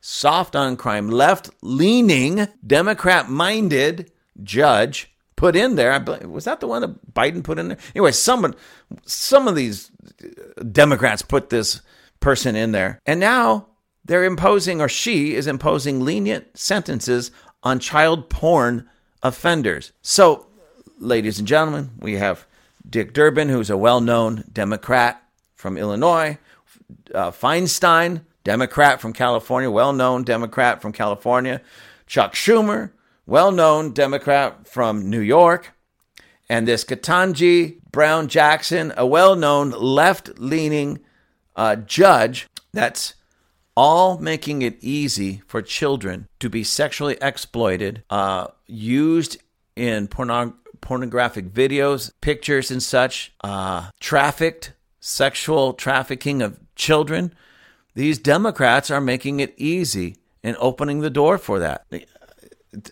soft 0.00 0.54
on 0.54 0.76
crime, 0.76 1.10
left 1.10 1.50
leaning, 1.62 2.46
Democrat 2.66 3.28
minded 3.28 4.10
judge 4.42 5.10
put 5.36 5.56
in 5.56 5.74
there. 5.74 5.98
Was 6.26 6.44
that 6.44 6.60
the 6.60 6.68
one 6.68 6.82
that 6.82 7.12
Biden 7.12 7.42
put 7.42 7.58
in 7.58 7.68
there? 7.68 7.78
Anyway, 7.94 8.12
someone, 8.12 8.54
some 9.04 9.48
of 9.48 9.56
these 9.56 9.90
Democrats 10.70 11.22
put 11.22 11.50
this 11.50 11.80
person 12.20 12.54
in 12.54 12.72
there, 12.72 13.00
and 13.06 13.18
now 13.18 13.66
they're 14.04 14.24
imposing, 14.24 14.80
or 14.80 14.88
she 14.88 15.34
is 15.34 15.46
imposing, 15.46 16.04
lenient 16.04 16.58
sentences 16.58 17.30
on 17.62 17.78
child 17.78 18.28
porn 18.28 18.88
offenders. 19.22 19.92
So, 20.02 20.46
ladies 20.98 21.38
and 21.38 21.48
gentlemen, 21.48 21.90
we 21.98 22.14
have 22.14 22.46
Dick 22.88 23.12
Durbin, 23.14 23.48
who's 23.48 23.70
a 23.70 23.76
well-known 23.76 24.44
Democrat 24.52 25.22
from 25.54 25.78
Illinois, 25.78 26.38
uh, 27.14 27.30
Feinstein, 27.30 28.22
Democrat 28.44 29.00
from 29.00 29.14
California, 29.14 29.70
well-known 29.70 30.22
Democrat 30.22 30.82
from 30.82 30.92
California, 30.92 31.62
Chuck 32.06 32.34
Schumer, 32.34 32.90
well 33.26 33.50
known 33.50 33.92
Democrat 33.92 34.68
from 34.68 35.08
New 35.08 35.20
York, 35.20 35.72
and 36.48 36.68
this 36.68 36.84
Ketanji 36.84 37.80
Brown 37.90 38.28
Jackson, 38.28 38.92
a 38.98 39.06
well 39.06 39.34
known 39.34 39.70
left 39.70 40.38
leaning 40.38 41.00
uh, 41.56 41.76
judge 41.76 42.48
that's 42.72 43.14
all 43.76 44.18
making 44.18 44.62
it 44.62 44.76
easy 44.80 45.42
for 45.46 45.62
children 45.62 46.28
to 46.40 46.48
be 46.48 46.62
sexually 46.62 47.16
exploited, 47.20 48.02
uh, 48.10 48.46
used 48.66 49.38
in 49.76 50.06
porno- 50.08 50.54
pornographic 50.80 51.52
videos, 51.52 52.12
pictures, 52.20 52.70
and 52.70 52.82
such, 52.82 53.32
uh, 53.42 53.90
trafficked, 54.00 54.72
sexual 55.00 55.72
trafficking 55.72 56.42
of 56.42 56.58
children. 56.76 57.34
These 57.94 58.18
Democrats 58.18 58.90
are 58.90 59.00
making 59.00 59.40
it 59.40 59.54
easy 59.56 60.16
and 60.42 60.56
opening 60.58 61.00
the 61.00 61.10
door 61.10 61.38
for 61.38 61.58
that 61.58 61.84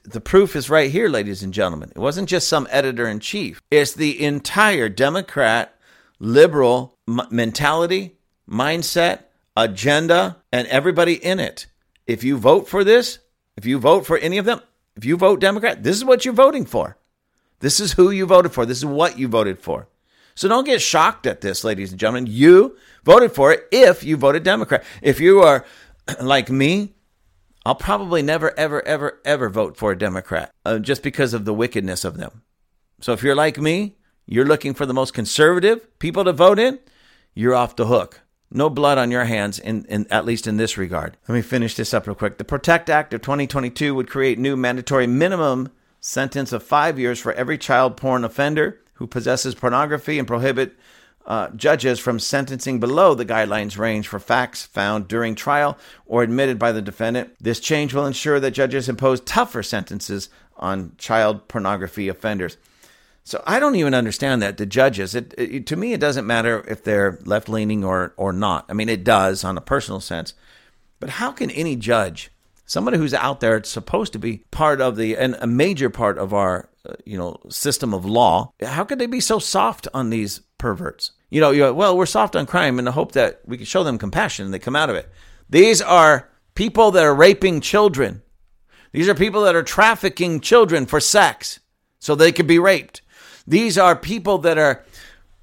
the 0.05 0.21
proof 0.21 0.55
is 0.57 0.71
right 0.71 0.91
here, 0.91 1.09
ladies 1.09 1.43
and 1.43 1.53
gentlemen. 1.53 1.91
It 1.95 1.99
wasn't 1.99 2.29
just 2.29 2.49
some 2.49 2.69
editor 2.71 3.07
in 3.09 3.21
chief, 3.21 3.61
it's 3.71 3.93
the 3.93 4.23
entire 4.23 4.89
Democrat 4.89 5.75
liberal 6.19 6.97
m- 7.09 7.27
mentality, 7.31 8.17
mindset, 8.49 9.25
agenda, 9.57 10.43
and 10.53 10.67
everybody 10.69 11.15
in 11.15 11.41
it. 11.41 11.67
If 12.07 12.25
you 12.25 12.37
vote 12.37 12.69
for 12.69 12.85
this, 12.85 13.19
if 13.57 13.67
you 13.67 13.79
vote 13.79 14.07
for 14.07 14.19
any 14.19 14.39
of 14.39 14.45
them, 14.45 14.61
if 14.97 15.05
you 15.05 15.17
vote 15.17 15.41
Democrat, 15.41 15.83
this 15.83 15.97
is 15.97 16.05
what 16.05 16.25
you're 16.25 16.35
voting 16.35 16.65
for. 16.65 16.99
This 17.61 17.81
is 17.81 17.93
who 17.93 18.11
you 18.11 18.27
voted 18.27 18.53
for. 18.53 18.67
This 18.67 18.79
is 18.79 18.85
what 18.85 19.19
you 19.19 19.29
voted 19.29 19.59
for. 19.59 19.89
So 20.35 20.49
don't 20.49 20.65
get 20.65 20.81
shocked 20.81 21.27
at 21.27 21.41
this, 21.41 21.63
ladies 21.65 21.91
and 21.91 22.01
gentlemen. 22.01 22.27
You 22.27 22.77
voted 23.05 23.33
for 23.33 23.53
it 23.53 23.67
if 23.71 24.03
you 24.03 24.17
voted 24.17 24.43
Democrat. 24.43 24.85
If 25.01 25.21
you 25.21 25.41
are 25.41 25.65
like 26.21 26.51
me, 26.51 26.95
I'll 27.65 27.75
probably 27.75 28.23
never, 28.23 28.59
ever, 28.59 28.85
ever, 28.87 29.21
ever 29.25 29.49
vote 29.49 29.77
for 29.77 29.93
a 29.93 29.99
Democrat 29.99 30.51
uh, 30.65 30.79
just 30.79 31.03
because 31.03 31.33
of 31.35 31.45
the 31.45 31.55
wickedness 31.55 32.05
of 32.05 32.17
them. 32.17 32.43
So 33.01 33.13
if 33.13 33.23
you're 33.23 33.37
like 33.37 33.59
me, 33.59 33.97
you're 34.27 34.47
looking 34.47 34.75
for 34.75 34.87
the 34.87 34.95
most 34.95 35.15
conservative 35.15 35.99
people 35.99 36.25
to 36.25 36.33
vote 36.33 36.59
in, 36.59 36.81
you're 37.35 37.55
off 37.55 37.77
the 37.77 37.87
hook. 37.87 38.23
No 38.55 38.69
blood 38.69 38.99
on 38.99 39.11
your 39.11 39.25
hands, 39.25 39.59
in, 39.59 39.85
in 39.87 40.07
at 40.11 40.27
least 40.27 40.47
in 40.47 40.59
this 40.59 40.77
regard. 40.77 41.17
Let 41.27 41.35
me 41.35 41.43
finish 41.43 41.75
this 41.75 41.95
up 41.95 42.07
real 42.07 42.15
quick. 42.15 42.39
The 42.39 42.45
Protect 42.45 42.91
Act 42.91 43.15
of 43.15 43.23
2022 43.23 43.95
would 43.95 44.11
create 44.11 44.39
new 44.39 44.57
mandatory 44.57 45.07
minimum 45.07 45.71
sentence 46.01 46.53
of 46.53 46.63
five 46.63 46.99
years 46.99 47.19
for 47.19 47.33
every 47.33 47.57
child 47.57 47.97
porn 47.97 48.25
offender 48.25 48.81
who 48.95 49.07
possesses 49.07 49.55
pornography 49.55 50.19
and 50.19 50.29
prohibit 50.29 50.77
uh, 51.25 51.49
judges 51.51 51.99
from 51.99 52.19
sentencing 52.19 52.81
below 52.81 53.15
the 53.15 53.25
guidelines 53.25 53.79
range 53.79 54.09
for 54.09 54.19
facts 54.19 54.65
found 54.67 55.09
during 55.09 55.35
trial 55.35 55.79
or 56.05 56.23
admitted 56.23 56.59
by 56.59 56.73
the 56.73 56.83
defendant. 56.83 57.33
This 57.41 57.61
change 57.61 57.95
will 57.95 58.07
ensure 58.07 58.41
that 58.41 58.51
judges 58.51 58.89
impose 58.89 59.21
tougher 59.21 59.63
sentences 59.63 60.29
on 60.57 60.93
child 60.99 61.49
pornography 61.49 62.09
offenders. 62.09 62.57
So 63.25 63.43
I 63.47 63.61
don't 63.61 63.77
even 63.77 63.95
understand 63.95 64.43
that 64.43 64.57
the 64.57 64.67
judges. 64.67 65.15
It, 65.15 65.35
it, 65.39 65.67
to 65.67 65.77
me, 65.77 65.93
it 65.93 66.01
doesn't 66.01 66.27
matter 66.27 66.65
if 66.67 66.83
they're 66.83 67.19
left 67.25 67.49
leaning 67.49 67.85
or 67.85 68.15
or 68.17 68.33
not. 68.33 68.67
I 68.69 68.73
mean, 68.73 68.89
it 68.89 69.05
does 69.05 69.45
on 69.45 69.57
a 69.57 69.61
personal 69.61 70.01
sense. 70.01 70.35
But 70.99 71.11
how 71.11 71.33
can 71.33 71.51
any 71.51 71.77
judge, 71.77 72.31
somebody 72.65 72.97
who's 72.97 73.15
out 73.15 73.41
there, 73.41 73.57
it's 73.57 73.69
supposed 73.69 74.13
to 74.13 74.19
be 74.19 74.39
part 74.51 74.81
of 74.81 74.97
the 74.97 75.17
and 75.17 75.37
a 75.41 75.47
major 75.47 75.91
part 75.91 76.19
of 76.19 76.33
our 76.33 76.69
uh, 76.85 76.95
you 77.05 77.17
know 77.17 77.39
system 77.49 77.95
of 77.95 78.05
law, 78.05 78.53
how 78.61 78.85
could 78.85 78.99
they 78.99 79.07
be 79.07 79.21
so 79.21 79.39
soft 79.39 79.87
on 79.95 80.11
these 80.11 80.41
perverts. 80.63 81.11
You 81.29 81.41
know, 81.41 81.51
you 81.51 81.75
well, 81.75 81.95
we're 81.95 82.07
soft 82.07 82.37
on 82.37 82.47
crime 82.47 82.79
in 82.79 82.87
the 82.87 82.93
hope 82.93 83.13
that 83.13 83.43
we 83.45 83.59
can 83.59 83.67
show 83.67 83.85
them 83.85 83.99
compassion 83.99 84.47
and 84.47 84.55
they 84.55 84.59
come 84.59 84.77
out 84.77 84.89
of 84.89 84.97
it. 84.97 85.11
These 85.51 85.83
are 85.83 86.31
people 86.55 86.93
that 86.93 87.05
are 87.05 87.15
raping 87.15 87.61
children. 87.61 88.23
These 88.93 89.09
are 89.09 89.15
people 89.15 89.43
that 89.43 89.57
are 89.57 89.63
trafficking 89.63 90.41
children 90.41 90.87
for 90.87 91.01
sex 91.01 91.61
so 91.99 92.15
they 92.15 92.33
could 92.33 92.47
be 92.47 92.59
raped. 92.59 93.03
These 93.47 93.79
are 93.79 93.97
people 93.97 94.39
that 94.39 94.59
are 94.59 94.85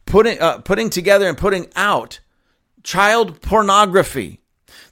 putting 0.05 0.39
uh, 0.39 0.59
putting 0.59 0.89
together 0.89 1.27
and 1.27 1.37
putting 1.37 1.67
out 1.75 2.19
child 2.83 3.41
pornography. 3.41 4.41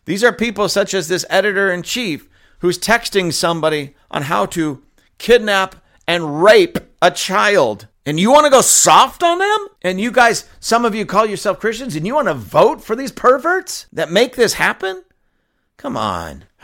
These 0.06 0.24
are 0.24 0.34
people 0.34 0.70
such 0.70 0.94
as 0.94 1.08
this 1.08 1.26
editor 1.30 1.72
in 1.72 1.84
chief 1.84 2.30
who's 2.60 2.80
texting 2.80 3.34
somebody 3.34 3.96
on 4.10 4.24
how 4.24 4.46
to 4.48 4.84
kidnap 5.18 5.76
and 6.08 6.44
rape 6.44 6.78
a 7.02 7.12
child. 7.12 7.88
And 8.06 8.20
you 8.20 8.32
want 8.32 8.46
to 8.46 8.50
go 8.50 8.62
soft 8.62 9.22
on 9.22 9.40
them? 9.40 9.68
And 9.82 10.00
you 10.00 10.12
guys, 10.12 10.48
some 10.62 10.86
of 10.86 10.96
you 10.96 11.06
call 11.06 11.26
yourself 11.26 11.60
Christians 11.60 11.96
and 11.96 12.08
you 12.08 12.16
want 12.16 12.30
to 12.30 12.34
vote 12.34 12.82
for 12.82 12.96
these 12.96 13.12
perverts 13.12 13.86
that 13.92 14.10
make 14.10 14.36
this 14.36 14.54
happen? 14.54 15.04
Come 15.78 15.96
on. 15.96 16.46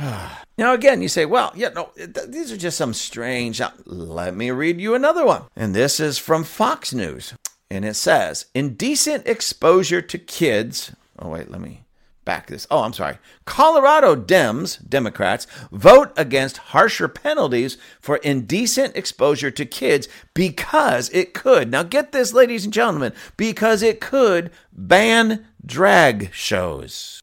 now, 0.58 0.74
again, 0.74 1.02
you 1.02 1.08
say, 1.08 1.26
well, 1.26 1.54
yeah, 1.56 1.70
no, 1.70 1.92
th- 1.96 2.28
these 2.28 2.52
are 2.52 2.58
just 2.58 2.78
some 2.78 2.94
strange. 2.94 3.60
Now, 3.60 3.74
let 3.86 4.36
me 4.36 4.52
read 4.52 4.82
you 4.82 4.96
another 4.96 5.26
one. 5.26 5.44
And 5.56 5.76
this 5.76 6.00
is 6.00 6.18
from 6.18 6.44
Fox 6.44 6.94
News. 6.94 7.36
And 7.70 7.86
it 7.86 7.96
says, 7.96 8.48
indecent 8.54 9.28
exposure 9.28 10.02
to 10.02 10.18
kids. 10.18 10.96
Oh, 11.18 11.30
wait, 11.30 11.50
let 11.50 11.62
me 11.62 11.84
back 12.26 12.48
this. 12.48 12.66
Oh, 12.72 12.84
I'm 12.84 12.94
sorry. 12.94 13.18
Colorado 13.46 14.16
Dems, 14.16 14.88
Democrats, 14.88 15.46
vote 15.72 16.12
against 16.18 16.58
harsher 16.58 17.08
penalties 17.08 17.78
for 18.00 18.18
indecent 18.18 18.96
exposure 18.96 19.52
to 19.52 19.66
kids 19.66 20.08
because 20.34 21.10
it 21.10 21.34
could. 21.34 21.70
Now, 21.70 21.84
get 21.84 22.12
this, 22.12 22.34
ladies 22.34 22.66
and 22.66 22.74
gentlemen, 22.74 23.14
because 23.38 23.82
it 23.84 24.00
could 24.00 24.52
ban 24.72 25.46
drag 25.66 26.34
shows. 26.34 27.23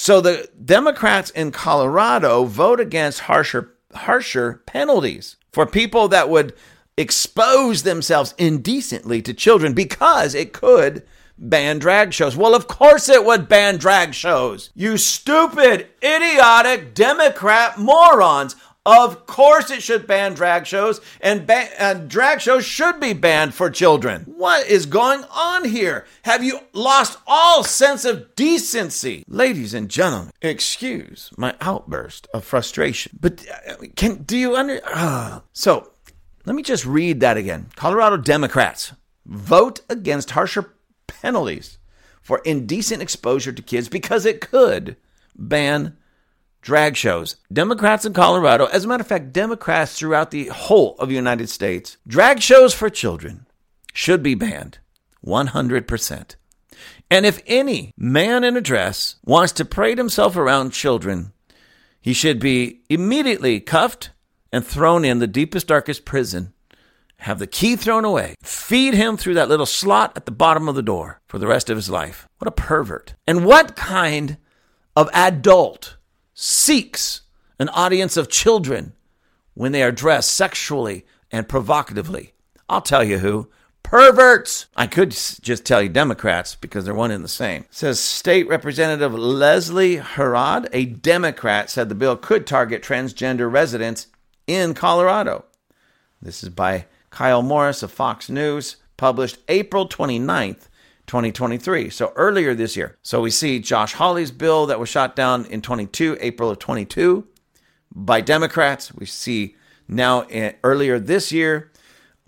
So 0.00 0.20
the 0.20 0.48
Democrats 0.64 1.30
in 1.30 1.50
Colorado 1.50 2.44
vote 2.44 2.78
against 2.78 3.22
harsher 3.22 3.74
harsher 3.92 4.62
penalties 4.64 5.34
for 5.52 5.66
people 5.66 6.06
that 6.08 6.28
would 6.28 6.54
expose 6.96 7.82
themselves 7.82 8.32
indecently 8.38 9.20
to 9.22 9.34
children 9.34 9.74
because 9.74 10.36
it 10.36 10.52
could 10.52 11.02
ban 11.36 11.80
drag 11.80 12.12
shows. 12.12 12.36
Well, 12.36 12.54
of 12.54 12.68
course 12.68 13.08
it 13.08 13.24
would 13.24 13.48
ban 13.48 13.76
drag 13.78 14.14
shows. 14.14 14.70
You 14.72 14.98
stupid, 14.98 15.88
idiotic 16.00 16.94
Democrat 16.94 17.76
morons. 17.76 18.54
Of 18.86 19.26
course 19.26 19.70
it 19.70 19.82
should 19.82 20.06
ban 20.06 20.32
drag 20.32 20.66
shows, 20.66 21.02
and, 21.20 21.46
drag 22.08 22.40
shows 22.40 22.64
should 22.64 23.00
be 23.00 23.12
banned 23.12 23.52
for 23.52 23.68
children. 23.68 24.22
What 24.24 24.66
is 24.66 24.86
going 24.86 25.24
on 25.24 25.66
here? 25.66 26.06
Have 26.22 26.42
you 26.42 26.60
lost 26.72 27.18
all 27.26 27.64
sense 27.64 28.06
of 28.06 28.34
decency? 28.34 29.24
Ladies 29.28 29.74
and 29.74 29.90
gentlemen, 29.90 30.32
excuse 30.40 31.30
my 31.36 31.54
outburst 31.60 32.28
of 32.32 32.44
frustration, 32.44 33.18
but 33.20 33.44
uh, 33.68 33.74
can 33.94 34.22
do 34.22 34.38
you 34.38 34.56
under 34.56 34.80
uh, 34.84 35.40
so 35.52 35.90
let 36.46 36.56
me 36.56 36.62
just 36.62 36.86
read 36.86 37.20
that 37.20 37.36
again. 37.36 37.66
Colorado 37.76 38.16
Democrats 38.16 38.92
vote 39.26 39.82
against 39.90 40.30
harsher 40.30 40.72
penalties 41.06 41.76
for 42.22 42.38
indecent 42.38 43.02
exposure 43.02 43.52
to 43.52 43.60
kids 43.60 43.90
because 43.90 44.24
it 44.24 44.40
could 44.40 44.96
ban 45.36 45.97
drag 46.68 46.96
shows. 46.96 47.36
Democrats 47.50 48.04
in 48.04 48.12
Colorado, 48.12 48.66
as 48.66 48.84
a 48.84 48.88
matter 48.88 49.00
of 49.00 49.06
fact, 49.06 49.32
Democrats 49.32 49.98
throughout 49.98 50.30
the 50.30 50.48
whole 50.48 50.96
of 50.98 51.08
the 51.08 51.14
United 51.14 51.48
States, 51.48 51.96
drag 52.06 52.42
shows 52.42 52.74
for 52.74 52.90
children 52.90 53.46
should 53.94 54.22
be 54.22 54.34
banned 54.34 54.78
100%. 55.24 56.36
And 57.10 57.24
if 57.24 57.40
any 57.46 57.94
man 57.96 58.44
in 58.44 58.54
a 58.54 58.60
dress 58.60 59.16
wants 59.24 59.54
to 59.54 59.64
parade 59.64 59.96
himself 59.96 60.36
around 60.36 60.72
children, 60.74 61.32
he 62.02 62.12
should 62.12 62.38
be 62.38 62.82
immediately 62.90 63.60
cuffed 63.60 64.10
and 64.52 64.62
thrown 64.62 65.06
in 65.06 65.20
the 65.20 65.26
deepest, 65.26 65.68
darkest 65.68 66.04
prison 66.04 66.52
have 67.20 67.38
the 67.38 67.46
key 67.46 67.76
thrown 67.76 68.04
away, 68.04 68.34
feed 68.42 68.92
him 68.92 69.16
through 69.16 69.34
that 69.34 69.48
little 69.48 69.64
slot 69.64 70.12
at 70.16 70.26
the 70.26 70.30
bottom 70.30 70.68
of 70.68 70.74
the 70.74 70.82
door 70.82 71.22
for 71.26 71.38
the 71.38 71.46
rest 71.46 71.70
of 71.70 71.76
his 71.76 71.88
life. 71.88 72.28
What 72.36 72.46
a 72.46 72.50
pervert. 72.50 73.14
And 73.26 73.46
what 73.46 73.74
kind 73.74 74.36
of 74.94 75.08
adult 75.14 75.96
seeks 76.40 77.22
an 77.58 77.68
audience 77.70 78.16
of 78.16 78.28
children 78.28 78.92
when 79.54 79.72
they 79.72 79.82
are 79.82 79.90
dressed 79.90 80.30
sexually 80.30 81.04
and 81.32 81.48
provocatively? 81.48 82.32
I'll 82.68 82.80
tell 82.80 83.02
you 83.02 83.18
who. 83.18 83.48
Perverts! 83.82 84.66
I 84.76 84.86
could 84.86 85.10
just 85.10 85.64
tell 85.64 85.82
you 85.82 85.88
Democrats 85.88 86.54
because 86.54 86.84
they're 86.84 86.94
one 86.94 87.10
and 87.10 87.24
the 87.24 87.28
same. 87.28 87.64
Says 87.70 87.98
State 87.98 88.46
Representative 88.46 89.14
Leslie 89.14 89.96
Herod, 89.96 90.68
a 90.72 90.84
Democrat, 90.84 91.70
said 91.70 91.88
the 91.88 91.94
bill 91.96 92.16
could 92.16 92.46
target 92.46 92.82
transgender 92.82 93.50
residents 93.50 94.06
in 94.46 94.74
Colorado. 94.74 95.44
This 96.22 96.44
is 96.44 96.50
by 96.50 96.86
Kyle 97.10 97.42
Morris 97.42 97.82
of 97.82 97.90
Fox 97.90 98.28
News, 98.28 98.76
published 98.96 99.38
April 99.48 99.88
29th, 99.88 100.68
2023. 101.08 101.90
So 101.90 102.12
earlier 102.14 102.54
this 102.54 102.76
year. 102.76 102.96
So 103.02 103.20
we 103.20 103.30
see 103.30 103.58
Josh 103.58 103.94
Hawley's 103.94 104.30
bill 104.30 104.66
that 104.66 104.78
was 104.78 104.88
shot 104.88 105.16
down 105.16 105.44
in 105.46 105.60
22, 105.60 106.18
April 106.20 106.50
of 106.50 106.58
22 106.60 107.26
by 107.92 108.20
Democrats. 108.20 108.94
We 108.94 109.06
see 109.06 109.56
now 109.88 110.22
in, 110.22 110.54
earlier 110.62 111.00
this 111.00 111.32
year, 111.32 111.72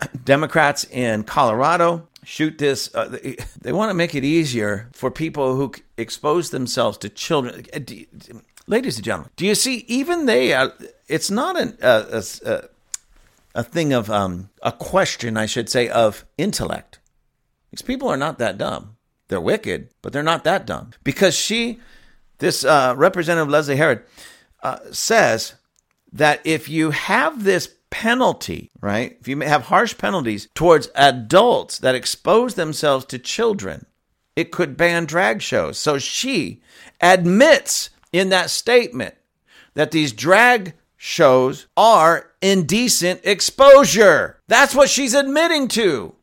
Democrats 0.23 0.83
in 0.85 1.23
Colorado 1.23 2.07
shoot 2.23 2.57
this. 2.57 2.93
Uh, 2.93 3.05
they, 3.05 3.37
they 3.61 3.71
want 3.71 3.89
to 3.89 3.93
make 3.93 4.15
it 4.15 4.23
easier 4.23 4.89
for 4.93 5.11
people 5.11 5.55
who 5.55 5.73
expose 5.97 6.49
themselves 6.49 6.97
to 6.99 7.09
children. 7.09 7.65
Uh, 7.73 7.79
ladies 8.67 8.97
and 8.97 9.05
gentlemen, 9.05 9.31
do 9.35 9.45
you 9.45 9.55
see? 9.55 9.85
Even 9.87 10.25
they, 10.25 10.53
uh, 10.53 10.69
it's 11.07 11.31
not 11.31 11.59
an, 11.59 11.77
uh, 11.81 12.21
a, 12.45 12.63
a 13.55 13.63
thing 13.63 13.93
of 13.93 14.09
um, 14.09 14.49
a 14.61 14.71
question, 14.71 15.37
I 15.37 15.45
should 15.45 15.69
say, 15.69 15.89
of 15.89 16.25
intellect. 16.37 16.99
These 17.71 17.81
people 17.81 18.09
are 18.09 18.17
not 18.17 18.37
that 18.39 18.57
dumb. 18.57 18.97
They're 19.27 19.41
wicked, 19.41 19.89
but 20.01 20.11
they're 20.11 20.23
not 20.23 20.43
that 20.43 20.65
dumb. 20.65 20.91
Because 21.03 21.35
she, 21.35 21.79
this 22.39 22.65
uh, 22.65 22.93
Representative 22.97 23.49
Leslie 23.49 23.77
Herod, 23.77 24.03
uh, 24.61 24.79
says 24.91 25.55
that 26.11 26.41
if 26.43 26.67
you 26.67 26.91
have 26.91 27.43
this 27.43 27.73
penalty, 27.89 28.71
right, 28.81 29.17
if 29.19 29.27
you 29.27 29.39
have 29.39 29.63
harsh 29.63 29.97
penalties 29.97 30.49
towards 30.53 30.89
adults 30.95 31.79
that 31.79 31.95
expose 31.95 32.55
themselves 32.55 33.05
to 33.05 33.19
children, 33.19 33.85
it 34.35 34.51
could 34.51 34.77
ban 34.77 35.05
drag 35.05 35.41
shows. 35.41 35.77
So 35.77 35.97
she 35.97 36.61
admits 36.99 37.89
in 38.11 38.29
that 38.29 38.49
statement 38.49 39.15
that 39.73 39.91
these 39.91 40.11
drag 40.11 40.73
shows 40.97 41.67
are 41.77 42.31
indecent 42.41 43.21
exposure. 43.23 44.39
That's 44.47 44.75
what 44.75 44.89
she's 44.89 45.13
admitting 45.13 45.67
to. 45.69 46.15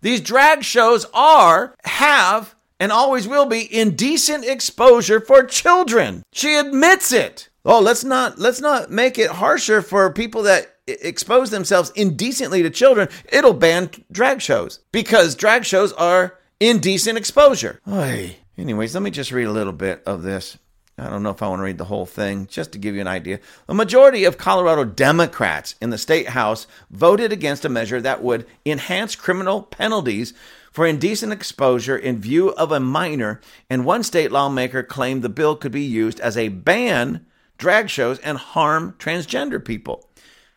These 0.00 0.20
drag 0.20 0.62
shows 0.62 1.06
are, 1.12 1.74
have, 1.84 2.54
and 2.78 2.92
always 2.92 3.26
will 3.26 3.46
be 3.46 3.72
indecent 3.74 4.44
exposure 4.44 5.20
for 5.20 5.42
children. 5.42 6.22
She 6.32 6.54
admits 6.54 7.12
it. 7.12 7.48
Oh, 7.64 7.80
let's 7.80 8.04
not 8.04 8.38
let's 8.38 8.60
not 8.60 8.90
make 8.90 9.18
it 9.18 9.30
harsher 9.30 9.82
for 9.82 10.12
people 10.12 10.42
that 10.44 10.76
expose 10.86 11.50
themselves 11.50 11.90
indecently 11.94 12.62
to 12.62 12.70
children. 12.70 13.08
It'll 13.30 13.52
ban 13.52 13.90
drag 14.10 14.40
shows 14.40 14.80
because 14.92 15.34
drag 15.34 15.64
shows 15.64 15.92
are 15.94 16.38
indecent 16.60 17.18
exposure. 17.18 17.80
Oy. 17.86 18.36
Anyways, 18.56 18.94
let 18.94 19.02
me 19.02 19.10
just 19.10 19.32
read 19.32 19.46
a 19.46 19.52
little 19.52 19.72
bit 19.72 20.02
of 20.06 20.22
this. 20.22 20.58
I 20.98 21.08
don't 21.08 21.22
know 21.22 21.30
if 21.30 21.42
I 21.42 21.48
want 21.48 21.60
to 21.60 21.64
read 21.64 21.78
the 21.78 21.84
whole 21.84 22.06
thing, 22.06 22.46
just 22.48 22.72
to 22.72 22.78
give 22.78 22.94
you 22.94 23.00
an 23.00 23.06
idea. 23.06 23.38
A 23.68 23.74
majority 23.74 24.24
of 24.24 24.36
Colorado 24.36 24.84
Democrats 24.84 25.76
in 25.80 25.90
the 25.90 25.98
state 25.98 26.30
house 26.30 26.66
voted 26.90 27.32
against 27.32 27.64
a 27.64 27.68
measure 27.68 28.00
that 28.00 28.22
would 28.22 28.46
enhance 28.66 29.14
criminal 29.14 29.62
penalties 29.62 30.34
for 30.72 30.86
indecent 30.86 31.32
exposure 31.32 31.96
in 31.96 32.20
view 32.20 32.50
of 32.50 32.72
a 32.72 32.80
minor, 32.80 33.40
and 33.70 33.84
one 33.84 34.02
state 34.02 34.32
lawmaker 34.32 34.82
claimed 34.82 35.22
the 35.22 35.28
bill 35.28 35.54
could 35.54 35.72
be 35.72 35.82
used 35.82 36.18
as 36.20 36.36
a 36.36 36.48
ban 36.48 37.24
drag 37.58 37.88
shows 37.88 38.18
and 38.20 38.38
harm 38.38 38.94
transgender 38.98 39.64
people. 39.64 40.08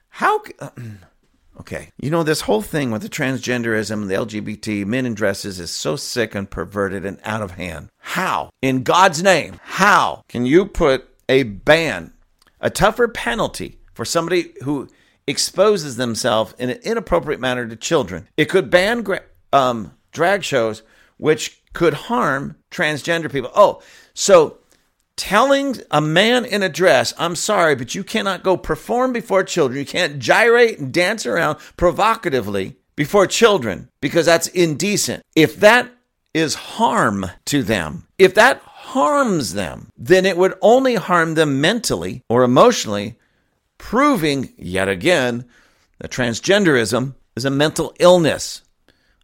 How 0.09 0.43
Okay. 1.60 1.89
You 2.02 2.10
know, 2.10 2.24
this 2.24 2.41
whole 2.41 2.62
thing 2.62 2.91
with 2.91 3.02
the 3.02 3.10
transgenderism, 3.10 4.08
the 4.08 4.16
LGBT, 4.16 4.86
men 4.86 5.06
in 5.06 5.14
dresses 5.14 5.60
is 5.60 5.70
so 5.70 5.95
sick 5.95 6.34
and 6.34 6.49
perverted 6.49 7.06
and 7.06 7.20
out 7.24 7.41
of 7.41 7.52
hand. 7.52 7.89
How, 7.99 8.49
in 8.62 8.84
God's 8.84 9.22
name, 9.22 9.60
how 9.64 10.24
can 10.28 10.45
you 10.45 10.66
put 10.66 11.08
a 11.28 11.43
ban, 11.43 12.14
a 12.60 12.70
tougher 12.70 13.08
penalty 13.08 13.80
for 13.93 14.06
somebody 14.06 14.54
who 14.64 14.89
exposes 15.28 15.97
themselves 15.97 16.56
in 16.58 16.70
an 16.70 16.80
inappropriate 16.84 17.39
manner 17.39 17.68
to 17.68 17.76
children? 17.76 18.28
It 18.38 18.45
could 18.45 18.70
ban 18.70 19.06
um, 19.54 19.93
drag 20.12 20.43
shows, 20.43 20.84
which 21.18 21.62
could 21.74 21.93
harm 21.93 22.56
transgender 22.72 23.32
people. 23.32 23.52
Oh, 23.56 23.82
so 24.14 24.58
telling 25.22 25.76
a 25.91 26.01
man 26.01 26.45
in 26.45 26.63
a 26.63 26.67
dress, 26.67 27.13
I'm 27.15 27.36
sorry, 27.36 27.76
but 27.76 27.93
you 27.93 28.03
cannot 28.03 28.41
go 28.41 28.57
perform 28.57 29.13
before 29.13 29.43
children. 29.43 29.78
You 29.78 29.86
can't 29.86 30.17
gyrate 30.17 30.80
and 30.80 30.91
dance 30.91 31.28
around 31.28 31.59
provocatively 31.78 32.78
before 32.95 33.28
children 33.28 33.88
because 34.01 34.26
that's 34.26 34.47
indecent. 34.47 35.22
If 35.36 35.57
that 35.57 35.91
is 36.34 36.55
harm 36.55 37.30
to 37.45 37.61
them, 37.61 38.07
if 38.17 38.34
that 38.34 38.63
harms 38.63 39.53
them, 39.53 39.89
then 39.95 40.26
it 40.26 40.38
would 40.38 40.55
only 40.59 40.95
harm 40.95 41.36
them 41.36 41.61
mentally 41.61 42.24
or 42.28 42.41
emotionally, 42.41 43.19
proving 43.78 44.51
yet 44.57 44.89
again 44.89 45.45
that 45.99 46.09
transgenderism 46.09 47.13
is 47.36 47.45
a 47.45 47.51
mental 47.51 47.93
illness. 47.99 48.63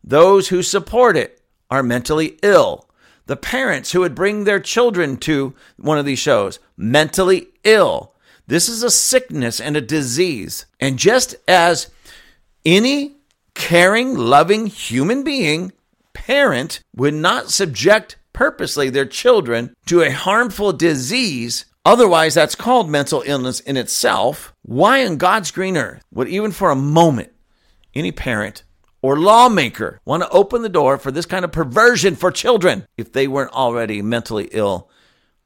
Those 0.03 0.49
who 0.49 0.61
support 0.61 1.17
it 1.17 1.41
are 1.71 1.81
mentally 1.81 2.37
ill 2.43 2.86
the 3.27 3.37
parents 3.37 3.91
who 3.91 3.99
would 3.99 4.15
bring 4.15 4.43
their 4.43 4.59
children 4.59 5.17
to 5.17 5.53
one 5.77 5.97
of 5.97 6.05
these 6.05 6.19
shows 6.19 6.59
mentally 6.75 7.47
ill. 7.63 8.13
This 8.47 8.67
is 8.67 8.83
a 8.83 8.89
sickness 8.89 9.59
and 9.59 9.77
a 9.77 9.81
disease. 9.81 10.65
And 10.79 10.97
just 10.97 11.35
as 11.47 11.91
any 12.65 13.17
caring, 13.53 14.15
loving 14.15 14.67
human 14.67 15.23
being, 15.23 15.71
parent 16.13 16.81
would 16.95 17.13
not 17.13 17.51
subject 17.51 18.17
purposely 18.33 18.89
their 18.89 19.05
children 19.05 19.75
to 19.85 20.01
a 20.01 20.11
harmful 20.11 20.73
disease 20.73 21.65
Otherwise, 21.87 22.33
that's 22.33 22.53
called 22.53 22.89
mental 22.89 23.23
illness 23.25 23.61
in 23.61 23.77
itself. 23.77 24.53
Why 24.63 24.97
in 24.97 25.15
God's 25.15 25.51
green 25.51 25.77
earth 25.77 26.03
would 26.11 26.27
even 26.27 26.51
for 26.51 26.69
a 26.69 26.75
moment 26.75 27.31
any 27.95 28.11
parent 28.11 28.63
or 29.07 29.17
lawmaker 29.17 30.01
want 30.03 30.21
to 30.21 30.29
open 30.31 30.63
the 30.63 30.67
door 30.67 30.97
for 30.97 31.11
this 31.11 31.25
kind 31.25 31.45
of 31.45 31.51
perversion 31.53 32.13
for 32.13 32.29
children 32.29 32.85
if 32.97 33.13
they 33.13 33.25
weren't 33.25 33.53
already 33.53 34.01
mentally 34.01 34.49
ill, 34.51 34.89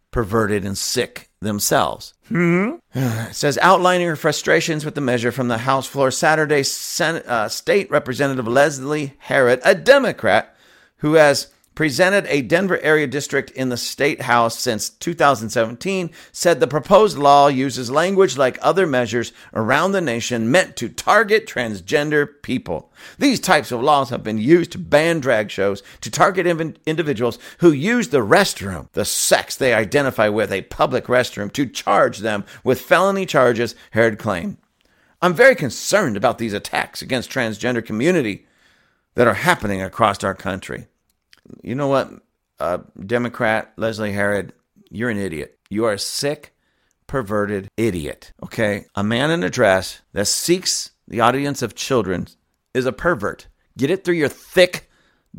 perverted, 0.09 0.65
and 0.65 0.75
sick 0.75 1.29
themselves? 1.41 2.15
Hmm? 2.27 2.77
It 2.95 3.35
says 3.35 3.59
outlining 3.61 4.07
her 4.07 4.15
frustrations 4.15 4.83
with 4.83 4.95
the 4.95 5.01
measure 5.01 5.31
from 5.31 5.47
the 5.47 5.59
House 5.59 5.85
floor 5.85 6.09
Saturday, 6.09 6.63
Senate, 6.63 7.23
uh, 7.27 7.49
State 7.49 7.91
Representative 7.91 8.47
Leslie 8.47 9.13
Herod, 9.19 9.61
a 9.63 9.75
Democrat 9.75 10.55
who 10.97 11.13
has 11.13 11.53
presented 11.75 12.25
a 12.27 12.41
Denver 12.41 12.79
area 12.79 13.07
district 13.07 13.49
in 13.51 13.69
the 13.69 13.77
state 13.77 14.21
house 14.21 14.57
since 14.57 14.89
2017, 14.89 16.11
said 16.31 16.59
the 16.59 16.67
proposed 16.67 17.17
law 17.17 17.47
uses 17.47 17.89
language 17.89 18.37
like 18.37 18.59
other 18.61 18.85
measures 18.85 19.31
around 19.53 19.91
the 19.91 20.01
nation 20.01 20.51
meant 20.51 20.75
to 20.75 20.89
target 20.89 21.47
transgender 21.47 22.27
people. 22.41 22.91
These 23.17 23.39
types 23.39 23.71
of 23.71 23.81
laws 23.81 24.09
have 24.09 24.23
been 24.23 24.37
used 24.37 24.73
to 24.73 24.77
ban 24.77 25.19
drag 25.19 25.49
shows 25.49 25.81
to 26.01 26.11
target 26.11 26.45
in- 26.45 26.77
individuals 26.85 27.39
who 27.59 27.71
use 27.71 28.09
the 28.09 28.19
restroom, 28.19 28.91
the 28.91 29.05
sex 29.05 29.55
they 29.55 29.73
identify 29.73 30.27
with, 30.27 30.51
a 30.51 30.63
public 30.63 31.05
restroom, 31.05 31.51
to 31.53 31.65
charge 31.65 32.19
them 32.19 32.43
with 32.63 32.81
felony 32.81 33.25
charges, 33.25 33.75
Herod 33.91 34.19
claimed. 34.19 34.57
I'm 35.21 35.33
very 35.33 35.55
concerned 35.55 36.17
about 36.17 36.37
these 36.39 36.53
attacks 36.53 37.01
against 37.01 37.29
transgender 37.29 37.85
community 37.85 38.47
that 39.13 39.27
are 39.27 39.35
happening 39.35 39.81
across 39.81 40.23
our 40.23 40.33
country 40.33 40.87
you 41.63 41.75
know 41.75 41.87
what, 41.87 42.11
uh, 42.59 42.79
Democrat 43.05 43.73
Leslie 43.77 44.13
Herod, 44.13 44.53
you're 44.89 45.09
an 45.09 45.17
idiot. 45.17 45.57
You 45.69 45.85
are 45.85 45.93
a 45.93 45.99
sick, 45.99 46.53
perverted 47.07 47.67
idiot. 47.77 48.31
Okay, 48.43 48.85
a 48.95 49.03
man 49.03 49.31
in 49.31 49.43
a 49.43 49.49
dress 49.49 50.01
that 50.13 50.27
seeks 50.27 50.91
the 51.07 51.19
audience 51.19 51.61
of 51.61 51.75
children 51.75 52.27
is 52.73 52.85
a 52.85 52.93
pervert. 52.93 53.47
Get 53.77 53.89
it 53.89 54.03
through 54.03 54.15
your 54.15 54.29
thick, 54.29 54.89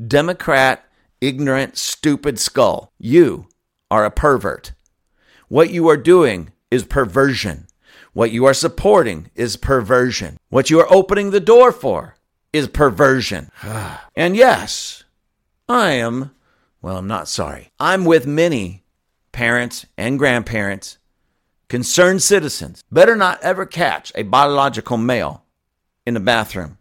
Democrat, 0.07 0.85
ignorant, 1.21 1.77
stupid 1.77 2.39
skull. 2.39 2.93
You 2.99 3.47
are 3.91 4.05
a 4.05 4.11
pervert. 4.11 4.73
What 5.49 5.71
you 5.71 5.89
are 5.89 5.97
doing 5.97 6.53
is 6.71 6.85
perversion. 6.85 7.67
What 8.13 8.31
you 8.31 8.45
are 8.45 8.55
supporting 8.55 9.31
is 9.35 9.57
perversion. 9.57 10.39
What 10.49 10.71
you 10.71 10.81
are 10.81 10.93
opening 10.93 11.31
the 11.31 11.41
door 11.41 11.73
for 11.73 12.17
is 12.53 12.69
perversion. 12.69 13.51
and 14.17 14.37
yes, 14.37 15.02
I 15.73 15.93
am, 15.93 16.33
well, 16.83 16.99
I'm 16.99 17.07
not 17.07 17.29
sorry. 17.29 17.73
I'm 17.81 18.05
with 18.05 18.27
many 18.27 18.85
parents 19.33 19.87
and 19.97 20.19
grandparents, 20.19 20.99
concerned 21.69 22.23
citizens. 22.23 22.85
Better 22.93 23.17
not 23.17 23.43
ever 23.43 23.65
catch 23.65 24.13
a 24.15 24.23
biological 24.23 24.99
male 24.99 25.45
in 26.05 26.13
the 26.13 26.21
bathroom 26.21 26.77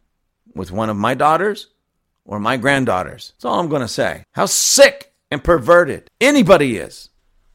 with 0.53 0.71
one 0.71 0.89
of 0.89 0.97
my 0.97 1.13
daughters 1.13 1.69
or 2.25 2.37
my 2.39 2.57
granddaughters. 2.57 3.31
That's 3.35 3.45
all 3.45 3.59
I'm 3.59 3.69
going 3.69 3.81
to 3.81 3.87
say. 3.87 4.25
How 4.33 4.45
sick 4.45 5.13
and 5.31 5.41
perverted 5.41 6.09
anybody 6.19 6.75
is, 6.75 7.09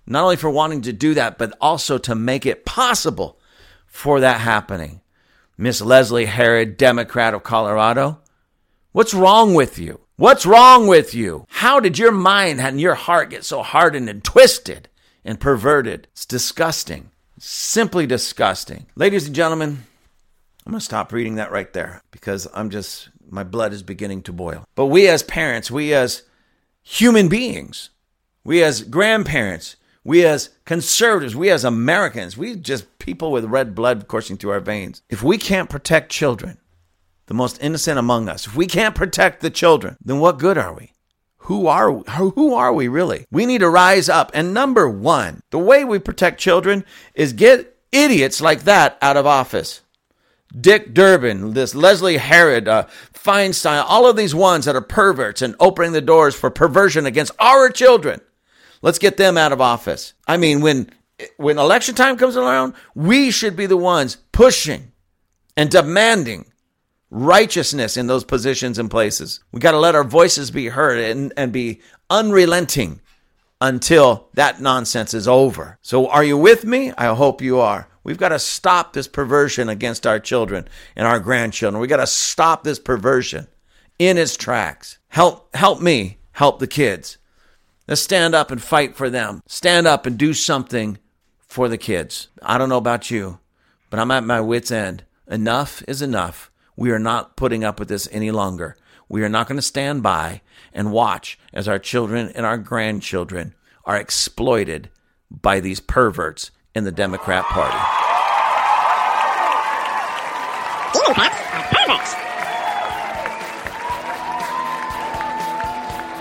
not 0.06 0.22
only 0.22 0.36
for 0.36 0.48
wanting 0.48 0.80
to 0.82 0.92
do 0.94 1.12
that, 1.14 1.36
but 1.36 1.52
also 1.60 1.98
to 1.98 2.14
make 2.14 2.46
it 2.46 2.64
possible 2.64 3.38
for 3.86 4.20
that 4.20 4.40
happening. 4.40 5.02
Miss 5.58 5.82
Leslie 5.82 6.24
Herod, 6.24 6.78
Democrat 6.78 7.34
of 7.34 7.42
Colorado, 7.42 8.20
what's 8.92 9.12
wrong 9.12 9.52
with 9.52 9.78
you? 9.78 10.00
What's 10.18 10.46
wrong 10.46 10.86
with 10.86 11.14
you? 11.14 11.44
How 11.50 11.78
did 11.78 11.98
your 11.98 12.10
mind 12.10 12.58
and 12.58 12.80
your 12.80 12.94
heart 12.94 13.28
get 13.28 13.44
so 13.44 13.62
hardened 13.62 14.08
and 14.08 14.24
twisted 14.24 14.88
and 15.26 15.38
perverted? 15.38 16.08
It's 16.12 16.24
disgusting. 16.24 17.10
Simply 17.38 18.06
disgusting. 18.06 18.86
Ladies 18.94 19.26
and 19.26 19.34
gentlemen, 19.34 19.84
I'm 20.64 20.72
going 20.72 20.80
to 20.80 20.84
stop 20.84 21.12
reading 21.12 21.34
that 21.34 21.52
right 21.52 21.70
there 21.70 22.00
because 22.12 22.48
I'm 22.54 22.70
just, 22.70 23.10
my 23.28 23.44
blood 23.44 23.74
is 23.74 23.82
beginning 23.82 24.22
to 24.22 24.32
boil. 24.32 24.64
But 24.74 24.86
we 24.86 25.06
as 25.06 25.22
parents, 25.22 25.70
we 25.70 25.92
as 25.92 26.22
human 26.82 27.28
beings, 27.28 27.90
we 28.42 28.62
as 28.62 28.84
grandparents, 28.84 29.76
we 30.02 30.24
as 30.24 30.48
conservatives, 30.64 31.36
we 31.36 31.50
as 31.50 31.62
Americans, 31.62 32.38
we 32.38 32.56
just 32.56 32.98
people 32.98 33.32
with 33.32 33.44
red 33.44 33.74
blood 33.74 34.08
coursing 34.08 34.38
through 34.38 34.52
our 34.52 34.60
veins. 34.60 35.02
If 35.10 35.22
we 35.22 35.36
can't 35.36 35.68
protect 35.68 36.10
children, 36.10 36.56
the 37.26 37.34
most 37.34 37.58
innocent 37.60 37.98
among 37.98 38.28
us. 38.28 38.46
If 38.46 38.56
we 38.56 38.66
can't 38.66 38.94
protect 38.94 39.40
the 39.40 39.50
children, 39.50 39.96
then 40.04 40.18
what 40.18 40.38
good 40.38 40.58
are 40.58 40.74
we? 40.74 40.92
Who 41.38 41.68
are 41.68 41.92
we? 41.92 42.02
Who 42.10 42.54
are 42.54 42.72
we 42.72 42.88
really? 42.88 43.26
We 43.30 43.46
need 43.46 43.58
to 43.58 43.68
rise 43.68 44.08
up. 44.08 44.32
And 44.34 44.52
number 44.52 44.88
one, 44.88 45.42
the 45.50 45.58
way 45.58 45.84
we 45.84 45.98
protect 45.98 46.40
children 46.40 46.84
is 47.14 47.32
get 47.32 47.76
idiots 47.92 48.40
like 48.40 48.64
that 48.64 48.98
out 49.00 49.16
of 49.16 49.26
office. 49.26 49.82
Dick 50.58 50.94
Durbin, 50.94 51.54
this 51.54 51.74
Leslie 51.74 52.16
Herod, 52.16 52.66
uh, 52.66 52.86
Feinstein, 53.12 53.84
all 53.86 54.08
of 54.08 54.16
these 54.16 54.34
ones 54.34 54.64
that 54.64 54.76
are 54.76 54.80
perverts 54.80 55.42
and 55.42 55.54
opening 55.60 55.92
the 55.92 56.00
doors 56.00 56.34
for 56.34 56.50
perversion 56.50 57.06
against 57.06 57.32
our 57.38 57.68
children. 57.68 58.20
Let's 58.82 58.98
get 58.98 59.16
them 59.16 59.36
out 59.36 59.52
of 59.52 59.60
office. 59.60 60.14
I 60.26 60.36
mean, 60.36 60.60
when 60.60 60.90
when 61.36 61.58
election 61.58 61.94
time 61.94 62.16
comes 62.16 62.36
around, 62.36 62.74
we 62.94 63.30
should 63.30 63.56
be 63.56 63.66
the 63.66 63.76
ones 63.76 64.16
pushing 64.32 64.92
and 65.56 65.70
demanding 65.70 66.46
righteousness 67.10 67.96
in 67.96 68.06
those 68.06 68.24
positions 68.24 68.78
and 68.78 68.90
places. 68.90 69.40
We 69.52 69.60
got 69.60 69.72
to 69.72 69.78
let 69.78 69.94
our 69.94 70.04
voices 70.04 70.50
be 70.50 70.68
heard 70.68 70.98
and, 70.98 71.32
and 71.36 71.52
be 71.52 71.80
unrelenting 72.10 73.00
until 73.60 74.28
that 74.34 74.60
nonsense 74.60 75.14
is 75.14 75.26
over. 75.28 75.78
So, 75.82 76.08
are 76.08 76.24
you 76.24 76.36
with 76.36 76.64
me? 76.64 76.92
I 76.92 77.14
hope 77.14 77.40
you 77.40 77.58
are. 77.58 77.88
We've 78.04 78.18
got 78.18 78.28
to 78.28 78.38
stop 78.38 78.92
this 78.92 79.08
perversion 79.08 79.68
against 79.68 80.06
our 80.06 80.20
children 80.20 80.68
and 80.94 81.06
our 81.06 81.18
grandchildren. 81.18 81.80
We've 81.80 81.90
got 81.90 81.96
to 81.96 82.06
stop 82.06 82.62
this 82.62 82.78
perversion 82.78 83.48
in 83.98 84.18
its 84.18 84.36
tracks. 84.36 84.98
Help, 85.08 85.54
help 85.56 85.80
me, 85.80 86.18
help 86.32 86.58
the 86.58 86.66
kids. 86.66 87.18
Let's 87.88 88.02
stand 88.02 88.34
up 88.34 88.50
and 88.50 88.62
fight 88.62 88.96
for 88.96 89.10
them. 89.10 89.42
Stand 89.46 89.86
up 89.86 90.06
and 90.06 90.18
do 90.18 90.34
something 90.34 90.98
for 91.40 91.68
the 91.68 91.78
kids. 91.78 92.28
I 92.42 92.58
don't 92.58 92.68
know 92.68 92.76
about 92.76 93.10
you, 93.10 93.38
but 93.90 93.98
I'm 93.98 94.10
at 94.10 94.24
my 94.24 94.40
wits' 94.40 94.70
end. 94.70 95.04
Enough 95.28 95.82
is 95.88 96.02
enough. 96.02 96.50
We 96.76 96.90
are 96.90 96.98
not 96.98 97.36
putting 97.36 97.64
up 97.64 97.78
with 97.78 97.88
this 97.88 98.08
any 98.12 98.30
longer. 98.30 98.76
We 99.08 99.22
are 99.22 99.28
not 99.28 99.48
going 99.48 99.56
to 99.56 99.62
stand 99.62 100.02
by 100.02 100.42
and 100.72 100.92
watch 100.92 101.38
as 101.52 101.68
our 101.68 101.78
children 101.78 102.30
and 102.34 102.44
our 102.44 102.58
grandchildren 102.58 103.54
are 103.84 103.96
exploited 103.96 104.90
by 105.30 105.60
these 105.60 105.80
perverts 105.80 106.50
in 106.74 106.84
the 106.84 106.92
Democrat 106.92 107.44
Party. 107.44 107.78
Perverts. 111.70 112.14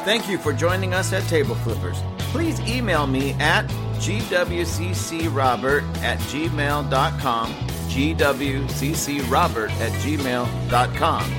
Thank 0.05 0.29
you 0.29 0.37
for 0.37 0.53
joining 0.53 0.93
us 0.93 1.11
at 1.11 1.23
Table 1.23 1.55
Flippers. 1.55 1.97
Please 2.19 2.59
email 2.61 3.07
me 3.07 3.31
at 3.33 3.65
gwccrobert 3.97 5.83
at 5.97 6.19
gmail.com 6.19 7.74
gwccrobert 7.95 9.69
at 9.79 9.91
gmail.com. 10.03 11.31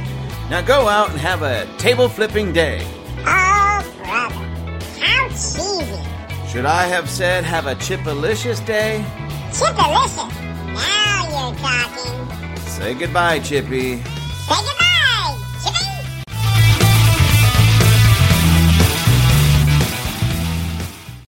Now 0.49 0.63
go 0.63 0.89
out 0.89 1.11
and 1.11 1.19
have 1.19 1.43
a 1.43 1.67
table 1.77 2.09
flipping 2.09 2.53
day. 2.53 2.81
Oh, 3.27 3.95
brother. 3.99 4.35
How 5.01 5.29
cheesy. 5.29 6.51
Should 6.51 6.65
I 6.65 6.85
have 6.87 7.11
said 7.11 7.45
have 7.45 7.67
a 7.67 7.75
chipalicious 7.75 8.65
day? 8.65 9.05
Chipalicious. 9.51 10.33
Now 10.73 11.29
you're 11.29 11.59
talking. 11.59 12.57
Say 12.67 12.95
goodbye, 12.95 13.41
Chippy. 13.41 14.03